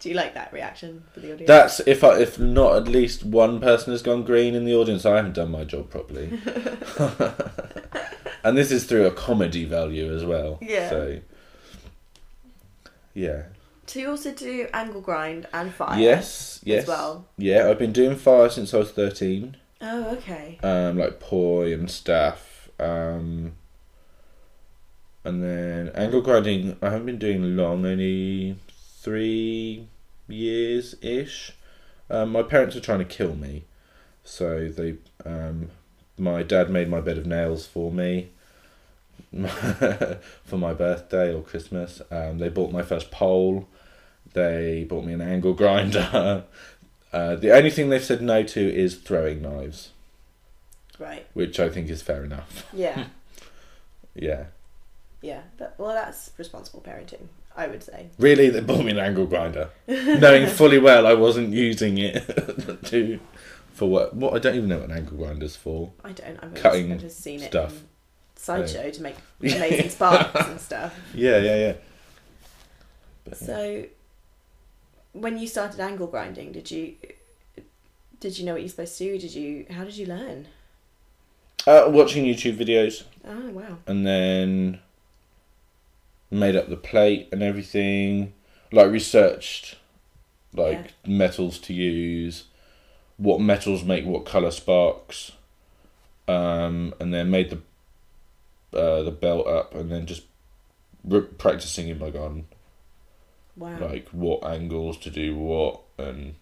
Do 0.00 0.08
you 0.08 0.14
like 0.16 0.34
that 0.34 0.52
reaction 0.52 1.04
for 1.12 1.20
the 1.20 1.32
audience? 1.32 1.46
That's 1.46 1.80
if 1.80 2.02
I, 2.02 2.18
if 2.18 2.38
not 2.38 2.76
at 2.76 2.88
least 2.88 3.24
one 3.24 3.60
person 3.60 3.92
has 3.92 4.02
gone 4.02 4.24
green 4.24 4.54
in 4.54 4.64
the 4.64 4.74
audience, 4.74 5.06
I 5.06 5.16
haven't 5.16 5.34
done 5.34 5.50
my 5.50 5.64
job 5.64 5.90
properly. 5.90 6.26
and 8.44 8.58
this 8.58 8.70
is 8.70 8.84
through 8.84 9.06
a 9.06 9.10
comedy 9.12 9.64
value 9.64 10.14
as 10.14 10.24
well. 10.24 10.58
Yeah. 10.60 10.90
So 10.90 11.20
yeah. 13.14 13.44
Do 13.86 14.00
you 14.00 14.10
also 14.10 14.32
do 14.32 14.68
angle 14.74 15.00
grind 15.00 15.46
and 15.52 15.72
fire? 15.72 15.98
Yes. 15.98 16.60
Yes. 16.64 16.82
As 16.82 16.88
well. 16.88 17.28
Yeah, 17.38 17.70
I've 17.70 17.78
been 17.78 17.92
doing 17.92 18.16
fire 18.16 18.50
since 18.50 18.74
I 18.74 18.78
was 18.78 18.90
thirteen. 18.90 19.56
Oh, 19.80 20.08
okay. 20.16 20.58
um, 20.62 20.98
like 20.98 21.20
poi 21.20 21.72
and 21.72 21.88
stuff. 21.90 22.68
Um, 22.80 23.52
and 25.24 25.42
then 25.42 25.90
angle 25.94 26.22
grinding, 26.22 26.76
I 26.82 26.86
haven't 26.86 27.06
been 27.06 27.18
doing 27.18 27.56
long, 27.56 27.84
only 27.86 28.56
three 29.06 29.86
years 30.26 30.96
ish. 31.00 31.52
Um, 32.10 32.32
my 32.32 32.42
parents 32.42 32.74
were 32.74 32.80
trying 32.80 32.98
to 32.98 33.04
kill 33.04 33.36
me, 33.36 33.62
so 34.24 34.68
they. 34.68 34.96
Um, 35.24 35.70
my 36.18 36.42
dad 36.42 36.70
made 36.70 36.88
my 36.88 37.00
bed 37.00 37.18
of 37.18 37.26
nails 37.26 37.66
for 37.66 37.92
me 37.92 38.30
for 40.44 40.56
my 40.56 40.72
birthday 40.72 41.32
or 41.32 41.42
Christmas. 41.42 42.00
Um, 42.10 42.38
they 42.38 42.48
bought 42.48 42.72
my 42.72 42.82
first 42.82 43.10
pole. 43.10 43.68
They 44.32 44.84
bought 44.88 45.04
me 45.04 45.12
an 45.12 45.20
angle 45.22 45.54
grinder. 45.54 46.44
Uh, 47.12 47.34
the 47.36 47.50
only 47.52 47.70
thing 47.70 47.88
they've 47.88 48.04
said 48.04 48.20
no 48.20 48.42
to 48.42 48.60
is 48.60 48.96
throwing 48.96 49.40
knives 49.40 49.90
Right. 50.98 51.24
which 51.32 51.58
I 51.58 51.70
think 51.70 51.88
is 51.88 52.02
fair 52.02 52.24
enough. 52.24 52.66
Yeah. 52.74 53.04
Yeah. 54.14 54.46
yeah. 55.22 55.42
But, 55.56 55.76
well, 55.78 55.94
that's 55.94 56.32
responsible 56.36 56.82
parenting, 56.86 57.28
I 57.56 57.66
would 57.68 57.82
say. 57.82 58.08
Really, 58.18 58.50
they 58.50 58.60
bought 58.60 58.84
me 58.84 58.90
an 58.92 58.98
angle 58.98 59.26
grinder, 59.26 59.70
knowing 59.88 60.46
fully 60.60 60.78
well 60.78 61.06
I 61.06 61.14
wasn't 61.14 61.52
using 61.54 61.98
it 61.98 62.20
to 62.86 63.18
for 63.72 63.88
what. 63.88 64.14
What 64.14 64.34
I 64.34 64.38
don't 64.38 64.54
even 64.56 64.68
know 64.68 64.78
what 64.78 64.90
an 64.90 64.96
angle 64.96 65.16
grinder's 65.16 65.56
for. 65.56 65.92
I 66.04 66.12
don't. 66.12 66.38
I've, 66.42 66.54
Cutting 66.54 66.92
I've 66.92 67.00
just 67.00 67.20
seen 67.20 67.40
it 67.42 67.46
stuff. 67.48 67.72
in 67.72 67.88
Sideshow 68.36 68.90
to 68.90 69.02
make 69.02 69.16
amazing 69.40 69.88
sparks 69.90 70.46
and 70.48 70.60
stuff. 70.60 70.94
Yeah, 71.14 71.38
yeah, 71.38 71.56
yeah. 71.56 71.72
But, 73.24 73.40
yeah. 73.40 73.46
So, 73.46 73.84
when 75.12 75.38
you 75.38 75.46
started 75.46 75.80
angle 75.80 76.06
grinding, 76.06 76.52
did 76.52 76.70
you 76.70 76.94
did 78.20 78.38
you 78.38 78.44
know 78.46 78.52
what 78.52 78.60
you're 78.62 78.68
supposed 78.68 78.96
to 78.98 79.04
do? 79.04 79.18
Did 79.18 79.34
you 79.34 79.66
how 79.70 79.84
did 79.84 79.96
you 79.96 80.06
learn? 80.06 80.46
Uh, 81.66 81.86
watching 81.88 82.24
YouTube 82.24 82.56
videos 82.56 83.02
Oh 83.26 83.50
wow. 83.50 83.78
and 83.88 84.06
then 84.06 84.78
made 86.30 86.56
up 86.56 86.68
the 86.68 86.76
plate 86.76 87.28
and 87.32 87.42
everything. 87.42 88.32
Like 88.72 88.90
researched 88.90 89.76
like 90.52 90.94
metals 91.06 91.58
to 91.58 91.72
use, 91.74 92.44
what 93.16 93.40
metals 93.40 93.84
make 93.84 94.04
what 94.04 94.24
color 94.24 94.50
sparks, 94.50 95.32
um, 96.26 96.94
and 96.98 97.12
then 97.12 97.30
made 97.30 97.50
the 97.50 97.58
uh, 98.78 99.02
the 99.02 99.10
belt 99.10 99.46
up 99.46 99.74
and 99.74 99.90
then 99.90 100.06
just 100.06 100.22
re- 101.04 101.20
practicing 101.20 101.88
in 101.88 101.98
my 101.98 102.10
garden, 102.10 102.46
Wow. 103.56 103.78
like 103.80 104.08
what 104.10 104.44
angles 104.44 104.98
to 104.98 105.10
do 105.10 105.34
what 105.36 105.80
and 105.98 106.34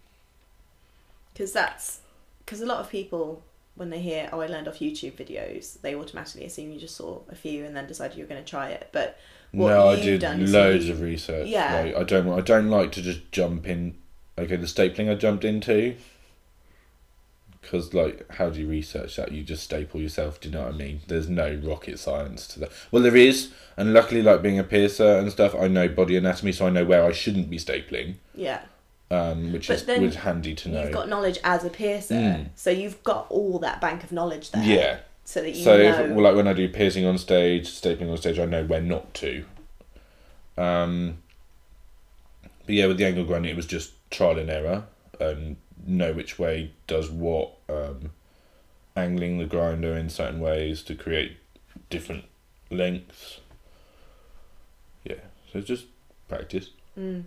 Because 1.33 1.53
that's 1.53 1.99
because 2.39 2.61
a 2.61 2.65
lot 2.65 2.79
of 2.79 2.89
people 2.89 3.43
when 3.75 3.89
they 3.89 3.99
hear 3.99 4.29
oh 4.33 4.39
I 4.41 4.47
learned 4.47 4.67
off 4.67 4.79
YouTube 4.79 5.13
videos 5.13 5.79
they 5.81 5.95
automatically 5.95 6.45
assume 6.45 6.71
you 6.71 6.79
just 6.79 6.95
saw 6.95 7.19
a 7.29 7.35
few 7.35 7.63
and 7.65 7.75
then 7.75 7.87
decided 7.87 8.17
you 8.17 8.23
were 8.23 8.29
going 8.29 8.43
to 8.43 8.49
try 8.49 8.69
it. 8.69 8.89
But 8.91 9.17
What 9.55 9.69
no, 9.69 9.89
I 9.89 9.95
did 9.95 10.21
loads 10.49 10.89
of 10.89 11.01
research. 11.01 11.47
Yeah. 11.47 11.81
like, 11.81 11.95
I 11.95 12.03
don't. 12.03 12.29
I 12.29 12.41
don't 12.41 12.69
like 12.69 12.91
to 12.93 13.01
just 13.01 13.31
jump 13.31 13.67
in. 13.67 13.95
Okay, 14.37 14.55
the 14.57 14.65
stapling 14.67 15.09
I 15.09 15.15
jumped 15.15 15.43
into. 15.45 15.95
Because 17.61 17.93
like, 17.95 18.29
how 18.33 18.49
do 18.51 18.59
you 18.59 18.67
research 18.67 19.15
that? 19.15 19.31
You 19.31 19.41
just 19.43 19.63
staple 19.63 19.99
yourself. 19.99 20.39
Do 20.39 20.49
you 20.49 20.53
know 20.55 20.65
what 20.65 20.73
I 20.75 20.77
mean? 20.77 21.01
There's 21.07 21.27
no 21.27 21.59
rocket 21.63 21.97
science 21.97 22.47
to 22.49 22.59
that. 22.59 22.71
Well, 22.91 23.01
there 23.01 23.15
is, 23.15 23.51
and 23.75 23.91
luckily, 23.93 24.21
like 24.21 24.43
being 24.43 24.59
a 24.59 24.63
piercer 24.63 25.17
and 25.17 25.31
stuff, 25.31 25.55
I 25.55 25.67
know 25.67 25.87
body 25.87 26.15
anatomy, 26.15 26.51
so 26.51 26.67
I 26.67 26.69
know 26.69 26.85
where 26.85 27.03
I 27.03 27.11
shouldn't 27.11 27.49
be 27.49 27.57
stapling. 27.57 28.15
yeah, 28.35 28.61
Um, 29.09 29.51
which 29.51 29.67
But 29.67 29.77
is 29.77 29.85
then 29.85 30.11
handy 30.11 30.53
to 30.53 30.69
know. 30.69 30.83
you've 30.83 30.91
got 30.91 31.09
knowledge 31.09 31.39
as 31.43 31.63
a 31.63 31.69
piercer, 31.71 32.13
Mm. 32.13 32.49
so 32.55 32.69
you've 32.69 33.03
got 33.03 33.25
all 33.31 33.57
that 33.59 33.81
bank 33.81 34.03
of 34.03 34.11
knowledge 34.11 34.51
there. 34.51 34.63
yeah. 34.63 34.97
So 35.25 35.41
that 35.41 35.55
you 35.55 35.63
So, 35.63 35.77
know. 35.77 35.83
if, 35.83 36.11
well, 36.11 36.23
like 36.23 36.35
when 36.35 36.47
I 36.47 36.53
do 36.53 36.69
piercing 36.69 37.05
on 37.05 37.17
stage, 37.17 37.67
stapling 37.69 38.09
on 38.09 38.17
stage, 38.17 38.39
I 38.39 38.45
know 38.45 38.63
where 38.63 38.81
not 38.81 39.13
to. 39.15 39.45
Um, 40.57 41.17
but 42.65 42.75
yeah, 42.75 42.85
with 42.85 42.97
the 42.97 43.05
angle 43.05 43.25
grinding, 43.25 43.51
it 43.51 43.55
was 43.57 43.65
just 43.65 43.91
trial 44.11 44.39
and 44.39 44.49
error 44.49 44.85
and 45.19 45.57
know 45.85 46.13
which 46.13 46.39
way 46.39 46.71
does 46.87 47.09
what. 47.09 47.51
Um, 47.67 48.11
angling 48.95 49.37
the 49.37 49.45
grinder 49.45 49.97
in 49.97 50.09
certain 50.09 50.39
ways 50.39 50.81
to 50.83 50.95
create 50.95 51.37
different 51.89 52.23
lengths. 52.71 53.39
Yeah, 55.03 55.15
so 55.51 55.59
it's 55.59 55.67
just 55.67 55.85
practice. 56.27 56.69
Mm. 56.97 57.23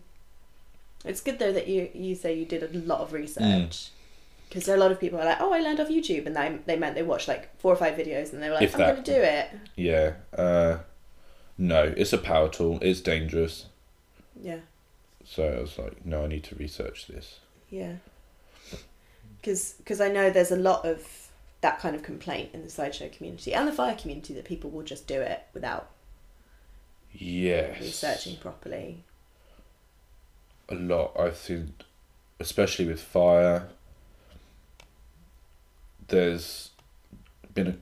It's 1.04 1.20
good 1.20 1.38
though 1.38 1.52
that 1.52 1.68
you 1.68 1.90
you 1.94 2.14
say 2.14 2.34
you 2.34 2.44
did 2.44 2.62
a 2.62 2.78
lot 2.78 3.00
of 3.00 3.12
Mm. 3.12 3.90
Because 4.48 4.64
there 4.64 4.74
are 4.74 4.78
a 4.78 4.80
lot 4.80 4.90
of 4.92 4.98
people 4.98 5.18
are 5.20 5.24
like, 5.26 5.40
oh, 5.40 5.52
I 5.52 5.60
learned 5.60 5.78
off 5.80 5.88
YouTube, 5.88 6.24
and 6.26 6.34
they 6.34 6.58
they 6.66 6.76
meant 6.76 6.94
they 6.94 7.02
watched 7.02 7.28
like 7.28 7.54
four 7.60 7.72
or 7.72 7.76
five 7.76 7.94
videos, 7.96 8.32
and 8.32 8.42
they 8.42 8.48
were 8.48 8.54
like, 8.54 8.64
If 8.64 8.74
I'm 8.74 8.80
that. 8.80 8.92
going 8.94 9.04
to 9.04 9.14
do 9.14 9.20
it. 9.20 9.48
Yeah. 9.76 10.12
Uh, 10.36 10.78
no, 11.58 11.92
it's 11.96 12.12
a 12.12 12.18
power 12.18 12.48
tool. 12.48 12.78
It's 12.82 13.00
dangerous. 13.00 13.66
Yeah, 14.40 14.60
So 15.24 15.48
I 15.48 15.60
was 15.60 15.76
like, 15.78 16.06
no, 16.06 16.22
I 16.24 16.28
need 16.28 16.44
to 16.44 16.54
research 16.54 17.08
this. 17.08 17.40
yeah. 17.70 17.94
Because 19.42 20.00
I 20.00 20.08
know 20.08 20.30
there's 20.30 20.50
a 20.52 20.56
lot 20.56 20.84
of 20.84 21.28
that 21.60 21.78
kind 21.80 21.96
of 21.96 22.02
complaint 22.02 22.50
in 22.52 22.62
the 22.62 22.70
sideshow 22.70 23.08
community 23.08 23.52
and 23.54 23.66
the 23.66 23.72
fire 23.72 23.96
community 23.96 24.34
that 24.34 24.44
people 24.44 24.70
will 24.70 24.82
just 24.84 25.06
do 25.08 25.20
it 25.20 25.42
without 25.54 25.88
Yes. 27.12 27.80
researching 27.80 28.36
properly. 28.36 29.02
A 30.68 30.74
lot. 30.74 31.18
I 31.18 31.30
think, 31.30 31.70
especially 32.38 32.84
with 32.86 33.00
fire, 33.00 33.68
there's 36.08 36.70
been 37.54 37.68
a 37.68 37.74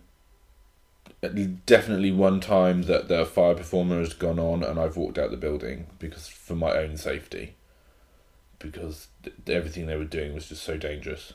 definitely 1.22 2.12
one 2.12 2.40
time 2.40 2.82
that 2.82 3.08
the 3.08 3.24
fire 3.24 3.54
performer 3.54 3.98
has 3.98 4.12
gone 4.12 4.38
on 4.38 4.62
and 4.62 4.78
I've 4.78 4.96
walked 4.96 5.18
out 5.18 5.30
the 5.30 5.36
building 5.36 5.86
because 5.98 6.28
for 6.28 6.54
my 6.54 6.72
own 6.72 6.96
safety. 6.96 7.54
Because 8.58 9.08
th- 9.22 9.36
everything 9.48 9.86
they 9.86 9.96
were 9.96 10.04
doing 10.04 10.34
was 10.34 10.48
just 10.48 10.62
so 10.62 10.76
dangerous. 10.76 11.32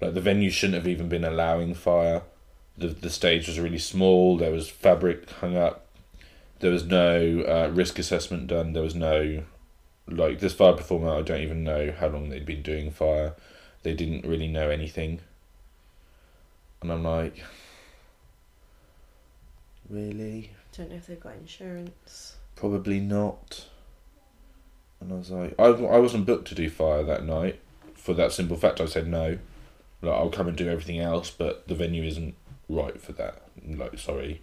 Like 0.00 0.14
the 0.14 0.20
venue 0.20 0.50
shouldn't 0.50 0.76
have 0.76 0.88
even 0.88 1.08
been 1.08 1.24
allowing 1.24 1.74
fire. 1.74 2.22
The 2.76 2.88
the 2.88 3.10
stage 3.10 3.46
was 3.48 3.58
really 3.58 3.78
small. 3.78 4.36
There 4.36 4.52
was 4.52 4.68
fabric 4.68 5.28
hung 5.30 5.56
up. 5.56 5.86
There 6.60 6.70
was 6.70 6.84
no 6.84 7.40
uh, 7.42 7.70
risk 7.72 7.98
assessment 7.98 8.46
done. 8.46 8.72
There 8.72 8.82
was 8.82 8.94
no 8.94 9.42
like 10.08 10.38
this 10.38 10.54
fire 10.54 10.74
performer 10.74 11.10
I 11.10 11.22
don't 11.22 11.40
even 11.40 11.64
know 11.64 11.92
how 11.98 12.08
long 12.08 12.28
they'd 12.28 12.46
been 12.46 12.62
doing 12.62 12.90
fire. 12.90 13.34
They 13.82 13.94
didn't 13.94 14.26
really 14.26 14.48
know 14.48 14.68
anything 14.70 15.20
and 16.82 16.92
I'm 16.92 17.04
like 17.04 17.42
really? 19.88 20.50
Don't 20.76 20.90
know 20.90 20.96
if 20.96 21.06
they've 21.06 21.20
got 21.20 21.34
insurance. 21.34 22.36
probably 22.54 23.00
not. 23.00 23.66
And 25.00 25.12
I 25.12 25.16
was 25.16 25.30
like 25.30 25.54
I, 25.58 25.64
I 25.66 25.98
wasn't 25.98 26.26
booked 26.26 26.48
to 26.48 26.54
do 26.54 26.68
fire 26.70 27.02
that 27.04 27.24
night 27.24 27.60
for 27.94 28.14
that 28.14 28.32
simple 28.32 28.56
fact. 28.56 28.80
I 28.80 28.86
said 28.86 29.06
no. 29.06 29.38
Like 30.02 30.14
I'll 30.14 30.30
come 30.30 30.48
and 30.48 30.56
do 30.56 30.68
everything 30.68 31.00
else 31.00 31.30
but 31.30 31.68
the 31.68 31.74
venue 31.74 32.02
isn't 32.04 32.34
right 32.68 33.00
for 33.00 33.12
that. 33.12 33.42
Like 33.66 33.98
sorry. 33.98 34.42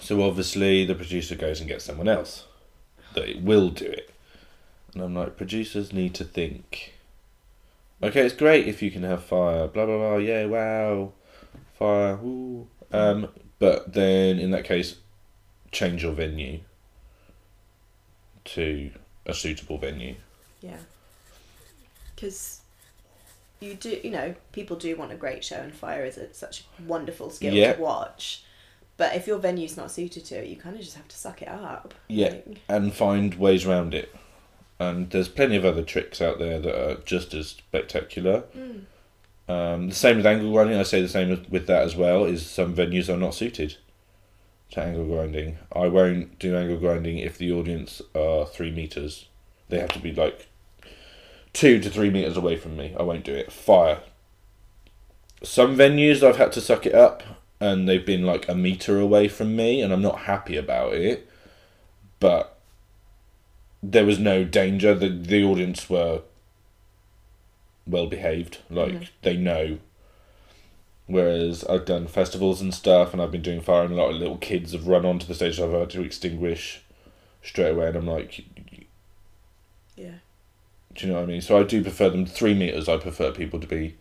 So 0.00 0.22
obviously 0.22 0.84
the 0.84 0.94
producer 0.94 1.34
goes 1.34 1.60
and 1.60 1.68
gets 1.68 1.84
someone 1.84 2.08
else 2.08 2.44
that 3.14 3.42
will 3.42 3.70
do 3.70 3.86
it. 3.86 4.10
And 4.94 5.02
I'm 5.02 5.14
like 5.14 5.36
producers 5.36 5.92
need 5.92 6.14
to 6.14 6.24
think 6.24 6.94
okay 8.02 8.24
it's 8.26 8.34
great 8.34 8.66
if 8.68 8.82
you 8.82 8.90
can 8.90 9.02
have 9.02 9.22
fire 9.24 9.66
blah 9.68 9.86
blah 9.86 9.96
blah 9.96 10.16
yeah 10.16 10.44
wow 10.46 11.12
fire 11.78 12.16
woo. 12.16 12.66
um 12.92 13.28
but 13.58 13.92
then 13.92 14.38
in 14.38 14.50
that 14.50 14.64
case 14.64 14.96
change 15.72 16.02
your 16.02 16.12
venue 16.12 16.60
to 18.44 18.90
a 19.26 19.34
suitable 19.34 19.78
venue 19.78 20.14
Yeah. 20.60 20.78
Because 22.14 22.60
you 23.60 23.74
do, 23.74 24.00
you 24.02 24.10
know, 24.10 24.34
people 24.52 24.76
do 24.76 24.96
want 24.96 25.12
a 25.12 25.16
great 25.16 25.44
show, 25.44 25.56
and 25.56 25.72
fire 25.74 26.04
is 26.04 26.16
a, 26.16 26.32
such 26.34 26.62
a 26.62 26.82
wonderful 26.82 27.30
skill 27.30 27.52
Yeah. 27.54 27.74
to 27.74 27.80
watch. 27.80 28.42
But 28.96 29.14
if 29.14 29.26
your 29.28 29.38
venue's 29.38 29.76
not 29.76 29.90
suited 29.92 30.24
to 30.26 30.36
it, 30.42 30.48
you 30.48 30.56
kind 30.56 30.74
of 30.74 30.82
just 30.82 30.96
have 30.96 31.06
to 31.08 31.16
suck 31.16 31.42
it 31.42 31.48
up. 31.48 31.94
Yeah. 32.08 32.30
Like, 32.30 32.60
and 32.68 32.92
find 32.94 33.34
ways 33.34 33.66
around 33.66 33.94
it. 33.94 34.12
And 34.78 35.10
there's 35.10 35.28
plenty 35.28 35.56
of 35.56 35.64
other 35.64 35.82
tricks 35.82 36.20
out 36.22 36.38
there 36.38 36.60
that 36.60 36.74
are 36.90 36.94
just 37.04 37.34
as 37.34 37.48
spectacular. 37.48 38.44
mm, 38.56 38.82
Um, 39.48 39.88
the 39.88 39.94
same 39.94 40.18
with 40.18 40.26
angle 40.26 40.52
grinding. 40.52 40.78
I 40.78 40.82
say 40.82 41.00
the 41.00 41.08
same 41.08 41.30
with- 41.30 41.48
with 41.50 41.66
that 41.68 41.82
as 41.82 41.96
well. 41.96 42.24
Is 42.26 42.44
some 42.44 42.76
venues 42.76 43.08
are 43.08 43.16
not 43.16 43.34
suited 43.34 43.76
to 44.72 44.80
angle 44.82 45.06
grinding. 45.06 45.56
I 45.72 45.88
won't 45.88 46.38
do 46.38 46.54
angle 46.54 46.76
grinding 46.76 47.16
if 47.18 47.38
the 47.38 47.50
audience 47.50 48.02
are 48.14 48.44
three 48.44 48.70
meters. 48.70 49.24
They 49.70 49.78
have 49.78 49.88
to 49.92 49.98
be 50.00 50.12
like 50.12 50.48
two 51.54 51.80
to 51.80 51.88
three 51.88 52.10
meters 52.10 52.36
away 52.36 52.56
from 52.58 52.76
me. 52.76 52.94
I 52.98 53.02
won't 53.02 53.24
do 53.24 53.34
it. 53.34 53.50
Fire. 53.50 54.00
Some 55.42 55.76
venues 55.78 56.22
I've 56.22 56.36
had 56.36 56.52
to 56.52 56.60
suck 56.60 56.84
it 56.84 56.94
up, 56.94 57.22
and 57.58 57.88
they've 57.88 58.04
been 58.04 58.26
like 58.26 58.46
a 58.50 58.54
meter 58.54 59.00
away 59.00 59.28
from 59.28 59.56
me, 59.56 59.80
and 59.80 59.92
I'm 59.94 60.02
not 60.02 60.20
happy 60.20 60.56
about 60.58 60.92
it. 60.92 61.26
But 62.20 62.57
there 63.82 64.04
was 64.04 64.18
no 64.18 64.44
danger. 64.44 64.94
The 64.94 65.08
the 65.08 65.44
audience 65.44 65.88
were 65.88 66.22
well 67.86 68.06
behaved. 68.06 68.58
Like 68.70 68.92
Mhm. 68.92 69.08
they 69.22 69.36
know. 69.36 69.78
Whereas 71.06 71.64
I've 71.64 71.86
done 71.86 72.06
festivals 72.06 72.60
and 72.60 72.74
stuff, 72.74 73.12
and 73.14 73.22
I've 73.22 73.32
been 73.32 73.40
doing 73.42 73.62
fire, 73.62 73.84
and 73.84 73.94
a 73.94 73.96
lot 73.96 74.10
of 74.10 74.16
little 74.16 74.36
kids 74.36 74.72
have 74.72 74.86
run 74.86 75.06
onto 75.06 75.26
the 75.26 75.34
stage. 75.34 75.58
I've 75.58 75.72
had 75.72 75.88
to 75.90 76.02
extinguish 76.02 76.82
straight 77.42 77.70
away, 77.70 77.86
and 77.88 77.96
I'm 77.96 78.06
like, 78.06 78.44
yeah. 79.96 80.18
do 80.94 81.06
you 81.06 81.12
know 81.12 81.18
what 81.18 81.24
I 81.24 81.32
mean? 81.32 81.40
So 81.40 81.58
I 81.58 81.62
do 81.62 81.82
prefer 81.82 82.10
them 82.10 82.26
three 82.26 82.52
meters. 82.52 82.90
I 82.90 82.98
prefer 82.98 83.32
people 83.32 83.58
to 83.58 83.66
be 83.66 83.96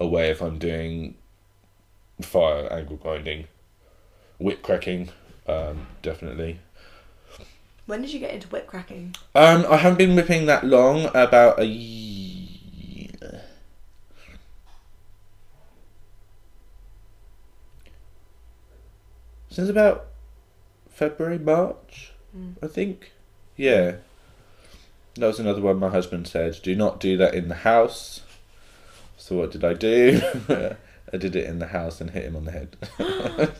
away 0.00 0.30
if 0.30 0.42
I'm 0.42 0.58
doing 0.58 1.14
fire 2.20 2.66
angle 2.72 2.96
grinding, 2.96 3.46
whip 4.38 4.62
cracking, 4.62 5.10
um, 5.46 5.86
definitely. 6.02 6.58
When 7.90 8.02
did 8.02 8.12
you 8.12 8.20
get 8.20 8.32
into 8.32 8.46
whip 8.46 8.68
cracking? 8.68 9.16
Um, 9.34 9.66
I 9.68 9.76
haven't 9.76 9.98
been 9.98 10.14
whipping 10.14 10.46
that 10.46 10.62
long. 10.64 11.06
About 11.06 11.58
a 11.58 11.66
year. 11.66 13.42
Since 19.48 19.68
about 19.68 20.06
February, 20.88 21.38
March, 21.40 22.12
Mm. 22.36 22.54
I 22.62 22.68
think. 22.68 23.10
Yeah. 23.56 23.96
That 25.16 25.26
was 25.26 25.40
another 25.40 25.60
one 25.60 25.80
my 25.80 25.88
husband 25.88 26.28
said. 26.28 26.60
Do 26.62 26.76
not 26.76 27.00
do 27.00 27.16
that 27.16 27.34
in 27.34 27.48
the 27.48 27.56
house. 27.56 28.20
So 29.16 29.34
what 29.38 29.50
did 29.50 29.64
I 29.64 29.74
do? 29.74 30.20
I 31.12 31.16
did 31.16 31.34
it 31.34 31.46
in 31.46 31.58
the 31.58 31.66
house 31.66 32.00
and 32.00 32.10
hit 32.10 32.22
him 32.24 32.36
on 32.36 32.44
the 32.44 32.52
head. 32.52 32.76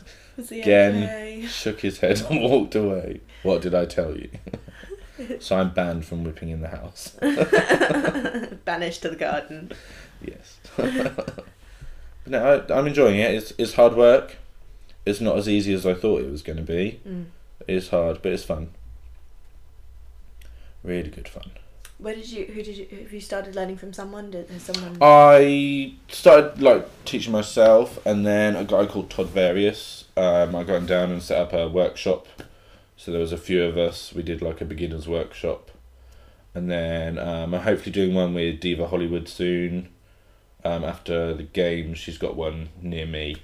Again. 0.49 1.03
okay? 1.03 1.45
Shook 1.49 1.81
his 1.81 1.99
head 1.99 2.21
and 2.29 2.41
walked 2.49 2.75
away. 2.75 3.19
What 3.43 3.61
did 3.61 3.73
I 3.73 3.85
tell 3.85 4.15
you? 4.15 4.29
so 5.39 5.57
I'm 5.57 5.73
banned 5.73 6.05
from 6.05 6.23
whipping 6.23 6.49
in 6.49 6.61
the 6.61 6.69
house. 6.69 7.17
Banished 8.65 9.01
to 9.03 9.09
the 9.09 9.15
garden. 9.15 9.71
Yes. 10.21 10.59
But 12.23 12.33
no, 12.33 12.65
I, 12.69 12.77
I'm 12.77 12.85
enjoying 12.85 13.17
it. 13.17 13.33
It's 13.33 13.51
it's 13.57 13.73
hard 13.73 13.95
work. 13.95 14.37
It's 15.07 15.19
not 15.19 15.37
as 15.37 15.49
easy 15.49 15.73
as 15.73 15.87
I 15.87 15.95
thought 15.95 16.21
it 16.21 16.29
was 16.29 16.43
going 16.43 16.57
to 16.57 16.63
be. 16.63 16.99
Mm. 17.07 17.25
It 17.67 17.75
is 17.75 17.89
hard, 17.89 18.21
but 18.21 18.31
it's 18.31 18.43
fun. 18.43 18.69
Really 20.83 21.09
good 21.09 21.27
fun. 21.27 21.49
Where 21.97 22.15
did 22.15 22.31
you? 22.31 22.45
Who 22.45 22.61
did 22.61 22.77
you? 22.77 22.87
Have 23.03 23.13
you 23.13 23.21
started 23.21 23.55
learning 23.55 23.77
from 23.77 23.93
someone? 23.93 24.31
Did 24.31 24.61
someone? 24.61 24.97
I 25.01 25.93
started 26.09 26.61
like 26.61 26.87
teaching 27.05 27.31
myself, 27.31 28.03
and 28.05 28.25
then 28.25 28.55
a 28.55 28.63
guy 28.63 28.85
called 28.85 29.09
Todd 29.09 29.29
Various. 29.29 30.05
Um, 30.15 30.55
I 30.55 30.63
got 30.63 30.75
him 30.75 30.85
down 30.85 31.11
and 31.11 31.21
set 31.21 31.41
up 31.41 31.53
a 31.53 31.67
workshop. 31.69 32.27
So 33.01 33.11
there 33.11 33.19
was 33.19 33.31
a 33.31 33.37
few 33.37 33.63
of 33.63 33.79
us. 33.79 34.13
We 34.13 34.21
did 34.21 34.43
like 34.43 34.61
a 34.61 34.65
beginners 34.65 35.07
workshop, 35.07 35.71
and 36.53 36.69
then 36.69 37.17
um, 37.17 37.55
I'm 37.55 37.63
hopefully 37.63 37.91
doing 37.91 38.13
one 38.13 38.35
with 38.35 38.59
Diva 38.59 38.89
Hollywood 38.89 39.27
soon. 39.27 39.89
Um, 40.63 40.83
after 40.83 41.33
the 41.33 41.41
game, 41.41 41.95
she's 41.95 42.19
got 42.19 42.35
one 42.35 42.69
near 42.79 43.07
me. 43.07 43.37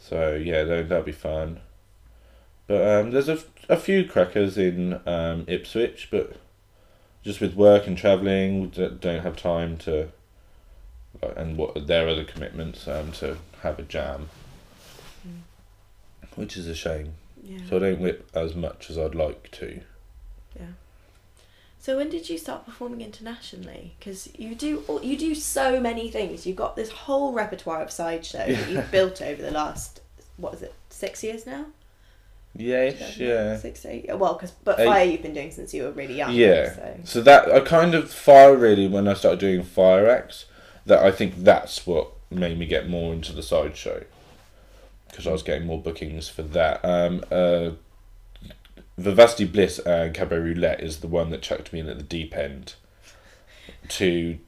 So 0.00 0.34
yeah, 0.34 0.64
that 0.64 0.88
that'll 0.88 1.04
be 1.04 1.12
fun. 1.12 1.60
But 2.66 2.84
um, 2.84 3.12
there's 3.12 3.28
a, 3.28 3.38
a 3.68 3.76
few 3.76 4.04
crackers 4.04 4.58
in 4.58 5.00
um, 5.06 5.44
Ipswich, 5.46 6.08
but 6.10 6.34
just 7.22 7.40
with 7.40 7.54
work 7.54 7.86
and 7.86 7.96
travelling, 7.96 8.62
we 8.62 8.66
don't 8.66 9.22
have 9.22 9.36
time 9.36 9.76
to, 9.76 10.08
and 11.36 11.56
what 11.56 11.86
their 11.86 12.08
other 12.08 12.24
commitments 12.24 12.88
um, 12.88 13.12
to 13.12 13.36
have 13.62 13.78
a 13.78 13.82
jam, 13.82 14.28
Mm. 15.24 15.42
which 16.34 16.56
is 16.56 16.66
a 16.66 16.74
shame. 16.74 17.14
Yeah. 17.44 17.58
So 17.68 17.76
I 17.76 17.80
don't 17.80 18.00
whip 18.00 18.28
as 18.34 18.54
much 18.54 18.90
as 18.90 18.98
I'd 18.98 19.14
like 19.14 19.50
to. 19.52 19.80
Yeah. 20.56 20.66
So 21.78 21.96
when 21.98 22.08
did 22.08 22.30
you 22.30 22.38
start 22.38 22.64
performing 22.64 23.02
internationally? 23.02 23.94
Because 23.98 24.28
you 24.38 24.54
do 24.54 24.82
all- 24.88 25.02
you 25.02 25.18
do 25.18 25.34
so 25.34 25.78
many 25.80 26.10
things. 26.10 26.46
You've 26.46 26.56
got 26.56 26.76
this 26.76 26.90
whole 26.90 27.32
repertoire 27.32 27.82
of 27.82 27.90
sideshow 27.90 28.46
that 28.46 28.70
you've 28.70 28.90
built 28.98 29.20
over 29.20 29.42
the 29.42 29.50
last 29.50 30.00
what 30.36 30.54
is 30.54 30.62
it 30.62 30.74
six 30.88 31.22
years 31.22 31.46
now? 31.46 31.66
Yes, 32.56 33.18
yeah. 33.18 33.56
Six 33.58 33.84
eight. 33.84 34.06
Well, 34.16 34.34
because 34.34 34.52
but 34.52 34.78
Eight. 34.78 34.86
fire 34.86 35.04
you've 35.04 35.22
been 35.22 35.34
doing 35.34 35.50
since 35.50 35.74
you 35.74 35.82
were 35.82 35.90
really 35.90 36.14
young. 36.16 36.32
Yeah. 36.32 36.72
So 36.74 36.96
So 37.04 37.20
that 37.22 37.50
I 37.50 37.60
kind 37.60 37.94
of 37.94 38.10
fire 38.10 38.56
really 38.56 38.86
when 38.86 39.08
I 39.08 39.14
started 39.14 39.40
doing 39.40 39.62
fire 39.64 40.08
acts. 40.08 40.46
That 40.86 41.02
I 41.02 41.10
think 41.10 41.36
that's 41.38 41.86
what 41.86 42.10
made 42.30 42.58
me 42.58 42.66
get 42.66 42.88
more 42.88 43.12
into 43.12 43.32
the 43.32 43.42
sideshow 43.42 44.04
because 45.14 45.28
I 45.28 45.32
was 45.32 45.44
getting 45.44 45.64
more 45.66 45.80
bookings 45.80 46.28
for 46.28 46.42
that. 46.42 46.84
Um, 46.84 47.22
uh, 47.30 47.70
Vivacity 48.98 49.44
Bliss 49.50 49.78
and 49.78 50.12
Cabaret 50.12 50.40
Roulette 50.40 50.80
is 50.80 50.98
the 50.98 51.06
one 51.06 51.30
that 51.30 51.40
chucked 51.40 51.72
me 51.72 51.78
in 51.78 51.88
at 51.88 51.98
the 51.98 52.02
deep 52.04 52.36
end 52.36 52.74
to 53.90 54.38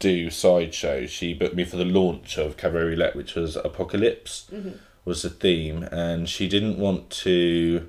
do 0.00 0.30
sideshow. 0.30 1.06
She 1.06 1.32
booked 1.32 1.54
me 1.54 1.64
for 1.64 1.76
the 1.76 1.84
launch 1.84 2.38
of 2.38 2.56
Cabaret 2.56 2.86
Roulette, 2.86 3.14
which 3.14 3.36
was 3.36 3.54
Apocalypse 3.54 4.48
Mhm. 4.52 4.78
was 5.04 5.22
the 5.22 5.30
theme, 5.30 5.84
and 5.92 6.28
she 6.28 6.48
didn't 6.48 6.76
want 6.78 7.08
to 7.10 7.88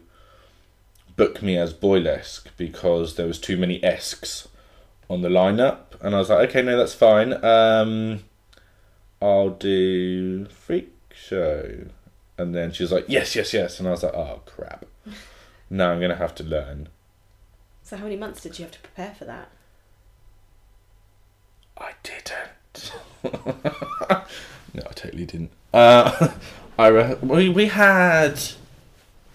book 1.16 1.42
me 1.42 1.58
as 1.58 1.74
boylesque 1.74 2.50
because 2.56 3.16
there 3.16 3.28
was 3.28 3.40
too 3.40 3.58
many 3.58 3.84
esques 3.84 4.48
on 5.10 5.22
the 5.22 5.30
lineup, 5.30 6.00
and 6.02 6.14
I 6.16 6.20
was 6.20 6.30
like, 6.30 6.50
okay, 6.50 6.62
no, 6.62 6.78
that's 6.78 6.94
fine. 6.94 7.34
Um, 7.44 8.24
I'll 9.22 9.50
do 9.50 10.46
freak 10.46 10.94
show, 11.14 11.86
and 12.42 12.56
then 12.56 12.72
she 12.72 12.84
was 12.84 12.92
like, 12.92 13.06
yes, 13.08 13.36
yes, 13.36 13.54
yes, 13.54 13.80
and 13.80 13.88
I 13.88 13.92
was 13.92 14.04
like, 14.04 14.14
oh 14.14 14.42
crap. 14.46 14.86
now 15.70 15.92
I'm 15.92 16.02
gonna 16.02 16.16
have 16.16 16.36
to 16.36 16.44
learn. 16.44 16.90
so 17.84 17.98
how 17.98 18.04
many 18.04 18.18
months 18.18 18.42
did 18.42 18.58
you 18.60 18.66
have 18.66 18.72
to 18.74 18.80
prepare 18.80 19.14
for 19.18 19.26
that? 19.26 19.50
I 21.78 21.92
didn't. 22.04 22.94
no, 24.74 24.82
I 24.90 24.94
totally 24.94 25.26
didn't. 25.26 25.52
Uh, 25.74 26.30
I 26.80 26.88
re- 26.88 27.16
we 27.22 27.50
we 27.50 27.68
had, 27.68 28.34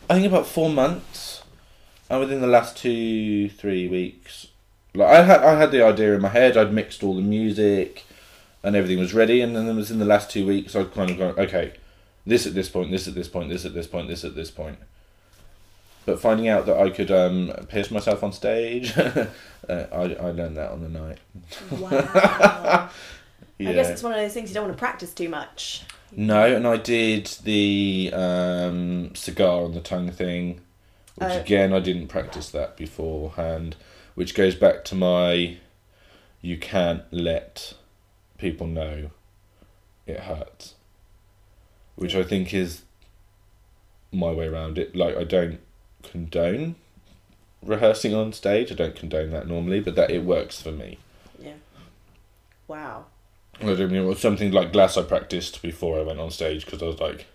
I 0.09 0.15
think 0.15 0.27
about 0.27 0.47
four 0.47 0.71
months, 0.71 1.43
and 2.09 2.21
within 2.21 2.41
the 2.41 2.47
last 2.47 2.77
two 2.77 3.49
three 3.51 3.89
weeks, 3.89 4.49
like 4.95 5.09
I 5.09 5.23
had 5.23 5.43
I 5.43 5.59
had 5.59 5.71
the 5.71 5.85
idea 5.85 6.15
in 6.15 6.23
my 6.23 6.29
head. 6.29 6.57
I'd 6.57 6.73
mixed 6.73 7.03
all 7.03 7.15
the 7.15 7.23
music, 7.23 8.05
and 8.63 8.75
everything 8.77 8.99
was 8.99 9.15
ready. 9.15 9.41
And 9.41 9.55
then 9.57 9.69
it 9.69 9.75
was 9.75 9.91
in 9.91 9.99
the 9.99 10.05
last 10.05 10.31
two 10.31 10.47
weeks. 10.47 10.75
I'd 10.77 10.93
kind 10.95 11.11
of 11.11 11.19
gone 11.19 11.35
okay, 11.39 11.73
this 12.27 12.47
at 12.47 12.55
this 12.55 12.68
point, 12.68 12.91
this 12.91 13.07
at 13.09 13.14
this 13.14 13.29
point, 13.29 13.49
this 13.51 13.64
at 13.64 13.74
this 13.74 13.87
point, 13.87 14.09
this 14.09 14.24
at 14.24 14.35
this 14.35 14.51
point. 14.51 14.79
But 16.05 16.20
finding 16.20 16.49
out 16.49 16.66
that 16.66 16.79
I 16.79 16.91
could 16.91 17.11
um, 17.11 17.53
pierce 17.68 17.91
myself 17.91 18.22
on 18.22 18.33
stage, 18.33 18.97
uh, 18.99 19.27
I 19.68 19.74
I 19.74 20.31
learned 20.31 20.57
that 20.57 20.70
on 20.70 20.81
the 20.83 20.89
night. 20.89 21.18
Wow. 21.70 22.91
Yeah. 23.59 23.70
I 23.70 23.72
guess 23.72 23.89
it's 23.89 24.03
one 24.03 24.12
of 24.12 24.18
those 24.18 24.35
things 24.35 24.51
you 24.51 24.55
don't 24.55 24.64
want 24.66 24.77
to 24.77 24.79
practice 24.79 25.14
too 25.14 25.31
much. 25.31 25.83
No, 26.12 26.55
and 26.55 26.66
I 26.66 26.77
did 26.77 27.24
the 27.43 28.11
um, 28.12 29.14
cigar 29.14 29.64
on 29.64 29.72
the 29.72 29.81
tongue 29.81 30.11
thing, 30.11 30.61
which 31.14 31.31
Oh. 31.31 31.41
again 31.41 31.72
I 31.72 31.81
didn't 31.81 32.09
practice 32.09 32.51
that 32.51 32.77
beforehand, 32.77 33.77
which 34.14 34.35
goes 34.35 34.55
back 34.55 34.85
to 34.85 34.95
my 34.95 35.57
you 36.43 36.59
can't 36.59 37.05
let 37.11 37.72
people 38.37 38.66
know 38.66 39.11
it 40.07 40.20
hurts, 40.20 40.74
which 41.97 42.15
I 42.15 42.23
think 42.23 42.55
is 42.55 42.83
my 44.13 44.31
way 44.31 44.47
around 44.47 44.79
it. 44.79 44.95
Like 44.95 45.17
I 45.17 45.25
don't 45.25 45.61
condone 46.03 46.77
rehearsing 47.63 48.15
on 48.15 48.33
stage. 48.33 48.71
I 48.71 48.75
don't 48.75 48.95
condone 48.95 49.31
that 49.31 49.49
normally, 49.49 49.81
but 49.81 49.97
that 49.97 50.11
it 50.11 50.25
works 50.25 50.61
for 50.61 50.73
me. 50.73 50.99
Yeah. 51.43 51.55
Wow. 52.69 53.07
I 53.61 53.75
don't 53.75 53.91
mean 53.91 54.03
it 54.03 54.07
was 54.07 54.21
something 54.21 54.53
like 54.53 54.73
glass 54.73 54.97
I 54.97 55.03
practiced 55.03 55.63
before 55.63 55.99
I 55.99 56.03
went 56.03 56.21
on 56.21 56.31
stage 56.31 56.65
because 56.65 56.83
I 56.83 56.87
was 56.87 57.01
like, 57.01 57.27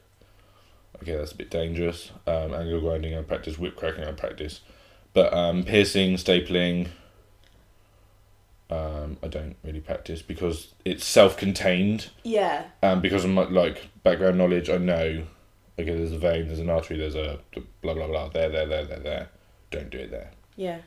okay, 1.02 1.16
that's 1.16 1.32
a 1.32 1.36
bit 1.36 1.50
dangerous. 1.50 2.12
Um, 2.28 2.54
angle 2.54 2.80
grinding 2.80 3.18
I 3.18 3.22
practice, 3.24 3.58
whip 3.58 3.76
cracking 3.76 4.04
I 4.04 4.12
practice, 4.12 4.62
but 5.14 5.34
um, 5.34 5.64
piercing, 5.64 6.16
stapling, 6.16 6.90
um, 8.72 9.18
I 9.22 9.28
don't 9.28 9.56
really 9.64 9.82
practice 9.82 10.22
because 10.22 10.74
it's 10.86 11.06
self-contained. 11.06 12.10
Yeah. 12.24 12.66
Um, 12.82 13.02
because 13.02 13.26
of 13.26 13.32
my 13.32 13.44
like 13.44 13.90
background 14.04 14.38
knowledge, 14.38 14.70
I 14.70 14.78
know, 14.78 15.24
okay, 15.78 15.94
there's 15.96 16.12
a 16.14 16.18
vein, 16.18 16.48
there's 16.48 16.60
an 16.60 16.70
artery, 16.70 16.98
there's 16.98 17.16
a 17.16 17.40
blah 17.82 17.94
blah 17.94 18.08
blah, 18.08 18.30
there, 18.30 18.50
there, 18.50 18.66
there, 18.66 18.86
there, 18.86 19.00
there. 19.00 19.30
Don't 19.72 19.90
do 19.90 19.98
it 20.00 20.12
there. 20.12 20.32
Yeah. 20.56 20.80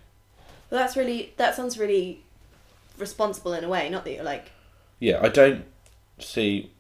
Well, 0.71 0.81
that's 0.81 0.97
really 0.97 1.35
that 1.37 1.55
sounds 1.55 1.79
really 1.79 2.23
responsible 2.99 3.53
in 3.53 3.65
a 3.65 3.69
way. 3.69 3.89
Not 3.91 4.05
that 4.05 4.13
you're 4.15 4.25
like 4.25 4.51
Yeah, 4.99 5.21
I 5.23 5.29
don't 5.29 5.65
see. 6.19 6.71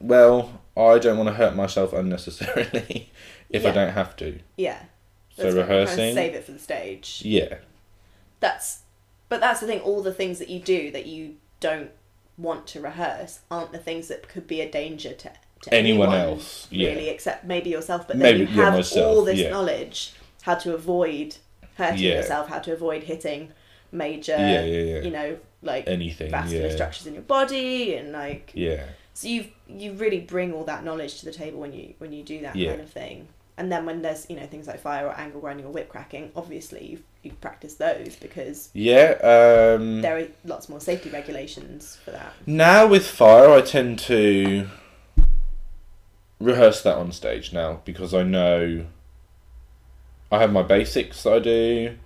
Well, 0.00 0.60
I 0.76 0.98
don't 0.98 1.16
want 1.16 1.28
to 1.28 1.34
hurt 1.34 1.56
myself 1.56 1.92
unnecessarily 1.92 3.10
if 3.50 3.64
I 3.64 3.70
don't 3.70 3.92
have 3.92 4.14
to. 4.16 4.38
yeah. 4.56 4.82
So 5.36 5.42
That's 5.42 5.54
kind 5.54 5.58
of 5.64 5.68
rehearsing, 5.68 6.14
save 6.14 6.34
it 6.34 6.44
for 6.44 6.52
the 6.52 6.58
stage. 6.60 7.22
yeah, 7.24 7.56
That's 8.38 8.82
but 9.34 9.40
that's 9.40 9.58
the 9.58 9.66
thing. 9.66 9.80
All 9.80 10.00
the 10.00 10.12
things 10.14 10.38
that 10.38 10.48
you 10.48 10.60
do 10.60 10.92
that 10.92 11.06
you 11.06 11.34
don't 11.58 11.90
want 12.38 12.68
to 12.68 12.80
rehearse 12.80 13.40
aren't 13.50 13.72
the 13.72 13.78
things 13.78 14.06
that 14.06 14.28
could 14.28 14.46
be 14.46 14.60
a 14.60 14.70
danger 14.70 15.12
to, 15.12 15.32
to 15.62 15.74
Anyone 15.74 16.10
anyone, 16.12 16.34
else, 16.34 16.68
yeah. 16.70 16.90
Really, 16.90 17.08
except 17.08 17.44
maybe 17.44 17.70
yourself. 17.70 18.06
But 18.06 18.16
Maybe, 18.18 18.44
then 18.44 18.48
you 18.48 18.54
yeah, 18.56 18.64
have 18.66 18.74
myself, 18.74 19.04
all 19.16 19.24
this 19.24 19.40
yeah. 19.40 19.50
knowledge 19.50 20.12
how 20.42 20.54
to 20.54 20.72
avoid 20.72 21.36
hurting 21.76 21.98
Yeah. 21.98 22.18
yourself, 22.18 22.48
how 22.48 22.60
to 22.60 22.72
avoid 22.72 23.02
hitting 23.02 23.50
major, 23.90 24.36
yeah, 24.38 24.62
yeah, 24.64 24.82
yeah. 24.82 25.00
you 25.02 25.10
know, 25.10 25.36
like 25.62 25.88
Anything, 25.88 26.30
vascular 26.30 26.68
yeah, 26.68 26.72
structures 26.74 27.08
in 27.08 27.14
your 27.14 27.22
body 27.24 27.96
and 27.96 28.12
like 28.12 28.52
yeah, 28.54 28.84
so 29.14 29.26
you 29.26 29.46
you 29.66 29.94
really 29.94 30.20
bring 30.20 30.52
all 30.52 30.62
that 30.64 30.84
knowledge 30.84 31.18
to 31.18 31.24
the 31.24 31.32
table 31.32 31.58
when 31.58 31.72
you 31.72 31.94
when 31.98 32.12
you 32.12 32.22
do 32.22 32.40
that 32.42 32.54
Yeah. 32.54 32.70
kind 32.70 32.82
of 32.82 32.90
thing. 32.90 33.26
And 33.56 33.70
then 33.70 33.86
when 33.86 34.02
there's 34.02 34.28
you 34.28 34.36
know 34.36 34.46
things 34.46 34.66
like 34.66 34.80
fire 34.80 35.06
or 35.06 35.18
angle 35.18 35.40
grinding 35.40 35.66
or 35.66 35.70
whip 35.70 35.88
cracking, 35.88 36.32
obviously 36.34 36.84
you 36.84 37.02
you 37.22 37.32
practice 37.40 37.74
those 37.74 38.16
because 38.16 38.70
yeah. 38.72 39.16
Um, 39.76 40.02
there 40.02 40.18
are 40.18 40.26
lots 40.44 40.68
more 40.68 40.80
safety 40.80 41.10
regulations 41.10 41.96
for 42.04 42.10
that. 42.10 42.32
now 42.46 42.86
with 42.86 43.06
fire, 43.06 43.50
I 43.50 43.60
tend 43.60 43.98
to 44.00 44.68
rehearse 46.40 46.82
that 46.82 46.96
on 46.96 47.12
stage 47.12 47.52
now 47.52 47.80
because 47.84 48.12
I 48.12 48.22
know 48.22 48.86
I 50.32 50.38
have 50.40 50.52
my 50.52 50.62
basics 50.62 51.22
that 51.22 51.32
I 51.34 51.38
do, 51.38 51.96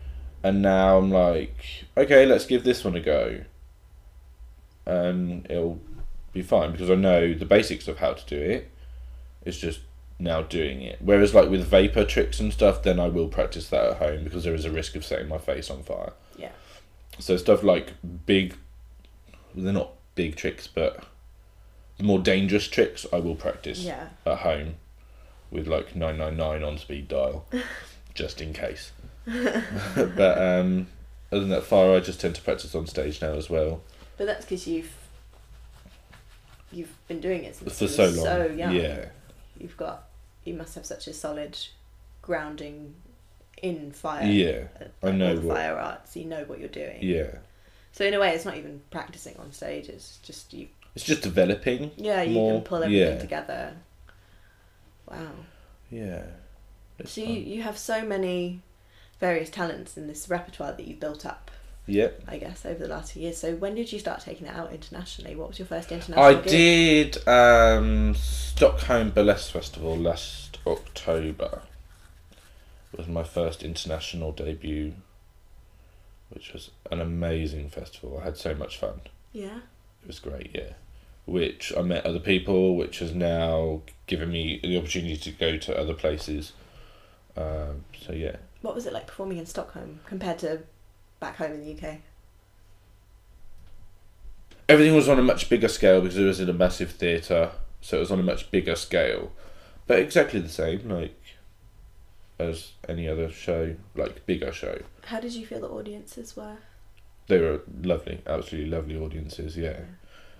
and 0.42 0.61
now 0.61 0.99
I'm 0.99 1.11
like, 1.11 1.86
okay, 1.96 2.26
let's 2.26 2.44
give 2.44 2.62
this 2.62 2.84
one 2.84 2.94
a 2.94 3.01
go, 3.01 3.44
and 4.84 5.46
it'll 5.49 5.80
be 6.32 6.42
fine 6.42 6.72
because 6.72 6.90
I 6.90 6.94
know 6.94 7.32
the 7.32 7.46
basics 7.46 7.88
of 7.88 7.99
how 7.99 8.12
to 8.12 8.26
do 8.26 8.38
it. 8.38 8.70
It's 9.44 9.57
just 9.57 9.80
now 10.18 10.42
doing 10.42 10.82
it. 10.82 10.98
Whereas 11.00 11.34
like 11.34 11.48
with 11.48 11.64
vapor 11.66 12.04
tricks 12.04 12.40
and 12.40 12.52
stuff, 12.52 12.82
then 12.82 12.98
I 12.98 13.08
will 13.08 13.28
practice 13.28 13.68
that 13.68 13.84
at 13.84 13.96
home 13.98 14.24
because 14.24 14.44
there 14.44 14.54
is 14.54 14.64
a 14.64 14.70
risk 14.70 14.96
of 14.96 15.04
setting 15.04 15.28
my 15.28 15.38
face 15.38 15.70
on 15.70 15.82
fire. 15.82 16.12
Yeah. 16.36 16.50
So 17.18 17.36
stuff 17.36 17.62
like 17.62 17.92
big, 18.26 18.54
they're 19.54 19.72
not 19.72 19.90
big 20.14 20.36
tricks, 20.36 20.66
but 20.66 21.04
the 21.96 22.04
more 22.04 22.18
dangerous 22.18 22.66
tricks 22.68 23.06
I 23.12 23.18
will 23.18 23.34
practice 23.36 23.80
Yeah. 23.80 24.08
at 24.26 24.38
home 24.38 24.74
with 25.50 25.66
like 25.66 25.94
999 25.96 26.62
on 26.62 26.78
speed 26.78 27.08
dial 27.08 27.46
just 28.14 28.40
in 28.40 28.52
case. 28.52 28.92
but 29.24 30.38
um, 30.42 30.88
other 31.30 31.40
than 31.40 31.48
that, 31.50 31.64
fire 31.64 31.94
I 31.94 32.00
just 32.00 32.20
tend 32.20 32.34
to 32.36 32.42
practice 32.42 32.74
on 32.74 32.86
stage 32.86 33.20
now 33.22 33.32
as 33.34 33.48
well. 33.50 33.82
But 34.16 34.26
that's 34.26 34.44
because 34.44 34.66
you've 34.66 34.92
you've 36.72 36.94
been 37.08 37.20
doing 37.20 37.44
it 37.44 37.56
since 37.56 37.78
for 37.78 37.88
so 37.88 38.04
long. 38.04 38.14
so 38.14 38.46
young. 38.46 38.74
Yeah, 38.74 39.06
You've 39.58 39.76
got 39.76 40.07
you 40.49 40.55
must 40.55 40.74
have 40.74 40.86
such 40.86 41.07
a 41.07 41.12
solid 41.12 41.57
grounding 42.22 42.94
in 43.62 43.92
fire. 43.92 44.26
yeah, 44.26 44.64
uh, 44.80 45.07
I 45.07 45.11
know 45.12 45.34
what- 45.36 45.57
fire 45.57 45.76
arts. 45.78 46.16
You 46.16 46.24
know 46.24 46.44
what 46.44 46.59
you're 46.59 46.68
doing. 46.68 46.99
yeah. 47.01 47.30
So 47.92 48.05
in 48.05 48.14
a 48.14 48.20
way, 48.20 48.30
it's 48.34 48.44
not 48.44 48.57
even 48.57 48.82
practicing 48.90 49.36
on 49.38 49.51
stage. 49.53 49.88
It's 49.88 50.18
just 50.18 50.53
you. 50.53 50.68
It's 50.94 51.05
just 51.05 51.22
developing. 51.22 51.90
Yeah, 51.96 52.22
you 52.22 52.34
More- 52.34 52.53
can 52.55 52.62
pull 52.62 52.82
everything 52.84 53.14
yeah. 53.14 53.18
together. 53.18 53.76
Wow. 55.11 55.30
Yeah. 55.90 56.22
So 57.05 57.20
you, 57.22 57.34
you 57.40 57.62
have 57.62 57.78
so 57.78 58.05
many 58.05 58.62
various 59.20 59.51
talents 59.51 59.96
in 59.96 60.07
this 60.07 60.28
repertoire 60.28 60.72
that 60.72 60.86
you've 60.86 61.01
built 61.01 61.24
up, 61.24 61.51
Yeah. 61.89 62.09
I 62.28 62.36
guess, 62.36 62.64
over 62.66 62.78
the 62.86 62.89
last 62.89 63.12
few 63.12 63.22
years. 63.22 63.39
So 63.39 63.55
when 63.57 63.74
did 63.74 63.91
you 63.93 63.99
start 63.99 64.20
taking 64.20 64.47
it 64.47 64.55
out 64.55 64.72
internationally? 64.72 65.34
What 65.34 65.49
was 65.49 65.59
your 65.59 65.66
first 65.66 65.91
international 65.91 66.22
I 66.22 66.34
gig? 66.34 67.12
did 67.12 67.26
um, 67.28 68.14
Stockholm 68.14 69.11
Burlesque 69.11 69.51
Festival 69.51 69.97
last 69.97 70.59
October. 70.66 71.62
It 72.93 72.99
was 72.99 73.09
my 73.09 73.22
first 73.22 73.62
international 73.62 74.32
debut, 74.32 74.93
which 76.30 76.53
was 76.53 76.70
an 76.91 77.01
amazing 77.01 77.70
festival. 77.70 78.18
I 78.20 78.24
had 78.24 78.36
so 78.36 78.55
much 78.55 78.76
fun. 78.78 79.01
Yeah. 79.32 79.59
It 80.03 80.07
was 80.07 80.18
great, 80.20 80.51
yeah. 80.55 80.72
Which 81.24 81.72
I 81.76 81.82
met 81.82 82.05
other 82.07 82.20
people, 82.20 82.76
which 82.76 82.99
has 83.01 83.14
now 83.14 83.82
given 84.07 84.30
me 84.30 84.61
the 84.62 84.76
opportunity 84.78 85.16
to 85.16 85.30
go 85.30 85.57
to 85.59 85.78
other 85.78 85.95
places. 85.95 86.53
Um, 87.36 87.84
so 88.05 88.12
yeah, 88.12 88.36
What 88.62 88.74
was 88.74 88.84
it 88.86 88.93
like 88.93 89.07
performing 89.07 89.39
in 89.39 89.47
Stockholm 89.47 90.01
compared 90.07 90.39
to 90.41 90.61
back 91.20 91.36
home 91.36 91.52
in 91.52 91.60
the 91.60 91.72
UK? 91.72 91.98
everything 94.68 94.94
was 94.94 95.08
on 95.08 95.18
a 95.18 95.22
much 95.22 95.48
bigger 95.48 95.68
scale 95.68 96.00
because 96.00 96.18
it 96.18 96.24
was 96.24 96.40
in 96.40 96.48
a 96.48 96.52
massive 96.52 96.92
theatre, 96.92 97.50
so 97.80 97.96
it 97.96 98.00
was 98.00 98.12
on 98.12 98.20
a 98.20 98.22
much 98.22 98.50
bigger 98.50 98.76
scale, 98.76 99.32
but 99.86 99.98
exactly 99.98 100.40
the 100.40 100.48
same, 100.48 100.88
like 100.88 101.16
as 102.38 102.72
any 102.88 103.08
other 103.08 103.30
show, 103.30 103.74
like 103.96 104.24
bigger 104.26 104.52
show. 104.52 104.82
How 105.06 105.20
did 105.20 105.32
you 105.32 105.46
feel 105.46 105.60
the 105.60 105.68
audiences 105.68 106.36
were? 106.36 106.58
They 107.26 107.40
were 107.40 107.62
lovely, 107.82 108.22
absolutely 108.26 108.70
lovely 108.70 108.96
audiences. 108.96 109.56
Yeah, 109.56 109.80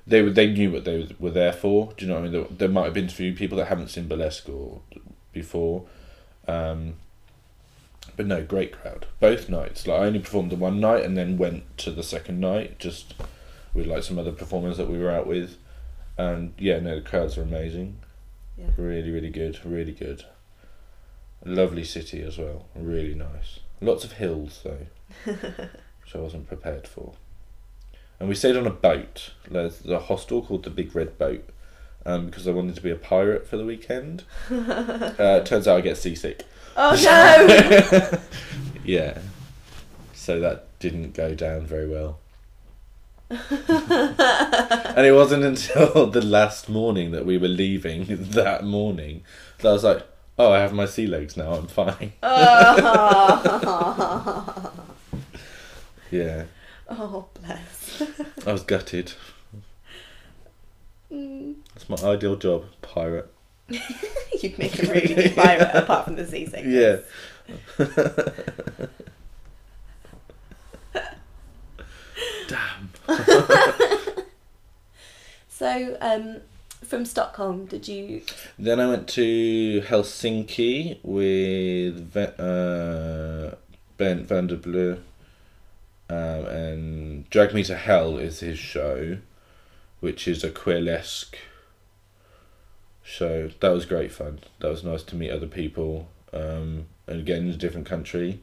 they 0.07 0.23
were. 0.23 0.31
They 0.31 0.51
knew 0.51 0.71
what 0.73 0.85
they 0.85 1.09
were 1.19 1.31
there 1.31 1.53
for. 1.53 1.93
Do 1.97 2.05
you 2.05 2.11
know 2.11 2.21
what 2.21 2.29
I 2.29 2.31
mean? 2.31 2.33
There, 2.33 2.57
there 2.59 2.69
might 2.69 2.85
have 2.85 2.95
been 2.95 3.07
a 3.07 3.11
few 3.11 3.35
people 3.35 3.59
that 3.59 3.67
haven't 3.67 3.89
seen 3.89 4.09
burlesque 4.09 4.49
or 4.49 4.81
before, 5.33 5.85
um, 6.47 6.95
but 8.19 8.27
no, 8.27 8.45
great 8.45 8.73
crowd. 8.73 9.07
Both 9.21 9.49
nights. 9.49 9.87
Like 9.87 10.01
I 10.01 10.05
only 10.05 10.19
performed 10.19 10.53
the 10.53 10.57
one 10.57 10.79
night 10.81 11.05
and 11.05 11.17
then 11.17 11.39
went 11.39 11.79
to 11.79 11.91
the 11.91 12.03
second 12.03 12.41
night 12.41 12.79
just 12.79 13.15
with 13.73 13.87
like 13.87 14.03
some 14.03 14.19
other 14.19 14.33
performers 14.33 14.77
that 14.77 14.91
we 14.91 14.99
were 14.99 15.11
out 15.11 15.27
with, 15.27 15.57
and 16.19 16.53
yeah, 16.59 16.81
no, 16.81 16.97
the 16.97 17.01
crowds 17.01 17.39
are 17.39 17.43
amazing. 17.43 17.97
Yeah. 18.59 18.67
Really, 18.77 19.11
really 19.11 19.31
good. 19.31 19.65
Really 19.65 19.93
good. 19.93 20.25
Lovely 21.45 21.85
city 21.85 22.21
as 22.23 22.37
well. 22.37 22.67
Really 22.75 23.15
nice. 23.15 23.61
Lots 23.81 24.05
of 24.05 24.13
hills 24.13 24.61
though 24.65 24.89
which 25.25 26.15
I 26.15 26.19
wasn't 26.19 26.49
prepared 26.49 26.89
for. 26.89 27.15
And 28.19 28.29
we 28.29 28.35
stayed 28.35 28.57
on 28.57 28.67
a 28.67 28.71
boat. 28.71 29.33
There's 29.49 29.87
a 29.87 29.99
hostel 29.99 30.43
called 30.43 30.65
the 30.65 30.71
Big 30.71 30.95
Red 30.95 31.19
Boat, 31.19 31.49
um, 32.05 32.27
because 32.27 32.49
I 32.49 32.51
wanted 32.51 32.75
to 32.77 32.81
be 32.81 32.91
a 32.91 32.97
pirate 32.97 33.47
for 33.47 33.57
the 33.57 33.65
weekend. 33.65 34.25
uh, 34.51 35.41
turns 35.41 35.69
out 35.69 35.79
I 35.79 35.81
get 35.83 35.99
seasick. 35.99 36.45
Oh 36.81 36.95
no! 38.13 38.19
Yeah. 38.85 39.19
So 40.15 40.39
that 40.39 40.79
didn't 40.79 41.13
go 41.13 41.35
down 41.35 41.67
very 41.67 41.89
well. 41.89 42.21
and 43.31 43.41
it 45.05 45.13
wasn't 45.13 45.43
until 45.43 46.07
the 46.11 46.25
last 46.25 46.69
morning 46.69 47.11
that 47.11 47.27
we 47.27 47.37
were 47.37 47.49
leaving 47.49 48.07
that 48.09 48.63
morning 48.63 49.25
that 49.59 49.69
I 49.69 49.73
was 49.73 49.83
like, 49.83 50.07
oh, 50.39 50.53
I 50.53 50.61
have 50.61 50.73
my 50.73 50.87
sea 50.87 51.09
legs 51.09 51.37
now, 51.37 51.55
I'm 51.55 51.67
fine. 51.67 52.13
oh. 52.23 53.53
Yeah. 56.13 56.45
oh 56.89 57.27
bless. 57.35 58.03
I 58.47 58.53
was 58.53 58.63
gutted. 58.63 59.15
Mm. 61.13 61.57
That's 61.75 61.89
my 61.91 61.97
ideal 62.09 62.37
job, 62.37 62.67
pirate. 62.81 63.31
You'd 64.41 64.59
make 64.59 64.83
a 64.83 64.87
really 64.87 65.15
good 65.15 65.37
pirate 65.37 65.71
apart 65.75 66.07
from 66.07 66.17
the 66.17 66.27
seasickness. 66.27 67.05
Yeah. 67.79 67.87
Damn. 72.49 72.91
So, 75.49 75.97
um, 76.01 76.37
from 76.85 77.05
Stockholm, 77.05 77.67
did 77.67 77.89
you? 77.89 78.23
Then 78.59 78.81
I 78.81 78.89
went 78.89 79.09
to 79.09 79.83
Helsinki 79.87 80.99
with 81.03 82.17
uh, 82.17 83.57
Bent 83.97 84.27
van 84.27 84.47
der 84.47 84.57
Blue. 84.57 84.99
Um, 86.11 86.47
and 86.47 87.31
Drag 87.31 87.53
Me 87.53 87.63
to 87.65 87.77
Hell 87.77 88.17
is 88.17 88.41
his 88.41 88.59
show, 88.59 89.19
which 90.01 90.27
is 90.27 90.43
a 90.43 90.51
queerlesque 90.51 91.37
show. 93.09 93.51
That 93.61 93.71
was 93.71 93.87
great 93.87 94.13
fun. 94.13 94.41
That 94.61 94.69
was 94.69 94.85
nice 94.85 95.03
to 95.05 95.17
meet 95.17 95.31
other 95.31 95.47
people. 95.47 96.09
Um, 96.33 96.87
and 97.07 97.21
again, 97.21 97.43
in 97.43 97.49
a 97.49 97.57
different 97.57 97.87
country. 97.87 98.41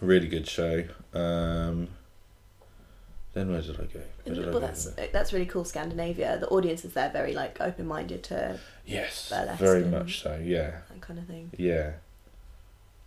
Really 0.00 0.28
good 0.28 0.48
show. 0.48 0.84
Um, 1.14 1.88
then 3.34 3.50
where 3.50 3.62
did 3.62 3.80
I 3.80 3.84
go? 3.84 4.00
Did 4.24 4.48
I 4.48 4.52
go? 4.52 4.58
that's 4.58 4.86
that's 5.12 5.32
really 5.32 5.46
cool. 5.46 5.64
Scandinavia. 5.64 6.38
The 6.38 6.48
audience 6.48 6.84
is 6.84 6.92
there 6.92 7.08
very 7.10 7.32
like 7.34 7.60
open 7.60 7.86
minded 7.86 8.24
to 8.24 8.58
Yes, 8.84 9.32
very 9.58 9.84
much 9.84 10.20
so. 10.20 10.40
Yeah, 10.42 10.80
that 10.88 11.00
kind 11.00 11.18
of 11.18 11.26
thing. 11.26 11.50
yeah. 11.56 11.92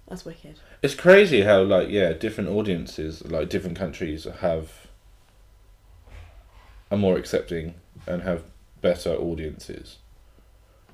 That's 0.07 0.23
wicked. 0.23 0.59
It's 0.83 0.93
crazy 0.93 1.41
how 1.41 1.63
like 1.63 1.89
yeah, 1.89 2.13
different 2.13 2.49
audiences, 2.49 3.25
like 3.25 3.49
different 3.49 3.77
countries 3.77 4.25
have 4.39 4.87
are 6.91 6.97
more 6.97 7.17
accepting 7.17 7.73
and 8.07 8.21
have 8.21 8.43
better 8.81 9.11
audiences. 9.15 9.97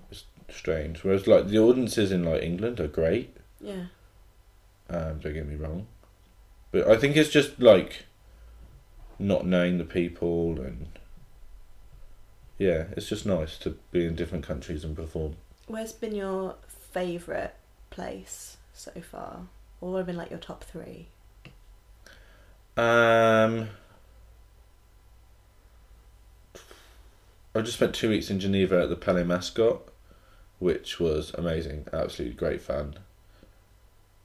It's 0.09 0.25
strange. 0.49 1.03
Whereas 1.03 1.27
like 1.27 1.47
the 1.47 1.59
audiences 1.59 2.11
in 2.11 2.23
like 2.23 2.41
England 2.41 2.79
are 2.79 2.87
great. 2.87 3.35
Yeah. 3.59 3.85
Um, 4.89 5.19
don't 5.19 5.33
get 5.33 5.47
me 5.47 5.55
wrong, 5.55 5.87
but 6.71 6.87
I 6.87 6.97
think 6.97 7.15
it's 7.15 7.29
just 7.29 7.59
like 7.61 8.05
not 9.17 9.45
knowing 9.45 9.77
the 9.77 9.85
people 9.85 10.59
and 10.59 10.87
yeah, 12.57 12.85
it's 12.95 13.07
just 13.07 13.25
nice 13.25 13.57
to 13.59 13.77
be 13.91 14.05
in 14.05 14.15
different 14.15 14.45
countries 14.45 14.83
and 14.83 14.95
perform. 14.95 15.35
Where's 15.67 15.93
been 15.93 16.13
your 16.13 16.55
favourite 16.67 17.53
place 17.89 18.57
so 18.73 18.91
far? 19.01 19.47
Or 19.79 19.91
what 19.91 19.97
have 19.97 20.05
been 20.05 20.17
like 20.17 20.29
your 20.29 20.39
top 20.39 20.63
three? 20.63 21.07
Um, 22.77 23.69
I 27.53 27.61
just 27.61 27.77
spent 27.77 27.93
two 27.93 28.09
weeks 28.09 28.29
in 28.29 28.39
Geneva 28.39 28.83
at 28.83 28.89
the 28.89 28.95
Palais 28.95 29.23
Mascotte, 29.23 29.91
which 30.59 30.99
was 30.99 31.33
amazing, 31.33 31.87
absolutely 31.91 32.35
great 32.35 32.61
fun. 32.61 32.95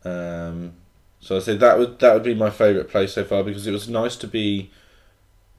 Um, 0.05 0.75
so 1.19 1.37
I 1.37 1.41
say 1.41 1.57
that 1.57 1.79
would 1.79 1.99
that 1.99 2.15
would 2.15 2.23
be 2.23 2.35
my 2.35 2.51
favourite 2.51 2.89
place 2.89 3.15
so 3.15 3.25
far 3.25 3.43
because 3.43 3.67
it 3.67 3.73
was 3.73 3.89
nice 3.89 4.17
to 4.17 4.29
be 4.29 4.71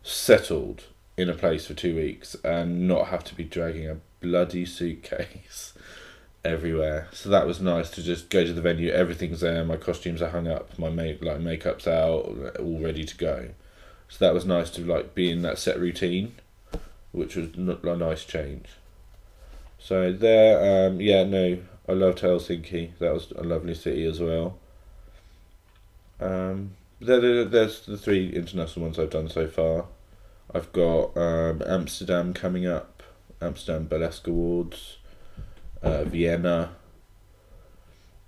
settled 0.03 0.85
in 1.17 1.29
a 1.29 1.33
place 1.33 1.65
for 1.65 1.73
two 1.73 1.95
weeks 1.95 2.35
and 2.43 2.87
not 2.87 3.07
have 3.07 3.23
to 3.25 3.35
be 3.35 3.43
dragging 3.43 3.89
a 3.89 3.97
bloody 4.21 4.65
suitcase 4.65 5.73
everywhere. 6.45 7.09
So 7.11 7.29
that 7.29 7.47
was 7.47 7.59
nice 7.59 7.89
to 7.91 8.03
just 8.03 8.29
go 8.29 8.45
to 8.45 8.53
the 8.53 8.61
venue. 8.61 8.91
Everything's 8.91 9.41
there. 9.41 9.65
My 9.65 9.77
costumes 9.77 10.21
are 10.21 10.29
hung 10.29 10.47
up. 10.47 10.77
My 10.79 10.89
make 10.89 11.21
like 11.21 11.39
makeup's 11.39 11.87
out, 11.87 12.55
all 12.59 12.79
ready 12.79 13.03
to 13.03 13.17
go. 13.17 13.49
So 14.07 14.23
that 14.23 14.33
was 14.33 14.45
nice 14.45 14.69
to 14.71 14.81
like 14.81 15.15
be 15.15 15.29
in 15.29 15.41
that 15.41 15.59
set 15.59 15.79
routine, 15.79 16.35
which 17.11 17.35
was 17.35 17.49
a 17.55 17.95
nice 17.95 18.25
change. 18.25 18.67
So 19.79 20.11
there, 20.11 20.87
um, 20.87 20.99
yeah, 20.99 21.23
no, 21.23 21.59
I 21.87 21.91
loved 21.93 22.19
Helsinki. 22.19 22.97
That 22.99 23.13
was 23.13 23.31
a 23.31 23.43
lovely 23.43 23.75
city 23.75 24.05
as 24.05 24.19
well. 24.19 24.57
Um, 26.19 26.71
there, 26.99 27.21
there, 27.21 27.45
there's 27.45 27.85
the 27.85 27.97
three 27.97 28.33
international 28.33 28.85
ones 28.85 28.99
I've 28.99 29.11
done 29.11 29.29
so 29.29 29.47
far. 29.47 29.85
I've 30.53 30.71
got 30.73 31.15
um, 31.15 31.61
Amsterdam 31.65 32.33
coming 32.33 32.65
up, 32.65 33.03
Amsterdam 33.41 33.85
Burlesque 33.85 34.27
Awards, 34.27 34.97
uh, 35.83 36.03
Vienna 36.05 36.71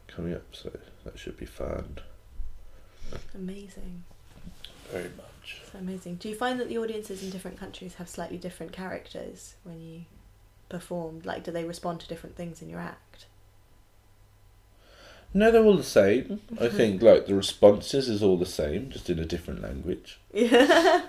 coming 0.08 0.34
up, 0.34 0.44
so 0.52 0.72
that 1.06 1.18
should 1.18 1.38
be 1.38 1.46
fun. 1.46 1.98
Amazing. 3.34 4.04
Very 4.92 5.10
much. 5.18 5.29
So 5.72 5.80
amazing. 5.80 6.16
Do 6.16 6.30
you 6.30 6.36
find 6.36 6.60
that 6.60 6.68
the 6.70 6.78
audiences 6.78 7.24
in 7.24 7.30
different 7.30 7.60
countries 7.60 7.96
have 7.96 8.10
slightly 8.10 8.38
different 8.38 8.72
characters 8.72 9.56
when 9.64 9.80
you 9.82 10.02
perform? 10.70 11.22
Like, 11.24 11.44
do 11.44 11.52
they 11.52 11.64
respond 11.64 12.00
to 12.02 12.08
different 12.08 12.36
things 12.36 12.62
in 12.62 12.70
your 12.70 12.80
act? 12.80 13.26
No, 15.32 15.52
they're 15.52 15.64
all 15.64 15.78
the 15.78 15.84
same. 15.84 16.42
I 16.60 16.68
think 16.80 17.02
like 17.04 17.28
the 17.28 17.36
responses 17.36 18.10
is 18.10 18.24
all 18.24 18.38
the 18.38 18.46
same, 18.48 18.90
just 18.90 19.10
in 19.10 19.20
a 19.20 19.26
different 19.26 19.62
language. 19.62 20.20
Yeah. 20.34 21.04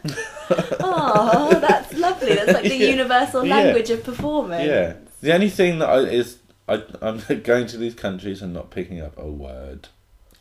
oh, 0.81 1.59
that's 1.61 1.93
lovely. 1.95 2.35
That's 2.35 2.53
like 2.53 2.65
the 2.65 2.77
Yeah. 2.77 2.91
universal 2.91 3.45
Yeah. 3.45 3.57
language 3.57 3.91
of 3.91 4.05
performance. 4.05 4.67
Yeah. 4.67 4.95
The 5.23 5.33
only 5.35 5.49
thing 5.51 5.79
that 5.79 5.89
I 5.89 5.99
is 6.01 6.39
I 6.69 6.83
I'm 7.01 7.21
going 7.43 7.67
to 7.69 7.77
these 7.77 7.95
countries 7.95 8.43
and 8.43 8.53
not 8.53 8.71
picking 8.71 9.01
up 9.01 9.17
a 9.19 9.27
word. 9.31 9.89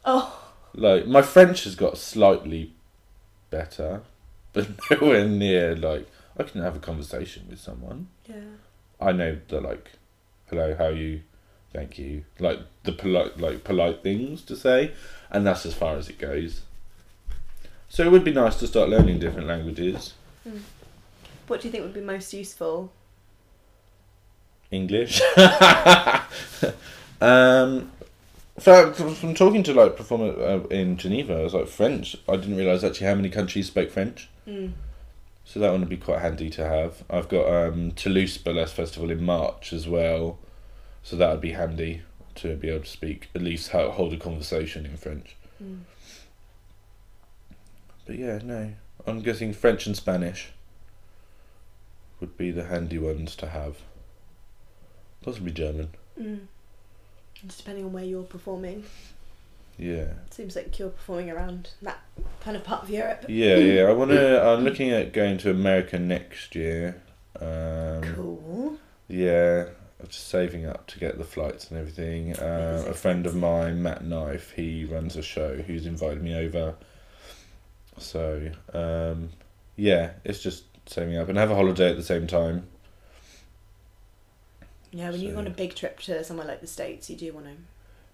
Oh, 0.05 0.49
Like 0.73 1.07
my 1.07 1.21
French 1.21 1.63
has 1.65 1.75
got 1.75 1.97
slightly 1.97 2.73
better, 3.49 4.01
but 4.53 4.67
nowhere 4.91 5.27
near 5.27 5.75
like 5.75 6.07
I 6.37 6.43
can 6.43 6.61
have 6.61 6.75
a 6.75 6.79
conversation 6.79 7.47
with 7.49 7.59
someone. 7.59 8.07
yeah. 8.27 8.35
I 9.01 9.13
know 9.13 9.37
the 9.47 9.61
like, 9.61 9.91
hello, 10.49 10.75
how 10.75 10.87
are 10.87 10.91
you, 10.91 11.21
thank 11.71 11.97
you, 11.97 12.25
like 12.37 12.59
the 12.83 12.91
polite 12.91 13.39
like 13.39 13.63
polite 13.63 14.03
things 14.03 14.41
to 14.43 14.55
say, 14.55 14.91
and 15.31 15.45
that's 15.47 15.65
as 15.65 15.73
far 15.73 15.95
as 15.97 16.09
it 16.09 16.17
goes. 16.17 16.61
So 17.87 18.03
it 18.03 18.11
would 18.11 18.23
be 18.23 18.33
nice 18.33 18.57
to 18.57 18.67
start 18.67 18.89
learning 18.89 19.19
different 19.19 19.47
languages. 19.47 20.13
What 21.47 21.61
do 21.61 21.67
you 21.67 21.71
think 21.71 21.83
would 21.83 21.93
be 21.93 22.01
most 22.01 22.31
useful? 22.33 22.91
English. 24.69 25.21
um, 27.21 27.91
from, 28.59 29.15
from 29.15 29.33
talking 29.33 29.63
to 29.63 29.73
like 29.73 29.95
performer 29.95 30.31
uh, 30.41 30.59
in 30.67 30.97
Geneva, 30.97 31.39
I 31.39 31.43
was 31.43 31.53
like 31.53 31.67
French. 31.67 32.15
I 32.27 32.35
didn't 32.35 32.57
realize 32.57 32.83
actually 32.83 33.07
how 33.07 33.15
many 33.15 33.29
countries 33.29 33.67
spoke 33.67 33.91
French. 33.91 34.29
Mm. 34.47 34.73
So 35.45 35.59
that 35.59 35.71
one 35.71 35.79
would 35.79 35.89
be 35.89 35.97
quite 35.97 36.21
handy 36.21 36.49
to 36.51 36.65
have. 36.65 37.03
I've 37.09 37.29
got 37.29 37.47
um, 37.51 37.91
Toulouse 37.91 38.37
Burlesque 38.37 38.75
Festival 38.75 39.09
in 39.09 39.23
March 39.23 39.73
as 39.73 39.87
well, 39.87 40.37
so 41.01 41.15
that 41.15 41.31
would 41.31 41.41
be 41.41 41.53
handy 41.53 42.03
to 42.35 42.55
be 42.55 42.69
able 42.69 42.83
to 42.83 42.89
speak 42.89 43.29
at 43.33 43.41
least 43.41 43.71
ho- 43.71 43.91
hold 43.91 44.13
a 44.13 44.17
conversation 44.17 44.85
in 44.85 44.95
French. 44.95 45.35
Mm. 45.61 45.79
But 48.05 48.17
yeah, 48.17 48.39
no, 48.43 48.73
I'm 49.05 49.21
guessing 49.21 49.53
French 49.53 49.87
and 49.87 49.95
Spanish 49.95 50.51
would 52.19 52.37
be 52.37 52.51
the 52.51 52.65
handy 52.65 52.97
ones 52.97 53.35
to 53.37 53.47
have. 53.47 53.77
Possibly 55.21 55.51
German. 55.51 55.89
Mm. 56.19 56.41
Just 57.45 57.59
depending 57.59 57.85
on 57.85 57.93
where 57.93 58.03
you're 58.03 58.23
performing. 58.23 58.83
Yeah. 59.77 60.11
It 60.27 60.33
Seems 60.33 60.55
like 60.55 60.77
you're 60.77 60.89
performing 60.89 61.29
around 61.31 61.69
that 61.81 61.99
kind 62.41 62.57
of 62.57 62.63
part 62.63 62.83
of 62.83 62.89
Europe. 62.89 63.25
Yeah, 63.29 63.55
yeah. 63.55 63.81
I 63.89 63.93
want 63.93 64.11
to. 64.11 64.43
I'm 64.45 64.63
looking 64.63 64.91
at 64.91 65.13
going 65.13 65.37
to 65.39 65.49
America 65.51 65.97
next 65.97 66.53
year. 66.55 67.01
Um, 67.39 68.01
Cool. 68.15 68.77
Yeah, 69.07 69.65
I'm 69.99 70.07
just 70.07 70.27
saving 70.27 70.65
up 70.65 70.85
to 70.87 70.99
get 70.99 71.17
the 71.17 71.23
flights 71.23 71.71
and 71.71 71.79
everything. 71.79 72.35
Uh, 72.35 72.85
a 72.87 72.93
friend 72.93 73.25
of 73.25 73.35
mine, 73.35 73.81
Matt 73.81 74.03
Knife, 74.03 74.51
he 74.51 74.85
runs 74.85 75.15
a 75.15 75.21
show. 75.23 75.57
Who's 75.57 75.85
invited 75.85 76.21
me 76.21 76.35
over. 76.35 76.75
So 77.97 78.51
um, 78.73 79.29
yeah, 79.75 80.11
it's 80.23 80.41
just 80.41 80.65
saving 80.87 81.17
up 81.17 81.29
and 81.29 81.37
have 81.37 81.51
a 81.51 81.55
holiday 81.55 81.89
at 81.89 81.95
the 81.95 82.03
same 82.03 82.27
time. 82.27 82.67
Yeah, 84.91 85.11
when 85.11 85.21
you 85.21 85.31
go 85.31 85.37
on 85.37 85.47
a 85.47 85.51
big 85.51 85.75
trip 85.75 85.99
to 86.01 86.23
somewhere 86.23 86.47
like 86.47 86.61
the 86.61 86.67
States, 86.67 87.09
you 87.09 87.15
do 87.15 87.31
want 87.33 87.45
to 87.45 87.51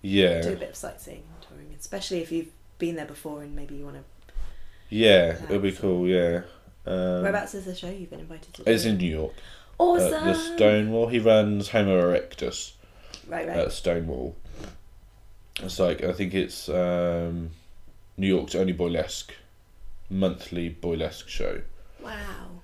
do 0.02 0.54
a 0.54 0.56
bit 0.56 0.70
of 0.70 0.76
sightseeing 0.76 1.24
and 1.24 1.48
touring, 1.48 1.76
especially 1.80 2.22
if 2.22 2.32
you've 2.32 2.52
been 2.78 2.96
there 2.96 3.06
before 3.06 3.42
and 3.42 3.56
maybe 3.56 3.76
you 3.76 3.86
want 3.86 3.98
to. 3.98 4.04
yeah, 4.90 5.38
it'll 5.44 5.60
be 5.60 5.72
cool. 5.72 6.08
Yeah. 6.08 6.42
Um, 6.86 7.24
Whereabouts 7.24 7.56
is 7.56 7.66
the 7.66 7.74
show 7.76 7.90
you've 7.90 8.10
been 8.10 8.20
invited 8.20 8.54
to? 8.56 8.72
It's 8.72 8.86
in 8.86 8.98
New 8.98 9.10
York. 9.10 9.34
Awesome. 9.78 10.14
At 10.14 10.24
the 10.26 10.36
Stonewall. 10.36 11.08
He 11.08 11.20
runs 11.20 11.70
Homo 11.70 12.00
erectus. 12.02 12.74
Right, 13.28 13.48
right. 13.48 13.58
at 13.58 13.72
Stonewall. 13.72 14.36
It's 15.62 15.80
like 15.80 16.04
I 16.04 16.12
think 16.12 16.34
it's 16.34 16.70
um, 16.70 17.52
New 18.18 18.28
York's 18.28 18.56
only 18.56 18.74
burlesque 18.74 19.34
monthly 20.10 20.70
burlesque 20.70 21.28
show. 21.28 21.62
wow. 22.04 22.62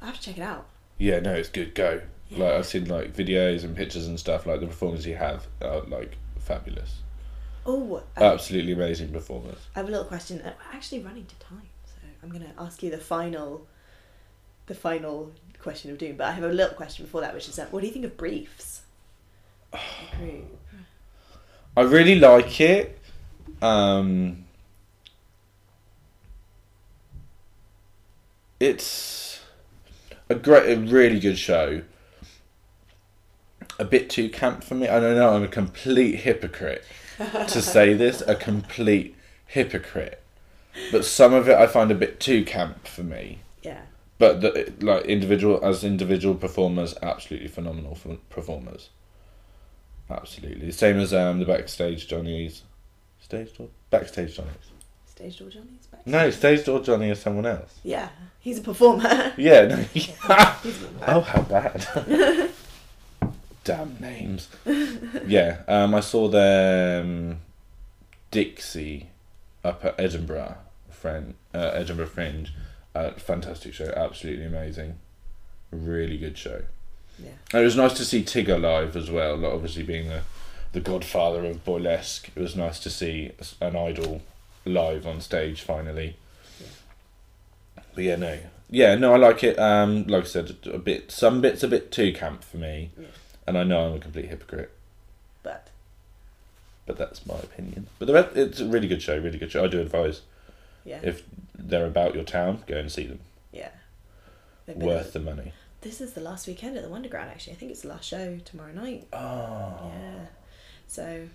I 0.00 0.06
have 0.06 0.16
to 0.16 0.22
check 0.22 0.38
it 0.38 0.42
out. 0.42 0.66
Yeah, 0.96 1.20
no, 1.20 1.34
it's 1.34 1.48
good. 1.48 1.74
Go. 1.74 2.02
Like 2.30 2.52
I've 2.52 2.66
seen 2.66 2.86
like 2.86 3.14
videos 3.14 3.64
and 3.64 3.76
pictures 3.76 4.06
and 4.06 4.18
stuff. 4.18 4.46
Like 4.46 4.60
the 4.60 4.66
performers 4.66 5.06
you 5.06 5.16
have 5.16 5.46
are 5.62 5.82
like 5.82 6.16
fabulous. 6.38 7.00
Oh, 7.64 8.02
uh, 8.16 8.24
Absolutely 8.24 8.72
amazing 8.72 9.12
performers. 9.12 9.58
I 9.76 9.80
have 9.80 9.88
a 9.88 9.90
little 9.90 10.06
question. 10.06 10.40
We're 10.42 10.54
actually 10.72 11.00
running 11.00 11.26
to 11.26 11.38
time, 11.38 11.68
so 11.84 11.92
I'm 12.22 12.30
going 12.30 12.42
to 12.42 12.52
ask 12.58 12.82
you 12.82 12.90
the 12.90 12.98
final, 12.98 13.66
the 14.66 14.74
final 14.74 15.32
question 15.58 15.90
of 15.90 15.98
doom. 15.98 16.16
But 16.16 16.28
I 16.28 16.32
have 16.32 16.44
a 16.44 16.48
little 16.48 16.74
question 16.74 17.04
before 17.04 17.20
that, 17.20 17.34
which 17.34 17.46
is, 17.46 17.58
uh, 17.58 17.66
what 17.70 17.80
do 17.80 17.86
you 17.86 17.92
think 17.92 18.06
of 18.06 18.16
briefs? 18.16 18.82
I 19.72 20.44
really 21.82 22.18
like 22.18 22.60
it. 22.60 22.98
Um, 23.60 24.44
it's 28.58 29.40
a 30.28 30.34
great, 30.34 30.72
a 30.72 30.80
really 30.80 31.20
good 31.20 31.38
show. 31.38 31.82
A 33.78 33.84
bit 33.84 34.10
too 34.10 34.28
camp 34.28 34.64
for 34.64 34.74
me. 34.74 34.88
I 34.88 34.98
don't 35.00 35.16
know. 35.16 35.34
I'm 35.34 35.44
a 35.44 35.48
complete 35.48 36.16
hypocrite 36.16 36.84
to 37.18 37.62
say 37.62 37.94
this. 37.94 38.22
A 38.26 38.34
complete 38.34 39.14
hypocrite. 39.46 40.22
But 40.92 41.04
some 41.04 41.32
of 41.32 41.48
it 41.48 41.56
I 41.56 41.66
find 41.66 41.90
a 41.90 41.94
bit 41.94 42.20
too 42.20 42.44
camp 42.44 42.86
for 42.86 43.02
me. 43.02 43.40
Yeah. 43.62 43.82
But 44.18 44.40
the, 44.40 44.72
like 44.80 45.04
individual 45.04 45.64
as 45.64 45.84
individual 45.84 46.34
performers, 46.34 46.94
absolutely 47.02 47.48
phenomenal 47.48 47.94
for 47.94 48.16
performers. 48.30 48.90
Absolutely, 50.10 50.70
same 50.72 50.98
as 50.98 51.12
um 51.12 51.38
the 51.38 51.44
backstage 51.44 52.08
Johnny's, 52.08 52.62
stage 53.20 53.56
door 53.56 53.68
backstage 53.90 54.36
Johnny's. 54.36 54.54
Stage 55.06 55.38
door 55.38 55.50
Johnny's 55.50 55.86
back. 55.86 56.06
No, 56.06 56.30
stage 56.30 56.64
door 56.64 56.80
Johnny 56.80 57.10
is 57.10 57.20
someone 57.20 57.46
else. 57.46 57.78
Yeah, 57.84 58.08
he's 58.40 58.58
a 58.58 58.62
performer. 58.62 59.32
Yeah, 59.36 59.66
no. 59.66 59.76
A 60.28 61.16
oh, 61.16 61.20
how 61.20 61.42
bad. 61.42 62.50
Damn 63.68 63.96
names. 64.00 64.48
yeah, 65.26 65.62
um, 65.68 65.94
I 65.94 66.00
saw 66.00 66.28
them 66.28 67.40
Dixie 68.30 69.10
up 69.62 69.84
at 69.84 69.98
Edinburgh, 69.98 70.56
friend, 70.90 71.34
uh, 71.54 71.70
Edinburgh 71.74 72.06
Fringe. 72.06 72.52
Uh, 72.94 73.10
fantastic 73.12 73.74
show, 73.74 73.92
absolutely 73.96 74.46
amazing. 74.46 74.98
Really 75.70 76.16
good 76.16 76.38
show. 76.38 76.62
Yeah. 77.22 77.32
And 77.52 77.62
it 77.62 77.64
was 77.64 77.76
nice 77.76 77.92
to 77.94 78.04
see 78.04 78.22
Tigger 78.22 78.60
live 78.60 78.96
as 78.96 79.10
well. 79.10 79.36
Like 79.36 79.52
obviously 79.52 79.82
being 79.82 80.08
the 80.08 80.22
the 80.72 80.80
godfather 80.80 81.44
of 81.46 81.64
burlesque, 81.64 82.30
it 82.34 82.40
was 82.40 82.54
nice 82.54 82.78
to 82.80 82.90
see 82.90 83.32
an 83.60 83.74
idol 83.76 84.22
live 84.64 85.06
on 85.06 85.20
stage 85.20 85.62
finally. 85.62 86.16
But 87.94 88.04
yeah, 88.04 88.16
no, 88.16 88.38
yeah, 88.70 88.94
no, 88.96 89.14
I 89.14 89.16
like 89.16 89.42
it. 89.42 89.58
Um, 89.58 90.06
like 90.06 90.24
I 90.24 90.26
said, 90.26 90.56
a 90.66 90.78
bit, 90.78 91.10
some 91.10 91.40
bits 91.40 91.62
a 91.62 91.68
bit 91.68 91.90
too 91.90 92.12
camp 92.12 92.44
for 92.44 92.58
me, 92.58 92.90
Yeah. 92.98 93.06
And 93.48 93.58
I 93.58 93.64
know 93.64 93.86
I'm 93.88 93.94
a 93.94 93.98
complete 93.98 94.26
hypocrite, 94.26 94.70
But 95.42 95.68
but 96.86 96.96
that's 96.96 97.26
my 97.26 97.36
opinion. 97.36 97.86
But 97.98 98.06
the 98.06 98.14
rest, 98.14 98.36
it's 98.36 98.60
a 98.60 98.66
really 98.66 98.88
good 98.88 99.02
show, 99.02 99.18
really 99.18 99.38
good 99.38 99.50
show. 99.52 99.64
I 99.64 99.68
do 99.68 99.80
advise 99.80 100.22
yeah, 100.84 101.00
if 101.02 101.22
they're 101.58 101.86
about 101.86 102.14
your 102.14 102.24
town, 102.24 102.62
go 102.66 102.76
and 102.76 102.90
see 102.90 103.06
them. 103.06 103.20
yeah. 103.52 103.70
Worth 104.74 105.12
the 105.14 105.20
money. 105.20 105.52
This 105.80 106.00
is 106.00 106.12
the 106.12 106.20
last 106.20 106.46
weekend 106.46 106.76
at 106.76 106.82
the 106.82 106.90
Wonderground. 106.90 107.28
Actually, 107.30 107.54
I 107.54 107.56
think 107.56 107.70
it's 107.72 107.82
the 107.82 107.88
last 107.88 108.04
show 108.04 108.38
tomorrow 108.44 108.72
night. 108.72 109.06
Oh, 109.12 109.90
Yeah. 109.92 110.26
So, 110.86 111.28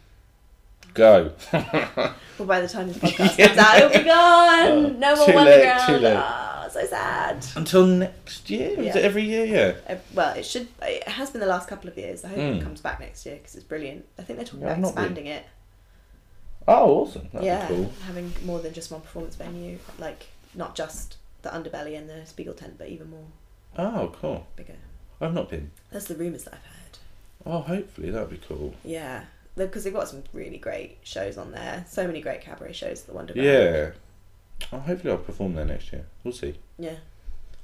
go. 0.94 1.32
well, 1.54 2.48
by 2.48 2.62
the 2.62 2.68
time 2.68 2.88
this 2.90 2.98
podcast 3.04 3.38
Yeah. 3.40 3.48
comes 3.48 3.58
out, 3.60 3.78
it'll 3.78 3.90
be 3.90 4.04
gone. 4.06 4.68
Oh, 4.68 4.90
no 5.00 5.16
more 5.16 5.26
too 5.26 5.32
late, 5.34 5.82
too 5.88 5.94
late. 5.94 6.16
Oh, 6.18 6.43
so 6.74 6.86
sad. 6.86 7.46
Until 7.56 7.86
next 7.86 8.50
year? 8.50 8.80
Is 8.80 8.96
it 8.96 9.04
every 9.06 9.24
year? 9.24 9.46
Yeah. 9.46 9.74
Uh, 9.96 10.00
well, 10.14 10.36
it 10.36 10.46
should. 10.46 10.68
It 10.82 11.08
has 11.08 11.30
been 11.32 11.42
the 11.42 11.48
last 11.48 11.68
couple 11.70 11.90
of 11.90 11.98
years. 11.98 12.24
I 12.26 12.30
hope 12.30 12.38
Mm. 12.38 12.58
it 12.60 12.64
comes 12.64 12.82
back 12.82 13.00
next 13.00 13.26
year 13.26 13.36
because 13.36 13.56
it's 13.56 13.64
brilliant. 13.64 14.06
I 14.20 14.24
think 14.24 14.38
they're 14.38 14.46
talking 14.46 14.62
Yeah, 14.62 14.74
about 14.78 14.84
expanding 14.92 15.28
it. 15.28 15.46
Oh, 16.68 17.02
awesome. 17.02 17.28
That'd 17.34 17.46
yeah, 17.46 17.68
be 17.68 17.76
cool. 17.76 17.92
having 18.06 18.34
more 18.46 18.60
than 18.60 18.74
just 18.74 18.90
one 18.92 19.02
performance 19.02 19.36
venue, 19.36 19.80
like 20.00 20.28
not 20.56 20.76
just 20.76 21.18
the 21.42 21.50
underbelly 21.50 21.98
and 21.98 22.10
the 22.10 22.26
Spiegel 22.26 22.54
tent, 22.54 22.76
but 22.78 22.88
even 22.88 23.10
more 23.10 23.26
Oh, 23.78 24.14
cool. 24.22 24.48
bigger. 24.56 24.76
I've 25.20 25.34
not 25.34 25.50
been. 25.50 25.72
That's 25.92 26.06
the 26.06 26.16
rumours 26.16 26.46
that 26.46 26.54
I've 26.54 26.66
heard. 26.66 26.98
Oh, 27.46 27.60
hopefully 27.60 28.12
that'd 28.12 28.30
be 28.30 28.40
cool. 28.48 28.74
Yeah, 28.86 29.26
because 29.58 29.84
they've 29.84 29.94
got 29.94 30.08
some 30.08 30.24
really 30.32 30.58
great 30.58 31.00
shows 31.04 31.38
on 31.38 31.52
there. 31.52 31.84
So 31.90 32.08
many 32.08 32.22
great 32.22 32.40
cabaret 32.42 32.72
shows 32.74 33.02
at 33.02 33.08
the 33.08 33.14
Wonderground. 33.14 33.44
Yeah. 33.44 33.92
Oh, 34.72 34.80
hopefully 34.80 35.12
I'll 35.12 35.20
perform 35.20 35.56
there 35.56 35.66
next 35.66 35.92
year. 35.92 36.06
We'll 36.24 36.34
see. 36.34 36.56
yeah. 36.80 36.96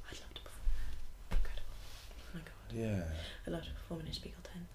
I'd 0.09 0.19
love 0.19 0.33
to 0.35 0.41
perform 0.41 0.67
there. 1.29 1.37
Incredible. 1.39 1.71
Oh 2.17 2.35
my 2.35 2.39
god, 2.41 2.73
Yeah. 2.73 3.03
I'd 3.47 3.53
love 3.53 3.63
to 3.63 3.71
perform 3.71 4.01
in 4.01 4.07
a 4.07 4.13
Spiegel 4.13 4.39
tent. 4.43 4.65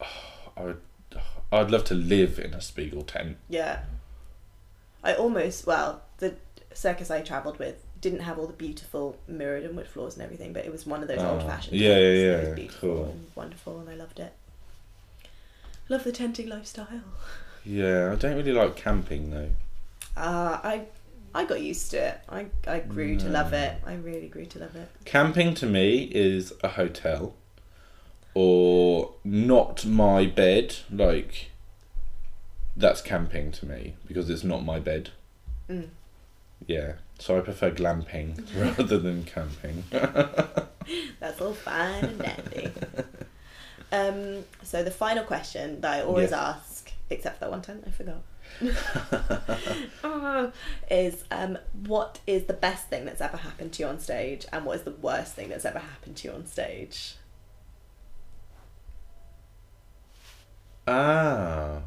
I 0.56 0.62
would. 0.62 0.80
I'd 1.52 1.70
love 1.70 1.84
to 1.84 1.94
live 1.94 2.38
in 2.38 2.54
a 2.54 2.60
Spiegel 2.60 3.02
tent. 3.02 3.36
Yeah. 3.48 3.80
I 5.04 5.14
almost 5.14 5.66
well 5.66 6.02
the 6.18 6.34
circus 6.74 7.10
I 7.10 7.20
travelled 7.22 7.58
with 7.58 7.76
didn't 8.00 8.20
have 8.20 8.38
all 8.38 8.46
the 8.46 8.52
beautiful 8.52 9.16
mirrored 9.28 9.62
and 9.64 9.76
wood 9.76 9.86
floors 9.86 10.14
and 10.14 10.22
everything, 10.24 10.52
but 10.52 10.64
it 10.64 10.72
was 10.72 10.86
one 10.86 11.02
of 11.02 11.08
those 11.08 11.18
Oh, 11.20 11.32
old 11.34 11.42
fashioned. 11.42 11.76
yeah, 11.76 11.96
yeah, 11.98 11.98
yeah. 11.98 12.32
It 12.38 12.48
was 12.48 12.54
beautiful 12.56 12.88
cool. 12.94 13.04
and 13.04 13.26
wonderful, 13.36 13.78
and 13.80 13.88
I 13.90 13.94
loved 13.94 14.18
it. 14.18 14.32
Love 15.88 16.02
the 16.04 16.10
tenting 16.12 16.48
lifestyle. 16.48 16.88
Yeah, 17.64 18.10
I 18.12 18.16
don't 18.16 18.36
really 18.36 18.52
like 18.52 18.74
camping 18.76 19.30
though. 19.30 19.50
Uh, 20.16 20.58
I 20.64 20.82
I 21.34 21.44
got 21.44 21.60
used 21.60 21.90
to 21.92 22.08
it. 22.08 22.20
I, 22.28 22.46
I 22.66 22.80
grew 22.80 23.16
to 23.16 23.28
love 23.28 23.52
it. 23.52 23.80
I 23.86 23.94
really 23.94 24.28
grew 24.28 24.44
to 24.46 24.58
love 24.58 24.76
it. 24.76 24.88
Camping 25.04 25.54
to 25.54 25.66
me 25.66 26.10
is 26.12 26.52
a 26.62 26.68
hotel 26.68 27.34
or 28.34 29.14
not 29.24 29.86
my 29.86 30.26
bed. 30.26 30.76
Like, 30.90 31.50
that's 32.76 33.00
camping 33.00 33.52
to 33.52 33.66
me 33.66 33.94
because 34.06 34.28
it's 34.28 34.44
not 34.44 34.64
my 34.64 34.78
bed. 34.78 35.10
Mm. 35.68 35.88
Yeah, 36.66 36.94
so 37.18 37.38
I 37.38 37.40
prefer 37.40 37.70
glamping 37.70 38.36
rather 38.60 38.98
than 38.98 39.24
camping. 39.24 39.84
That's 41.20 41.40
all 41.40 41.54
fine 41.54 42.04
and 42.04 42.18
dandy. 42.18 42.72
um, 43.92 44.44
so 44.62 44.82
the 44.82 44.90
final 44.90 45.24
question 45.24 45.80
that 45.80 45.92
I 45.92 46.02
always 46.02 46.32
ask, 46.32 46.92
except 47.10 47.38
for 47.38 47.44
that 47.44 47.50
one 47.50 47.62
time 47.62 47.82
I 47.86 47.90
forgot, 47.90 48.22
Oh, 50.04 50.52
is 50.90 51.24
um, 51.30 51.58
what 51.86 52.20
is 52.26 52.44
the 52.44 52.52
best 52.52 52.88
thing 52.88 53.04
that's 53.04 53.20
ever 53.20 53.36
happened 53.36 53.72
to 53.74 53.82
you 53.82 53.88
on 53.88 53.98
stage, 54.00 54.46
and 54.52 54.64
what 54.64 54.76
is 54.76 54.82
the 54.82 54.90
worst 54.90 55.34
thing 55.34 55.48
that's 55.48 55.64
ever 55.64 55.78
happened 55.78 56.16
to 56.16 56.28
you 56.28 56.34
on 56.34 56.46
stage? 56.46 57.16
ah. 60.86 61.82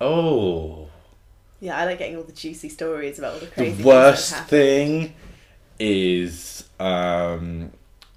Oh. 0.00 0.88
Yeah, 1.60 1.78
I 1.78 1.84
like 1.86 1.98
getting 1.98 2.16
all 2.16 2.24
the 2.24 2.32
juicy 2.32 2.68
stories 2.68 3.18
about 3.18 3.34
all 3.34 3.40
the 3.40 3.46
crazy. 3.46 3.82
The 3.82 3.82
things 3.82 3.84
that 3.84 3.94
have 3.94 4.04
worst 4.04 4.34
thing 4.48 5.14
is 5.78 6.68
um, 6.78 7.72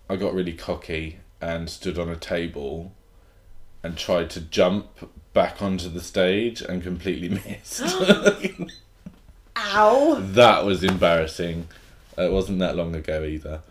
I 0.09 0.15
got 0.15 0.33
really 0.33 0.53
cocky 0.53 1.19
and 1.39 1.69
stood 1.69 1.97
on 1.97 2.09
a 2.09 2.15
table 2.15 2.91
and 3.83 3.97
tried 3.97 4.29
to 4.31 4.41
jump 4.41 4.87
back 5.37 5.61
onto 5.61 5.87
the 5.87 6.01
stage 6.01 6.61
and 6.61 6.81
completely 6.81 7.29
missed. 7.45 7.83
Ow! 9.55 10.17
that 10.19 10.65
was 10.65 10.83
embarrassing. 10.83 11.67
It 12.17 12.31
wasn't 12.31 12.57
that 12.57 12.75
long 12.75 12.95
ago 12.95 13.23
either. 13.23 13.61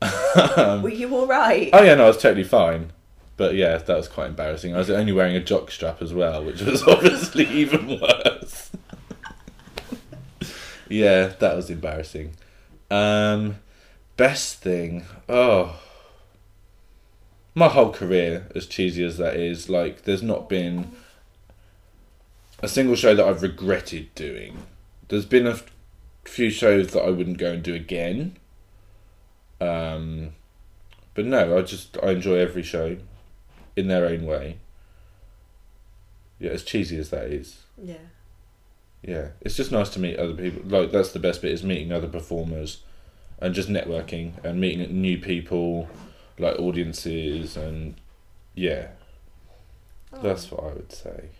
Were 0.80 0.88
you 0.88 1.14
all 1.14 1.26
right? 1.26 1.68
Oh 1.74 1.82
yeah, 1.82 1.94
no, 1.94 2.04
I 2.04 2.08
was 2.08 2.16
totally 2.16 2.44
fine. 2.44 2.92
But 3.36 3.54
yeah, 3.54 3.76
that 3.76 3.96
was 3.98 4.08
quite 4.08 4.28
embarrassing. 4.28 4.74
I 4.74 4.78
was 4.78 4.88
only 4.88 5.12
wearing 5.12 5.36
a 5.36 5.44
jock 5.44 5.70
strap 5.70 6.00
as 6.00 6.14
well, 6.14 6.42
which 6.42 6.62
was 6.62 6.82
obviously 6.84 7.46
even 7.48 8.00
worse. 8.00 8.70
yeah, 10.88 11.34
that 11.38 11.54
was 11.54 11.68
embarrassing. 11.68 12.32
Um, 12.90 13.56
best 14.16 14.62
thing, 14.62 15.04
oh, 15.28 15.80
my 17.54 17.68
whole 17.68 17.92
career, 17.92 18.46
as 18.54 18.66
cheesy 18.66 19.04
as 19.04 19.18
that 19.18 19.36
is, 19.36 19.68
like, 19.68 20.04
there's 20.04 20.22
not 20.22 20.48
been 20.48 20.92
a 22.60 22.68
single 22.68 22.96
show 22.96 23.14
that 23.14 23.24
I've 23.24 23.42
regretted 23.42 24.14
doing. 24.14 24.58
There's 25.08 25.26
been 25.26 25.46
a 25.46 25.52
f- 25.52 25.70
few 26.24 26.50
shows 26.50 26.88
that 26.88 27.02
I 27.02 27.10
wouldn't 27.10 27.38
go 27.38 27.52
and 27.52 27.62
do 27.62 27.74
again. 27.74 28.36
Um, 29.60 30.30
but 31.14 31.24
no, 31.26 31.58
I 31.58 31.62
just 31.62 31.96
I 32.02 32.10
enjoy 32.10 32.36
every 32.36 32.62
show 32.62 32.96
in 33.76 33.88
their 33.88 34.06
own 34.06 34.26
way. 34.26 34.58
Yeah, 36.38 36.50
as 36.50 36.62
cheesy 36.62 36.98
as 36.98 37.10
that 37.10 37.26
is. 37.26 37.62
Yeah. 37.82 37.96
Yeah, 39.02 39.28
it's 39.40 39.56
just 39.56 39.72
nice 39.72 39.88
to 39.90 40.00
meet 40.00 40.18
other 40.18 40.34
people. 40.34 40.62
Like 40.66 40.92
that's 40.92 41.12
the 41.12 41.18
best 41.18 41.42
bit 41.42 41.52
is 41.52 41.62
meeting 41.62 41.92
other 41.92 42.08
performers, 42.08 42.82
and 43.38 43.54
just 43.54 43.68
networking 43.68 44.42
and 44.44 44.60
meeting 44.60 45.00
new 45.00 45.18
people, 45.18 45.88
like 46.38 46.58
audiences 46.58 47.56
and 47.56 47.94
yeah, 48.54 48.88
that's 50.22 50.50
what 50.50 50.64
I 50.64 50.74
would 50.74 50.92
say. 50.92 51.30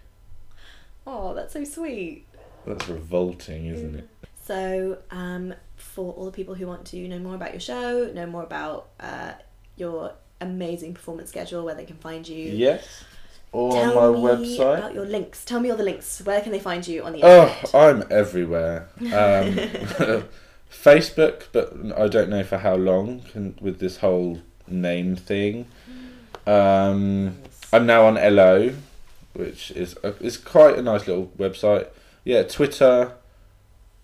Oh, 1.12 1.34
that's 1.34 1.52
so 1.52 1.64
sweet. 1.64 2.24
That's 2.66 2.88
revolting, 2.88 3.66
isn't 3.66 3.96
it? 3.96 4.08
So, 4.44 4.98
um, 5.10 5.54
for 5.76 6.12
all 6.12 6.24
the 6.26 6.30
people 6.30 6.54
who 6.54 6.66
want 6.68 6.84
to 6.86 7.08
know 7.08 7.18
more 7.18 7.34
about 7.34 7.50
your 7.52 7.60
show, 7.60 8.10
know 8.14 8.26
more 8.26 8.44
about 8.44 8.90
uh, 9.00 9.32
your 9.76 10.12
amazing 10.40 10.94
performance 10.94 11.28
schedule, 11.30 11.64
where 11.64 11.74
they 11.74 11.84
can 11.84 11.96
find 11.96 12.26
you. 12.28 12.36
Yes. 12.52 13.04
Or 13.52 13.72
Tell 13.72 13.98
on 13.98 14.22
my 14.22 14.36
me 14.36 14.56
website. 14.58 14.78
about 14.78 14.94
your 14.94 15.04
links. 15.04 15.44
Tell 15.44 15.58
me 15.58 15.70
all 15.70 15.76
the 15.76 15.82
links. 15.82 16.22
Where 16.22 16.40
can 16.40 16.52
they 16.52 16.60
find 16.60 16.86
you 16.86 17.02
on 17.02 17.12
the 17.12 17.20
Oh. 17.24 17.60
I'm 17.74 18.04
everywhere. 18.08 18.88
Um, 19.00 19.08
Facebook, 20.70 21.48
but 21.50 21.74
I 21.98 22.06
don't 22.06 22.30
know 22.30 22.44
for 22.44 22.58
how 22.58 22.76
long 22.76 23.22
can, 23.22 23.58
with 23.60 23.80
this 23.80 23.96
whole 23.98 24.40
name 24.68 25.16
thing. 25.16 25.66
Um, 26.46 27.38
I'm 27.72 27.86
now 27.86 28.06
on 28.06 28.16
Ello, 28.16 28.72
which 29.34 29.70
is 29.72 29.96
a, 30.02 30.14
is 30.22 30.36
quite 30.36 30.78
a 30.78 30.82
nice 30.82 31.06
little 31.06 31.26
website. 31.38 31.88
Yeah, 32.24 32.42
Twitter. 32.42 33.12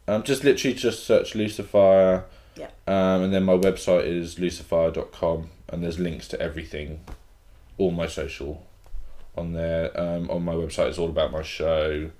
Um, 0.08 0.22
just 0.22 0.44
literally 0.44 0.74
just 0.74 1.04
search 1.04 1.34
Lucifer. 1.34 2.24
Yeah. 2.56 2.68
Um, 2.86 3.22
and 3.24 3.34
then 3.34 3.42
my 3.44 3.54
website 3.54 4.06
is 4.06 4.38
lucifer.com 4.38 5.50
and 5.68 5.82
there's 5.82 5.98
links 5.98 6.28
to 6.28 6.40
everything, 6.40 7.00
all 7.76 7.90
my 7.90 8.06
social 8.06 8.64
on 9.36 9.52
there. 9.52 9.98
Um, 10.00 10.30
on 10.30 10.42
my 10.44 10.54
website 10.54 10.88
it's 10.88 10.98
all 10.98 11.10
about 11.10 11.32
my 11.32 11.42
show, 11.42 12.10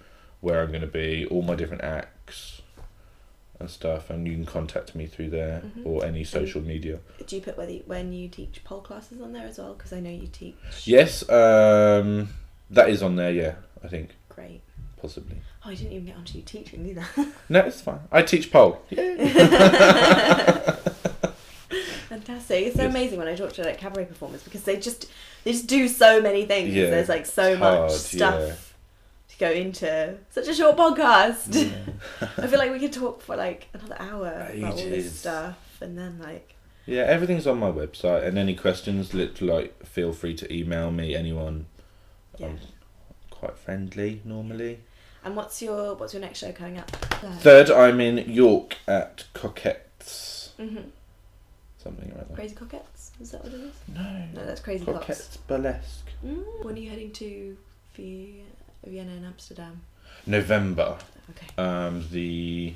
where 0.40 0.60
I'm 0.62 0.68
going 0.68 0.82
to 0.82 0.86
be, 0.86 1.24
all 1.26 1.42
my 1.42 1.54
different 1.54 1.82
acts 1.84 2.60
and 3.58 3.70
stuff, 3.70 4.10
and 4.10 4.26
you 4.26 4.34
can 4.34 4.44
contact 4.44 4.94
me 4.94 5.06
through 5.06 5.30
there 5.30 5.62
Mhm. 5.78 5.86
or 5.86 6.04
any 6.04 6.24
social 6.24 6.60
media. 6.60 6.98
Do 7.26 7.36
you 7.36 7.40
put 7.40 7.56
whether 7.56 7.72
when 7.86 8.12
you 8.12 8.28
teach 8.28 8.62
pole 8.64 8.82
classes 8.82 9.18
on 9.22 9.32
there 9.32 9.46
as 9.46 9.56
well? 9.56 9.72
Because 9.72 9.94
I 9.94 10.00
know 10.00 10.10
you 10.10 10.26
teach. 10.26 10.56
Yes, 10.84 11.26
um, 11.30 12.28
that 12.70 12.88
is 12.90 13.02
on 13.02 13.16
there. 13.16 13.30
Yeah, 13.32 13.54
I 13.84 13.88
think 13.88 14.10
Great. 14.28 14.62
possibly. 15.00 15.36
Oh, 15.64 15.70
I 15.70 15.74
didn't 15.74 15.92
even 15.92 16.06
get 16.06 16.16
onto 16.16 16.38
you 16.38 16.44
teaching 16.44 16.86
either. 16.88 17.04
No, 17.48 17.60
it's 17.60 17.80
fine. 17.80 18.00
I 18.12 18.22
teach 18.22 18.50
pole. 18.52 18.82
Fantastic! 22.08 22.66
It's 22.66 22.76
so 22.76 22.82
Yes. 22.82 22.90
amazing 22.94 23.18
when 23.18 23.28
I 23.28 23.34
talk 23.34 23.52
to 23.54 23.64
like 23.64 23.78
cabaret 23.78 24.04
performers 24.06 24.42
because 24.42 24.62
they 24.62 24.76
just 24.78 25.06
they 25.44 25.52
just 25.52 25.66
do 25.66 25.88
so 25.88 26.20
many 26.20 26.44
things. 26.44 26.72
Yeah, 26.74 26.90
There's 26.90 27.08
like 27.08 27.26
so 27.26 27.56
much 27.56 27.90
stuff 27.92 28.40
yeah. 28.40 28.54
to 29.28 29.38
go 29.38 29.50
into 29.50 30.16
such 30.30 30.46
a 30.48 30.54
short 30.54 30.76
podcast. 30.76 31.72
I 32.38 32.46
feel 32.46 32.58
like 32.58 32.70
we 32.72 32.78
could 32.78 32.92
talk 32.92 33.20
for 33.22 33.36
like 33.36 33.68
another 33.74 33.96
hour 33.98 34.48
about 34.54 34.72
all 34.74 34.76
this 34.76 35.18
stuff, 35.18 35.58
and 35.80 35.98
then 35.98 36.18
like 36.22 36.54
Yeah, 36.86 37.02
everything's 37.02 37.46
on 37.46 37.58
my 37.58 37.70
website, 37.72 38.24
and 38.24 38.38
any 38.38 38.54
questions, 38.54 39.12
like 39.12 39.84
feel 39.84 40.12
free 40.12 40.34
to 40.34 40.52
email 40.54 40.90
me. 40.92 41.14
Anyone, 41.16 41.66
yeah. 42.38 42.46
I'm 42.46 42.58
quite 43.30 43.56
friendly 43.58 44.20
normally. 44.24 44.80
And 45.24 45.34
what's 45.36 45.60
your 45.60 45.94
what's 45.96 46.12
your 46.14 46.20
next 46.20 46.38
show 46.38 46.52
coming 46.52 46.78
up? 46.78 46.90
Third, 47.40 47.70
I'm 47.70 48.00
in 48.00 48.18
York 48.30 48.76
at 48.86 49.24
Coquettes, 49.34 50.50
hmm 50.56 50.76
something 51.78 52.08
like 52.16 52.28
that. 52.28 52.34
Crazy 52.34 52.54
Coquettes. 52.54 53.12
Is 53.20 53.30
that 53.30 53.44
what 53.44 53.52
it 53.54 53.60
is? 53.60 53.74
No, 53.94 54.24
No, 54.34 54.44
that's 54.46 54.60
Crazy. 54.60 54.84
Coquettes 54.84 55.36
Burlesque. 55.46 56.08
Mm. 56.24 56.64
When 56.64 56.74
are 56.74 56.78
you 56.78 56.90
heading 56.90 57.12
to 57.12 57.56
Vienna 57.96 59.12
and 59.12 59.24
Amsterdam? 59.24 59.80
November, 60.26 60.98
Okay. 61.30 61.46
um, 61.62 62.04
the 62.10 62.74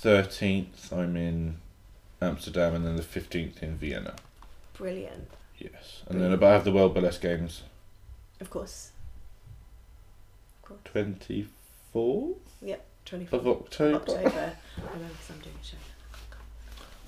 thirteenth, 0.00 0.92
I'm 0.92 1.16
in 1.16 1.56
Amsterdam, 2.20 2.74
and 2.74 2.86
then 2.86 2.96
the 2.96 3.02
fifteenth 3.02 3.62
in 3.62 3.76
Vienna. 3.76 4.14
Brilliant. 4.74 5.28
Yes, 5.58 6.02
and 6.08 6.20
then 6.20 6.42
I 6.42 6.48
have 6.52 6.64
the 6.64 6.72
World 6.72 6.94
Burlesque 6.94 7.20
Games 7.20 7.62
Of 8.40 8.50
course. 8.50 8.90
Of 10.62 10.68
course. 10.68 10.80
twenty 10.84 11.46
fourth 11.92 12.36
Yep. 12.62 12.84
24th 13.06 13.32
of 13.32 13.46
October. 13.48 13.96
October. 13.96 14.28
I 14.28 14.80
remember 14.92 15.08
because 15.14 15.30
I'm 15.30 15.38
doing 15.40 15.56
a 15.60 15.64
show. 15.64 15.76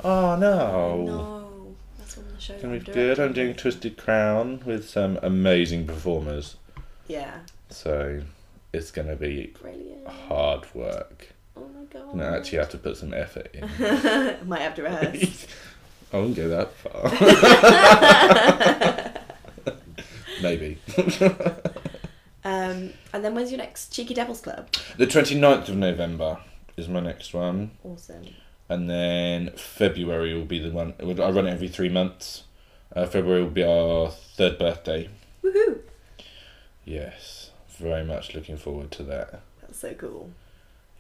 Oh 0.03 0.37
no. 0.37 1.05
No, 1.05 1.75
that's 1.99 2.17
of 2.17 2.25
the 2.35 2.41
shows. 2.41 2.55
It's 2.55 2.63
gonna 2.63 2.75
I'm 2.77 2.81
be 2.81 2.93
good. 2.93 3.19
I'm 3.21 3.33
doing 3.35 3.55
Twisted 3.55 3.97
Crown 3.99 4.63
with 4.65 4.89
some 4.89 5.19
amazing 5.23 5.87
performers. 5.87 6.57
Yeah. 7.07 7.41
So 7.69 8.23
it's 8.73 8.91
gonna 8.91 9.17
be 9.17 9.55
Brilliant. 9.61 10.07
hard 10.09 10.67
work. 10.75 11.29
Oh 11.57 11.69
my 11.69 11.85
god. 11.85 12.19
I 12.19 12.37
actually 12.39 12.59
have 12.59 12.71
to 12.71 12.79
put 12.79 12.97
some 12.97 13.13
effort 13.13 13.55
in. 13.55 13.69
Might 14.49 14.63
have 14.63 14.75
to 14.77 14.83
rehearse. 14.85 15.47
I 16.13 16.17
wouldn't 16.17 16.37
go 16.37 16.49
that 16.49 16.73
far. 16.73 17.11
Maybe. 20.43 20.79
um, 22.45 22.93
and 23.13 23.25
then 23.25 23.35
when's 23.35 23.51
your 23.51 23.59
next 23.59 23.93
Cheeky 23.93 24.15
Devils 24.15 24.41
Club? 24.41 24.71
The 24.97 25.07
29th 25.07 25.69
of 25.69 25.77
November 25.77 26.39
is 26.77 26.89
my 26.89 27.01
next 27.01 27.35
one. 27.35 27.73
Awesome. 27.85 28.27
And 28.69 28.89
then 28.89 29.51
February 29.57 30.35
will 30.35 30.45
be 30.45 30.61
the 30.61 30.71
one. 30.71 30.95
I 31.01 31.31
run 31.31 31.47
it 31.47 31.51
every 31.51 31.69
three 31.69 31.89
months. 31.89 32.45
Uh, 32.95 33.07
February 33.07 33.43
will 33.43 33.51
be 33.51 33.65
our 33.65 34.11
third 34.11 34.59
birthday. 34.59 35.09
Woohoo! 35.43 35.81
Yes. 36.85 37.51
Very 37.79 38.05
much 38.05 38.35
looking 38.35 38.57
forward 38.57 38.91
to 38.93 39.03
that. 39.05 39.43
That's 39.61 39.79
so 39.79 39.95
cool. 39.95 40.31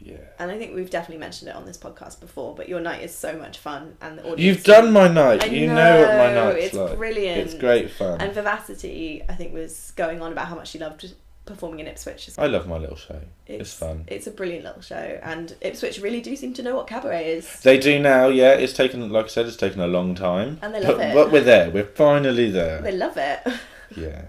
Yeah. 0.01 0.16
And 0.38 0.51
I 0.51 0.59
think 0.59 0.74
we've 0.74 0.90
definitely 0.90 1.20
mentioned 1.20 1.51
it 1.51 1.57
on 1.57 1.66
this 1.66 1.76
podcast 1.76 2.20
before, 2.20 2.55
but 2.55 2.68
your 2.68 2.80
night 2.80 3.03
is 3.03 3.14
so 3.14 3.36
much 3.36 3.59
fun, 3.59 3.96
and 4.01 4.18
the 4.18 4.22
audience. 4.22 4.40
You've 4.40 4.64
done 4.64 4.92
my 4.92 5.09
night. 5.09 5.44
I 5.44 5.46
you 5.46 5.66
know, 5.66 6.01
what 6.01 6.09
my 6.09 6.34
know, 6.34 6.53
night's 6.53 6.66
it's 6.66 6.74
like. 6.74 6.96
brilliant. 6.96 7.40
It's 7.40 7.55
great 7.55 7.90
fun. 7.90 8.20
And 8.20 8.32
Vivacity, 8.34 9.24
I 9.28 9.34
think, 9.34 9.53
was 9.53 9.92
going 9.96 10.22
on 10.22 10.32
about 10.32 10.46
how 10.48 10.55
much 10.55 10.68
she 10.68 10.78
loved 10.78 11.12
performing 11.44 11.80
in 11.80 11.86
Ipswich. 11.86 12.28
It's, 12.28 12.38
I 12.38 12.46
love 12.46 12.66
my 12.66 12.78
little 12.78 12.96
show. 12.96 13.20
It's, 13.46 13.74
fun. 13.74 14.05
It's 14.07 14.26
a 14.26 14.30
brilliant 14.30 14.64
little 14.64 14.82
show, 14.82 15.18
and 15.22 15.55
Ipswich 15.61 16.01
really 16.01 16.20
do 16.20 16.34
seem 16.36 16.55
to 16.55 16.62
know 16.62 16.76
what 16.76 16.86
cabaret 16.86 17.32
is. 17.32 17.61
They 17.61 17.78
do 17.78 17.98
now, 17.98 18.28
yeah. 18.28 18.53
It's 18.53 18.72
taken, 18.72 19.11
like 19.11 19.26
I 19.26 19.28
said, 19.28 19.46
it's 19.46 19.57
taken 19.57 19.80
a 19.80 19.86
long 19.86 20.14
time. 20.14 20.59
And 20.62 20.74
they 20.74 20.80
love 20.80 20.96
but, 20.96 21.07
it. 21.07 21.14
But 21.14 21.32
we're 21.32 21.42
there. 21.42 21.70
We're 21.70 21.84
finally 21.84 22.51
there. 22.51 22.80
They 22.80 22.92
love 22.92 23.16
it. 23.16 23.40
Yeah. 23.96 24.22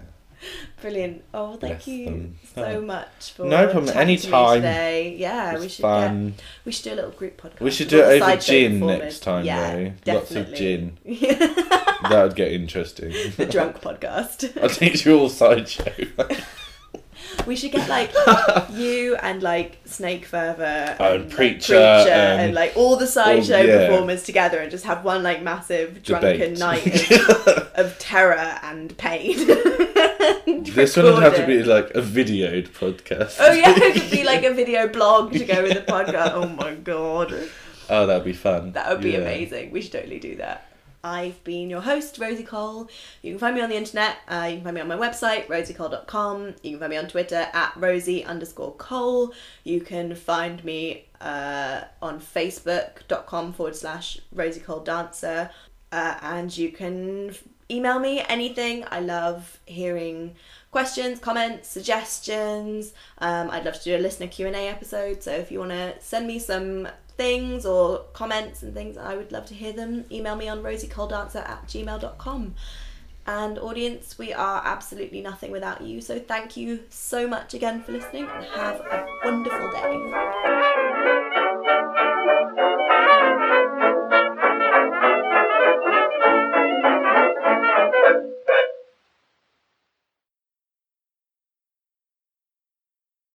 Brilliant. 0.82 1.24
Oh, 1.32 1.52
thank 1.56 1.76
Bless 1.84 1.86
you 1.88 2.04
them. 2.04 2.36
so 2.54 2.64
Oh. 2.64 2.80
much 2.82 3.32
for 3.34 3.46
No 3.46 3.64
problem. 3.68 3.86
chatting 3.86 4.16
to 4.18 4.28
me 4.28 4.34
Anytime. 4.34 4.56
Today. 4.56 5.16
Yeah, 5.18 5.58
we 5.58 5.64
It's 5.66 5.74
should 5.74 5.82
fun. 5.82 6.26
Get, 6.30 6.42
we 6.66 6.72
should 6.72 6.84
do 6.84 6.92
a 6.92 6.96
little 6.96 7.10
group 7.12 7.40
podcast. 7.40 7.60
We 7.60 7.70
should 7.70 7.88
do 7.88 8.00
it 8.02 8.20
over 8.22 8.36
gin 8.36 8.80
next 8.80 9.20
time, 9.20 9.44
yeah, 9.44 9.74
though. 9.74 9.92
Definitely. 10.04 10.36
Lots 10.40 10.50
of 10.50 10.54
gin. 10.54 10.98
That 12.02 12.24
would 12.24 12.34
get 12.34 12.50
interesting. 12.52 13.10
the 13.36 13.46
drunk 13.46 13.80
podcast. 13.80 14.56
I'll 14.62 14.68
teach 14.68 15.06
you 15.06 15.16
all 15.16 15.28
sideshow. 15.28 15.84
We 17.46 17.54
should 17.56 17.70
get 17.70 17.88
like 17.88 18.10
you 18.72 19.14
and 19.16 19.40
like 19.42 19.78
Snake 19.84 20.26
Fervor 20.26 20.64
and, 20.64 20.96
Oh, 21.00 21.14
and 21.14 21.24
like, 21.26 21.32
Preacher 21.34 21.76
and, 21.76 22.40
and- 22.40 22.54
like 22.54 22.72
all 22.76 22.96
the 22.96 23.06
sideshow 23.06 23.58
all- 23.58 23.64
yeah. 23.64 23.86
performers 23.88 24.24
together 24.24 24.58
and 24.58 24.70
just 24.70 24.84
have 24.84 25.04
one 25.04 25.22
like 25.22 25.42
massive 25.42 26.02
drunken 26.02 26.54
Debate. 26.54 26.58
night 26.58 27.10
of, 27.12 27.48
of 27.76 27.98
terror 28.00 28.58
and 28.64 28.96
pain. 28.98 29.38
This 30.46 30.96
wouldn't 30.96 31.22
have 31.22 31.36
to 31.36 31.46
be 31.46 31.62
like 31.62 31.90
a 31.90 32.00
videoed 32.02 32.68
podcast. 32.70 33.36
Oh 33.40 33.52
yeah, 33.52 33.72
it 33.76 33.94
could 34.00 34.10
be 34.10 34.24
like 34.24 34.44
a 34.44 34.54
video 34.54 34.88
blog 34.88 35.32
to 35.32 35.44
go 35.44 35.62
with 35.62 35.74
the 35.74 35.92
podcast. 35.92 36.32
Oh 36.34 36.48
my 36.48 36.74
god. 36.74 37.34
Oh, 37.90 38.06
that'd 38.06 38.24
be 38.24 38.32
fun. 38.32 38.72
That 38.72 38.88
would 38.90 39.00
be 39.02 39.10
Yeah. 39.12 39.18
amazing. 39.18 39.70
We 39.70 39.82
should 39.82 39.92
totally 39.92 40.18
do 40.20 40.36
that. 40.36 40.66
I've 41.04 41.42
been 41.42 41.68
your 41.68 41.80
host, 41.80 42.18
Rosie 42.18 42.44
Cole. 42.44 42.88
You 43.22 43.32
can 43.32 43.38
find 43.40 43.56
me 43.56 43.60
on 43.60 43.68
the 43.70 43.76
internet. 43.76 44.18
Uh, 44.28 44.46
you 44.48 44.54
can 44.56 44.64
find 44.64 44.74
me 44.76 44.80
on 44.82 44.86
my 44.88 44.96
website, 44.96 45.46
rosiecole.com. 45.48 46.54
You 46.62 46.70
can 46.70 46.78
find 46.78 46.90
me 46.90 46.96
on 46.96 47.08
Twitter 47.08 47.48
at 47.52 47.72
rosie 47.76 48.24
underscore 48.24 48.72
cole. 48.76 49.34
You 49.64 49.80
can 49.80 50.14
find 50.14 50.64
me 50.64 51.06
uh, 51.20 51.82
on 52.00 52.20
facebook.com 52.20 53.52
forward 53.52 53.74
slash 53.76 54.20
rosie 54.32 54.60
cole 54.60 54.80
dancer. 54.80 55.50
Uh, 55.90 56.16
and 56.22 56.56
you 56.56 56.70
can 56.70 57.34
email 57.72 57.98
me 57.98 58.22
anything. 58.28 58.84
I 58.90 59.00
love 59.00 59.58
hearing 59.66 60.36
questions, 60.70 61.18
comments, 61.18 61.68
suggestions. 61.68 62.92
Um, 63.18 63.50
I'd 63.50 63.64
love 63.64 63.74
to 63.74 63.84
do 63.84 63.96
a 63.96 63.98
listener 63.98 64.28
Q&A 64.28 64.68
episode. 64.68 65.22
So 65.22 65.32
if 65.32 65.50
you 65.50 65.58
want 65.58 65.72
to 65.72 65.94
send 66.00 66.26
me 66.26 66.38
some 66.38 66.88
things 67.16 67.66
or 67.66 68.04
comments 68.12 68.62
and 68.62 68.74
things, 68.74 68.96
I 68.96 69.16
would 69.16 69.32
love 69.32 69.46
to 69.46 69.54
hear 69.54 69.72
them. 69.72 70.04
Email 70.10 70.36
me 70.36 70.48
on 70.48 70.62
rosiecoledancer 70.62 71.48
at 71.48 71.66
gmail.com. 71.66 72.54
And 73.24 73.58
audience, 73.58 74.18
we 74.18 74.32
are 74.32 74.62
absolutely 74.64 75.20
nothing 75.20 75.52
without 75.52 75.80
you. 75.80 76.00
So 76.00 76.18
thank 76.18 76.56
you 76.56 76.80
so 76.88 77.28
much 77.28 77.54
again 77.54 77.82
for 77.82 77.92
listening 77.92 78.26
and 78.28 78.44
have 78.46 78.80
a 78.80 79.06
wonderful 79.24 79.70
day. 79.70 79.98